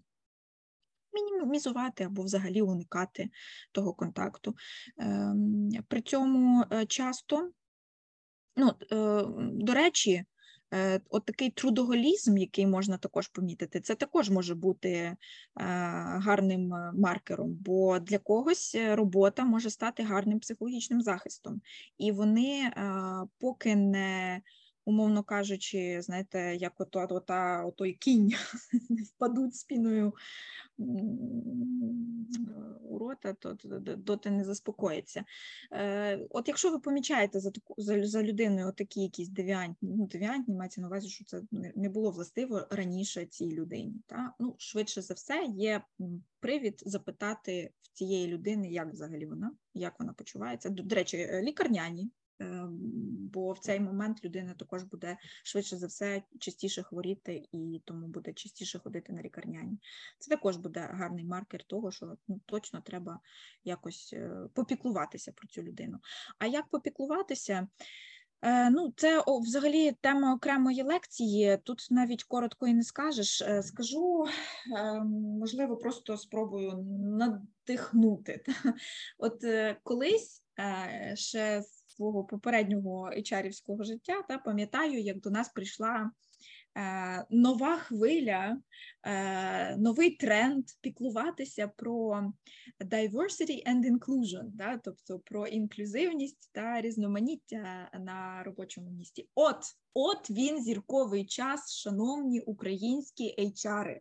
мінімізувати 1.13 2.03
або 2.03 2.23
взагалі 2.23 2.61
уникати 2.61 3.29
того 3.71 3.93
контакту. 3.93 4.55
Ем, 4.97 5.69
при 5.87 6.01
цьому 6.01 6.63
е, 6.71 6.85
часто, 6.85 7.51
ну, 8.55 8.71
до 9.51 9.73
речі, 9.73 10.11
Е, 10.13 10.34
от 11.09 11.25
такий 11.25 11.49
трудоголізм, 11.49 12.37
який 12.37 12.67
можна 12.67 12.97
також 12.97 13.27
помітити, 13.27 13.79
це 13.79 13.95
також 13.95 14.29
може 14.29 14.55
бути 14.55 14.89
е, 14.89 15.17
гарним 15.55 16.73
е, 16.73 16.91
маркером, 16.95 17.57
бо 17.61 17.99
для 17.99 18.17
когось 18.17 18.77
робота 18.91 19.45
може 19.45 19.69
стати 19.69 20.03
гарним 20.03 20.39
психологічним 20.39 21.01
захистом, 21.01 21.61
і 21.97 22.11
вони 22.11 22.71
поки 23.39 23.75
не 23.75 24.41
умовно 24.85 25.23
кажучи, 25.23 26.01
знаєте, 26.01 26.55
як 26.55 26.81
ото, 26.81 27.07
ота, 27.09 27.65
отой 27.65 27.93
кінь 27.93 28.33
впадуть 29.15 29.55
спіною 29.55 30.13
у 32.89 32.97
рота, 32.99 33.33
то 33.33 33.57
доти 33.97 34.31
не 34.31 34.43
заспокоїться. 34.43 35.25
Е, 35.71 36.19
от 36.29 36.47
якщо 36.47 36.71
ви 36.71 36.79
помічаєте 36.79 37.39
за 37.39 37.51
таку 37.51 37.75
за, 37.77 38.23
людиною 38.23 38.71
такі 38.71 39.01
якісь 39.01 39.29
девіантні, 39.29 39.89
ну 39.95 40.07
девіантні, 40.07 40.55
мається 40.55 40.81
на 40.81 40.87
увазі, 40.87 41.09
що 41.09 41.25
це 41.25 41.41
не 41.51 41.89
було 41.89 42.11
властиво 42.11 42.67
раніше 42.69 43.25
цій 43.25 43.51
людині. 43.51 43.93
Та? 44.07 44.33
Ну, 44.39 44.55
Швидше 44.57 45.01
за 45.01 45.13
все, 45.13 45.45
є 45.57 45.81
привід 46.39 46.83
запитати 46.85 47.71
в 47.81 47.87
цієї 47.87 48.27
людини, 48.27 48.69
як 48.69 48.93
взагалі 48.93 49.25
вона, 49.25 49.51
як 49.73 49.99
вона 49.99 50.13
почувається. 50.13 50.69
До 50.69 50.95
речі, 50.95 51.17
е, 51.17 51.41
лікарняні 51.41 52.11
бо 53.33 53.51
в 53.51 53.59
цей 53.59 53.79
момент 53.79 54.25
людина 54.25 54.53
також 54.53 54.83
буде 54.83 55.17
швидше 55.43 55.77
за 55.77 55.87
все 55.87 56.23
частіше 56.39 56.83
хворіти 56.83 57.47
і 57.51 57.81
тому 57.85 58.07
буде 58.07 58.33
частіше 58.33 58.79
ходити 58.79 59.13
на 59.13 59.21
лікарняні. 59.21 59.77
Це 60.19 60.29
також 60.29 60.57
буде 60.57 60.89
гарний 60.93 61.25
маркер 61.25 61.63
того, 61.63 61.91
що 61.91 62.17
ну, 62.27 62.41
точно 62.45 62.81
треба 62.81 63.19
якось 63.63 64.13
е, 64.13 64.31
попіклуватися 64.53 65.31
про 65.31 65.47
цю 65.47 65.63
людину. 65.63 65.99
А 66.39 66.45
як 66.45 66.67
попіклуватися? 66.67 67.67
Е, 68.41 68.69
ну, 68.69 68.93
це 68.97 69.23
взагалі 69.27 69.91
тема 69.91 70.35
окремої 70.35 70.83
лекції. 70.83 71.57
Тут 71.63 71.87
навіть 71.91 72.23
коротко 72.23 72.67
і 72.67 72.73
не 72.73 72.83
скажеш. 72.83 73.41
Е, 73.41 73.63
скажу, 73.63 74.25
можливо, 75.39 75.77
просто 75.77 76.17
спробую 76.17 76.77
надихнути. 76.99 78.43
От 79.17 79.43
колись 79.83 80.43
ще 81.13 81.63
свого 81.95 82.23
попереднього 82.23 83.09
hr 83.09 83.83
життя, 83.83 84.21
та 84.29 84.37
пам'ятаю, 84.37 85.01
як 85.01 85.19
до 85.19 85.29
нас 85.29 85.49
прийшла 85.49 86.11
е, 86.77 87.25
нова 87.29 87.77
хвиля, 87.77 88.57
е, 89.03 89.77
новий 89.77 90.11
тренд 90.11 90.63
піклуватися 90.81 91.67
про 91.67 92.23
diversity 92.79 93.67
and 93.67 93.83
inclusion, 93.91 94.43
да, 94.43 94.77
тобто 94.77 95.19
про 95.19 95.47
інклюзивність 95.47 96.49
та 96.51 96.81
різноманіття 96.81 97.89
на 97.99 98.43
робочому 98.43 98.89
місці. 98.89 99.29
От, 99.35 99.63
от 99.93 100.29
він 100.29 100.63
зірковий 100.63 101.25
час, 101.25 101.75
шановні 101.75 102.39
українські 102.39 103.35
HR-и. 103.39 103.99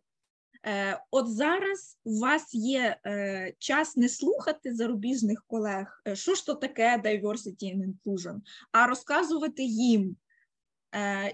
Е, 0.67 1.01
От 1.11 1.29
зараз 1.29 1.99
у 2.05 2.19
вас 2.19 2.55
є 2.55 2.97
е, 3.07 3.53
час 3.59 3.97
не 3.97 4.09
слухати 4.09 4.75
зарубіжних 4.75 5.45
колег, 5.47 6.03
е, 6.09 6.17
що 6.17 6.35
ж 6.35 6.47
то 6.47 6.55
таке 6.55 7.03
diversity 7.05 7.65
and 7.65 7.85
inclusion, 7.85 8.41
а 8.73 8.87
розказувати 8.87 9.63
їм, 9.63 10.17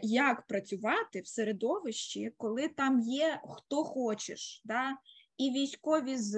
як 0.03 0.47
працювати 0.47 1.21
в 1.21 1.27
середовищі, 1.27 2.33
коли 2.37 2.69
там 2.69 3.01
є 3.01 3.41
хто 3.49 3.85
хочеш. 3.85 4.63
Да? 4.65 4.97
І 5.37 5.51
військові 5.51 6.17
з 6.17 6.35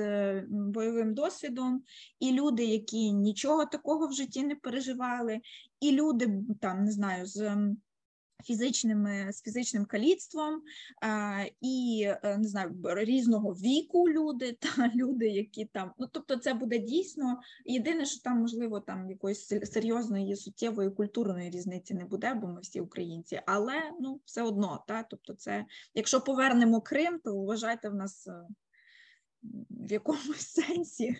бойовим 0.48 1.14
досвідом, 1.14 1.82
і 2.20 2.32
люди, 2.32 2.64
які 2.64 3.12
нічого 3.12 3.66
такого 3.66 4.06
в 4.06 4.12
житті 4.12 4.42
не 4.42 4.54
переживали, 4.54 5.40
і 5.80 5.92
люди 5.92 6.30
там 6.60 6.84
не 6.84 6.92
знаю 6.92 7.26
з 7.26 7.56
фізичними 8.44 9.32
з 9.32 9.42
фізичним 9.42 9.84
каліцтвом 9.84 10.62
і 11.60 12.04
е, 12.06 12.38
не 12.38 12.48
знаю 12.48 12.74
різного 12.84 13.52
віку 13.52 14.08
люди 14.08 14.52
та 14.60 14.90
люди, 14.94 15.28
які 15.28 15.64
там 15.64 15.92
ну 15.98 16.06
тобто, 16.12 16.36
це 16.36 16.54
буде 16.54 16.78
дійсно 16.78 17.40
єдине, 17.64 18.04
що 18.04 18.20
там 18.20 18.38
можливо 18.38 18.80
там 18.80 19.10
якоїсь 19.10 19.46
серйозної 19.72 20.36
суттєвої 20.36 20.90
культурної 20.90 21.50
різниці 21.50 21.94
не 21.94 22.04
буде, 22.04 22.34
бо 22.34 22.46
ми 22.46 22.60
всі 22.60 22.80
українці, 22.80 23.40
але 23.46 23.74
ну 24.00 24.20
все 24.24 24.42
одно, 24.42 24.84
та 24.88 25.02
тобто, 25.02 25.34
це 25.34 25.64
якщо 25.94 26.20
повернемо 26.20 26.80
Крим, 26.80 27.20
то 27.24 27.34
вважайте 27.34 27.88
в 27.88 27.94
нас. 27.94 28.26
Е, 28.26 28.46
в 29.70 29.92
якомусь 29.92 30.48
сенсі 30.54 31.16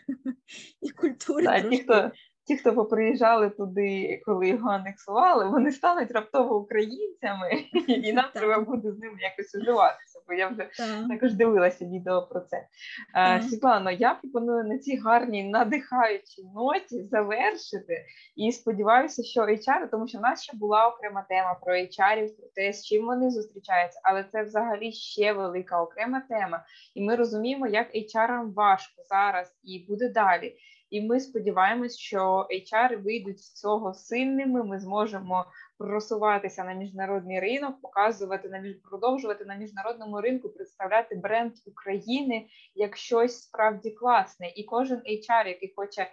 і 0.80 0.90
культурі. 0.90 1.44
Да, 1.44 1.60
ті, 1.60 1.78
хто 1.78 2.10
ті, 2.46 2.56
хто 2.56 2.74
поприїжджали 2.74 3.50
туди, 3.50 4.22
коли 4.26 4.48
його 4.48 4.70
анексували, 4.70 5.48
вони 5.48 5.72
стануть 5.72 6.10
раптово 6.10 6.56
українцями, 6.56 7.50
і 7.86 8.12
нам 8.12 8.24
треба 8.34 8.64
буде 8.64 8.92
з 8.92 8.98
ними 8.98 9.16
якось 9.20 9.54
уживатися. 9.54 10.20
Бо 10.28 10.34
я 10.34 10.48
вже 10.48 10.68
також 11.08 11.34
дивилася 11.34 11.84
відео 11.84 12.26
про 12.26 12.40
це. 12.40 12.66
Світлано, 13.48 13.90
я 13.90 14.14
пропоную 14.14 14.64
на 14.64 14.78
цій 14.78 14.96
гарній 14.96 15.44
надихаючій 15.44 16.44
ноті 16.54 17.02
завершити 17.02 18.04
і 18.36 18.52
сподіваюся, 18.52 19.22
що 19.22 19.40
HR, 19.40 19.90
тому 19.90 20.08
що 20.08 20.18
в 20.18 20.20
нас 20.20 20.42
ще 20.42 20.56
була 20.56 20.88
окрема 20.88 21.26
тема 21.28 21.54
про 21.54 21.74
HR, 21.74 22.36
про 22.36 22.48
те, 22.54 22.72
з 22.72 22.84
чим 22.84 23.06
вони 23.06 23.30
зустрічаються, 23.30 24.00
але 24.02 24.24
це 24.24 24.42
взагалі 24.42 24.92
ще 24.92 25.32
велика 25.32 25.82
окрема 25.82 26.22
тема, 26.28 26.64
і 26.94 27.02
ми 27.04 27.16
розуміємо, 27.16 27.66
як 27.66 27.94
HR 27.94 28.54
важко 28.54 29.02
зараз 29.08 29.52
і 29.62 29.86
буде 29.88 30.08
далі. 30.08 30.56
І 30.92 31.00
ми 31.02 31.20
сподіваємось, 31.20 31.98
що 31.98 32.46
HR 32.50 33.02
вийдуть 33.02 33.40
з 33.40 33.52
цього 33.52 33.94
сильними. 33.94 34.64
Ми 34.64 34.78
зможемо 34.78 35.44
просуватися 35.78 36.64
на 36.64 36.72
міжнародний 36.72 37.40
ринок, 37.40 37.80
показувати 37.80 38.48
на 38.48 38.74
продовжувати 38.90 39.44
на 39.44 39.54
міжнародному 39.54 40.20
ринку, 40.20 40.48
представляти 40.48 41.14
бренд 41.14 41.52
України 41.66 42.46
як 42.74 42.96
щось 42.96 43.42
справді 43.42 43.90
класне. 43.90 44.52
І 44.56 44.64
кожен 44.64 44.98
HR, 44.98 45.48
який 45.48 45.72
хоче 45.76 46.10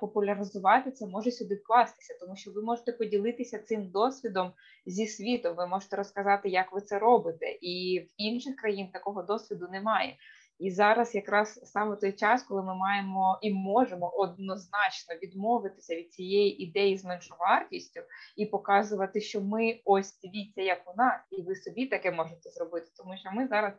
популяризувати 0.00 0.90
це, 0.90 1.06
може 1.06 1.30
сюди 1.30 1.54
вкластися, 1.54 2.18
тому 2.20 2.36
що 2.36 2.50
ви 2.52 2.62
можете 2.62 2.92
поділитися 2.92 3.58
цим 3.58 3.90
досвідом 3.90 4.52
зі 4.86 5.06
світом. 5.06 5.56
Ви 5.56 5.66
можете 5.66 5.96
розказати, 5.96 6.48
як 6.48 6.72
ви 6.72 6.80
це 6.80 6.98
робите, 6.98 7.46
і 7.60 8.00
в 8.00 8.08
інших 8.16 8.56
країн 8.56 8.88
такого 8.92 9.22
досвіду 9.22 9.68
немає. 9.72 10.16
І 10.62 10.70
зараз 10.70 11.14
якраз 11.14 11.60
саме 11.64 11.96
той 11.96 12.12
час, 12.12 12.42
коли 12.42 12.62
ми 12.62 12.74
маємо 12.74 13.38
і 13.42 13.52
можемо 13.52 14.08
однозначно 14.08 15.14
відмовитися 15.22 15.96
від 15.96 16.12
цієї 16.12 16.62
ідеї 16.62 16.98
з 16.98 17.04
меншовартістю 17.04 18.00
і 18.36 18.46
показувати, 18.46 19.20
що 19.20 19.40
ми 19.40 19.80
ось 19.84 20.20
дивіться, 20.20 20.62
як 20.62 20.78
у 20.94 20.96
нас, 20.96 21.20
і 21.30 21.42
ви 21.42 21.54
собі 21.54 21.86
таке 21.86 22.10
можете 22.10 22.50
зробити, 22.50 22.86
тому 22.96 23.16
що 23.16 23.30
ми 23.32 23.48
зараз. 23.48 23.72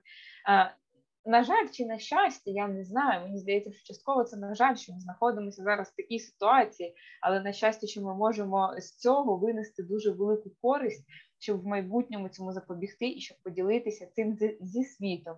На 1.26 1.44
жаль, 1.44 1.68
чи 1.72 1.86
на 1.86 2.00
щастя, 2.00 2.52
я 2.52 2.68
не 2.68 2.84
знаю. 2.84 3.22
Мені 3.22 3.38
здається, 3.38 3.72
що 3.72 3.84
частково 3.94 4.24
це 4.24 4.38
на 4.38 4.56
жаль, 4.56 4.76
що 4.76 4.94
ми 4.94 5.00
знаходимося 5.00 5.64
зараз 5.64 5.90
в 5.90 5.96
такій 5.96 6.20
ситуації, 6.20 6.96
але 7.22 7.42
на 7.42 7.54
щастя, 7.54 7.88
що 7.88 8.02
ми 8.02 8.16
можемо 8.16 8.76
з 8.78 8.98
цього 8.98 9.38
винести 9.38 9.84
дуже 9.84 10.12
велику 10.12 10.52
користь, 10.62 11.06
щоб 11.44 11.62
в 11.62 11.66
майбутньому 11.66 12.30
цьому 12.30 12.54
запобігти 12.54 13.08
і 13.08 13.22
щоб 13.22 13.38
поділитися 13.44 14.06
цим 14.16 14.38
зі 14.62 14.84
світом. 14.84 15.36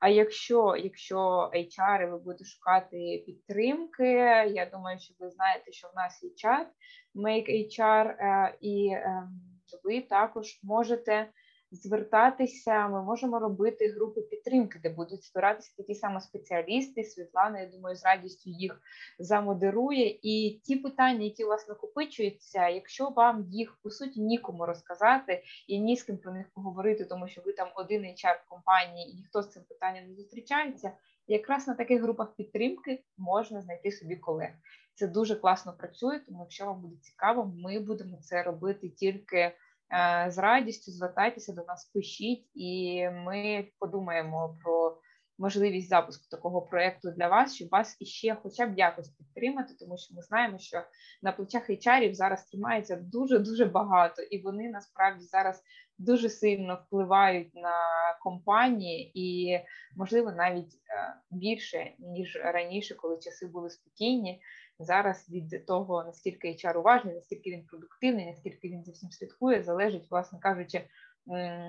А 0.00 0.08
якщо 0.08 0.76
якщо 0.76 1.50
HR 1.54 2.10
ви 2.10 2.18
будете 2.18 2.44
шукати 2.44 3.22
підтримки, 3.26 4.08
я 4.52 4.70
думаю, 4.72 4.98
що 4.98 5.14
ви 5.18 5.30
знаєте, 5.30 5.72
що 5.72 5.88
в 5.88 5.96
нас 5.96 6.22
є 6.22 6.30
чат 6.30 6.66
Make 7.14 7.48
HR, 7.50 8.06
е, 8.08 8.56
і 8.60 8.90
ем, 8.94 9.40
ви 9.84 10.00
також 10.00 10.60
можете 10.62 11.28
звертатися, 11.74 12.88
ми 12.88 13.02
можемо 13.02 13.38
робити 13.38 13.88
групи 13.88 14.20
підтримки, 14.20 14.78
де 14.82 14.88
будуть 14.88 15.24
збиратися 15.24 15.74
такі 15.76 15.94
самі 15.94 16.20
спеціалісти. 16.20 17.04
Світлана, 17.04 17.60
я 17.60 17.66
думаю, 17.66 17.96
з 17.96 18.04
радістю 18.04 18.50
їх 18.50 18.80
замодерує. 19.18 20.18
І 20.22 20.60
ті 20.64 20.76
питання, 20.76 21.24
які 21.24 21.44
у 21.44 21.48
вас 21.48 21.68
накопичуються, 21.68 22.68
якщо 22.68 23.08
вам 23.08 23.44
їх 23.50 23.78
по 23.82 23.90
суті 23.90 24.20
нікому 24.20 24.66
розказати 24.66 25.42
і 25.68 25.80
ні 25.80 25.96
з 25.96 26.02
ким 26.02 26.18
про 26.18 26.32
них 26.32 26.46
поговорити, 26.54 27.04
тому 27.04 27.28
що 27.28 27.42
ви 27.46 27.52
там 27.52 27.68
один 27.74 28.02
HR 28.02 28.44
в 28.46 28.48
компанії 28.48 29.10
і 29.10 29.14
ніхто 29.14 29.42
з 29.42 29.50
цим 29.50 29.62
питанням 29.68 30.08
не 30.08 30.14
зустрічається. 30.14 30.92
Якраз 31.26 31.68
на 31.68 31.74
таких 31.74 32.02
групах 32.02 32.34
підтримки 32.36 33.04
можна 33.18 33.60
знайти 33.60 33.92
собі 33.92 34.16
колег. 34.16 34.50
Це 34.94 35.06
дуже 35.06 35.36
класно 35.36 35.72
працює, 35.72 36.20
тому 36.26 36.40
якщо 36.40 36.66
вам 36.66 36.80
буде 36.80 36.96
цікаво, 37.00 37.52
ми 37.56 37.80
будемо 37.80 38.16
це 38.16 38.42
робити 38.42 38.88
тільки 38.88 39.52
з 40.28 40.38
радістю 40.38 40.92
звертайтеся 40.92 41.52
до 41.52 41.64
нас, 41.64 41.90
пишіть, 41.94 42.50
і 42.54 43.00
ми 43.10 43.68
подумаємо 43.78 44.58
про 44.62 44.98
можливість 45.38 45.88
запуску 45.88 46.24
такого 46.30 46.62
проєкту 46.62 47.10
для 47.10 47.28
вас, 47.28 47.54
щоб 47.54 47.68
вас 47.68 47.96
іще 48.00 48.36
хоча 48.42 48.66
б 48.66 48.78
якось 48.78 49.08
підтримати, 49.08 49.74
тому 49.80 49.98
що 49.98 50.14
ми 50.14 50.22
знаємо, 50.22 50.58
що 50.58 50.82
на 51.22 51.32
плечах 51.32 51.70
HR 51.70 52.14
зараз 52.14 52.44
тримається 52.44 52.96
дуже 52.96 53.38
дуже 53.38 53.64
багато, 53.64 54.22
і 54.22 54.42
вони 54.42 54.68
насправді 54.68 55.24
зараз 55.24 55.62
дуже 55.98 56.28
сильно 56.28 56.82
впливають 56.86 57.54
на 57.54 57.78
компанії, 58.22 59.12
і 59.14 59.58
можливо 59.96 60.32
навіть 60.32 60.74
е, 60.74 61.16
більше 61.30 61.92
ніж 61.98 62.36
раніше, 62.36 62.94
коли 62.94 63.18
часи 63.18 63.46
були 63.46 63.70
спокійні 63.70 64.40
зараз 64.78 65.30
від 65.30 65.66
того, 65.66 66.04
наскільки 66.04 66.48
HR 66.48 66.78
уважний, 66.78 67.14
наскільки 67.14 67.50
він 67.50 67.66
продуктивний, 67.66 68.26
наскільки 68.26 68.68
він 68.68 68.84
за 68.84 68.92
всім 68.92 69.10
слідкує, 69.10 69.62
залежить, 69.62 70.10
власне 70.10 70.38
кажучи, 70.38 70.84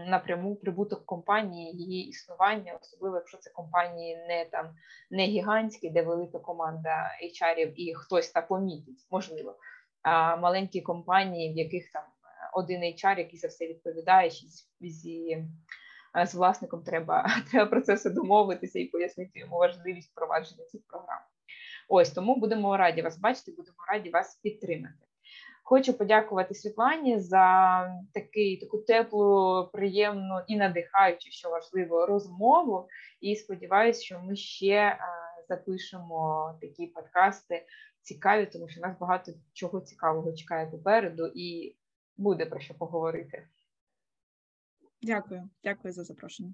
напряму 0.07 0.55
прибуток 0.55 1.05
компанії, 1.05 1.77
її 1.77 2.07
існування, 2.07 2.79
особливо 2.81 3.15
якщо 3.15 3.37
це 3.37 3.49
компанії 3.49 4.17
не 4.27 4.45
там 4.45 4.75
не 5.11 5.25
гігантські, 5.25 5.89
де 5.89 6.01
велика 6.01 6.39
команда 6.39 7.11
HR 7.23 7.73
і 7.75 7.93
хтось 7.93 8.29
та 8.29 8.41
помітить, 8.41 9.07
можливо, 9.11 9.55
а 10.01 10.35
маленькі 10.35 10.81
компанії, 10.81 11.53
в 11.53 11.57
яких 11.57 11.91
там 11.91 12.03
один 12.53 12.81
HR, 12.81 13.17
який 13.17 13.39
за 13.39 13.47
все 13.47 13.67
відповідає, 13.67 14.31
зі 14.81 15.45
з 16.23 16.35
власником 16.35 16.83
треба 16.83 17.29
треба 17.51 17.69
про 17.69 17.81
це 17.81 17.93
все 17.93 18.09
домовитися 18.09 18.79
і 18.79 18.85
пояснити 18.85 19.39
йому 19.39 19.57
важливість 19.57 20.11
впровадження 20.11 20.65
цих 20.65 20.81
програм. 20.87 21.19
Ось 21.87 22.11
тому 22.11 22.35
будемо 22.35 22.77
раді 22.77 23.01
вас 23.01 23.19
бачити, 23.19 23.51
будемо 23.51 23.77
раді 23.91 24.09
вас 24.09 24.39
підтримати. 24.43 25.05
Хочу 25.63 25.93
подякувати 25.93 26.53
Світлані 26.53 27.19
за 27.19 27.87
такий 28.13 28.57
таку 28.57 28.77
теплу, 28.77 29.69
приємну 29.73 30.41
і 30.47 30.57
надихаючу, 30.57 31.31
що 31.31 31.49
важливо, 31.49 32.05
розмову. 32.05 32.87
І 33.21 33.35
сподіваюся, 33.35 34.01
що 34.01 34.19
ми 34.19 34.35
ще 34.35 34.97
запишемо 35.49 36.53
такі 36.61 36.87
подкасти 36.87 37.65
цікаві, 38.01 38.45
тому 38.45 38.69
що 38.69 38.81
нас 38.81 38.99
багато 38.99 39.31
чого 39.53 39.81
цікавого 39.81 40.33
чекає 40.33 40.65
попереду, 40.65 41.31
і 41.35 41.75
буде 42.17 42.45
про 42.45 42.59
що 42.59 42.73
поговорити. 42.73 43.47
Дякую, 45.01 45.49
дякую 45.63 45.93
за 45.93 46.03
запрошення. 46.03 46.53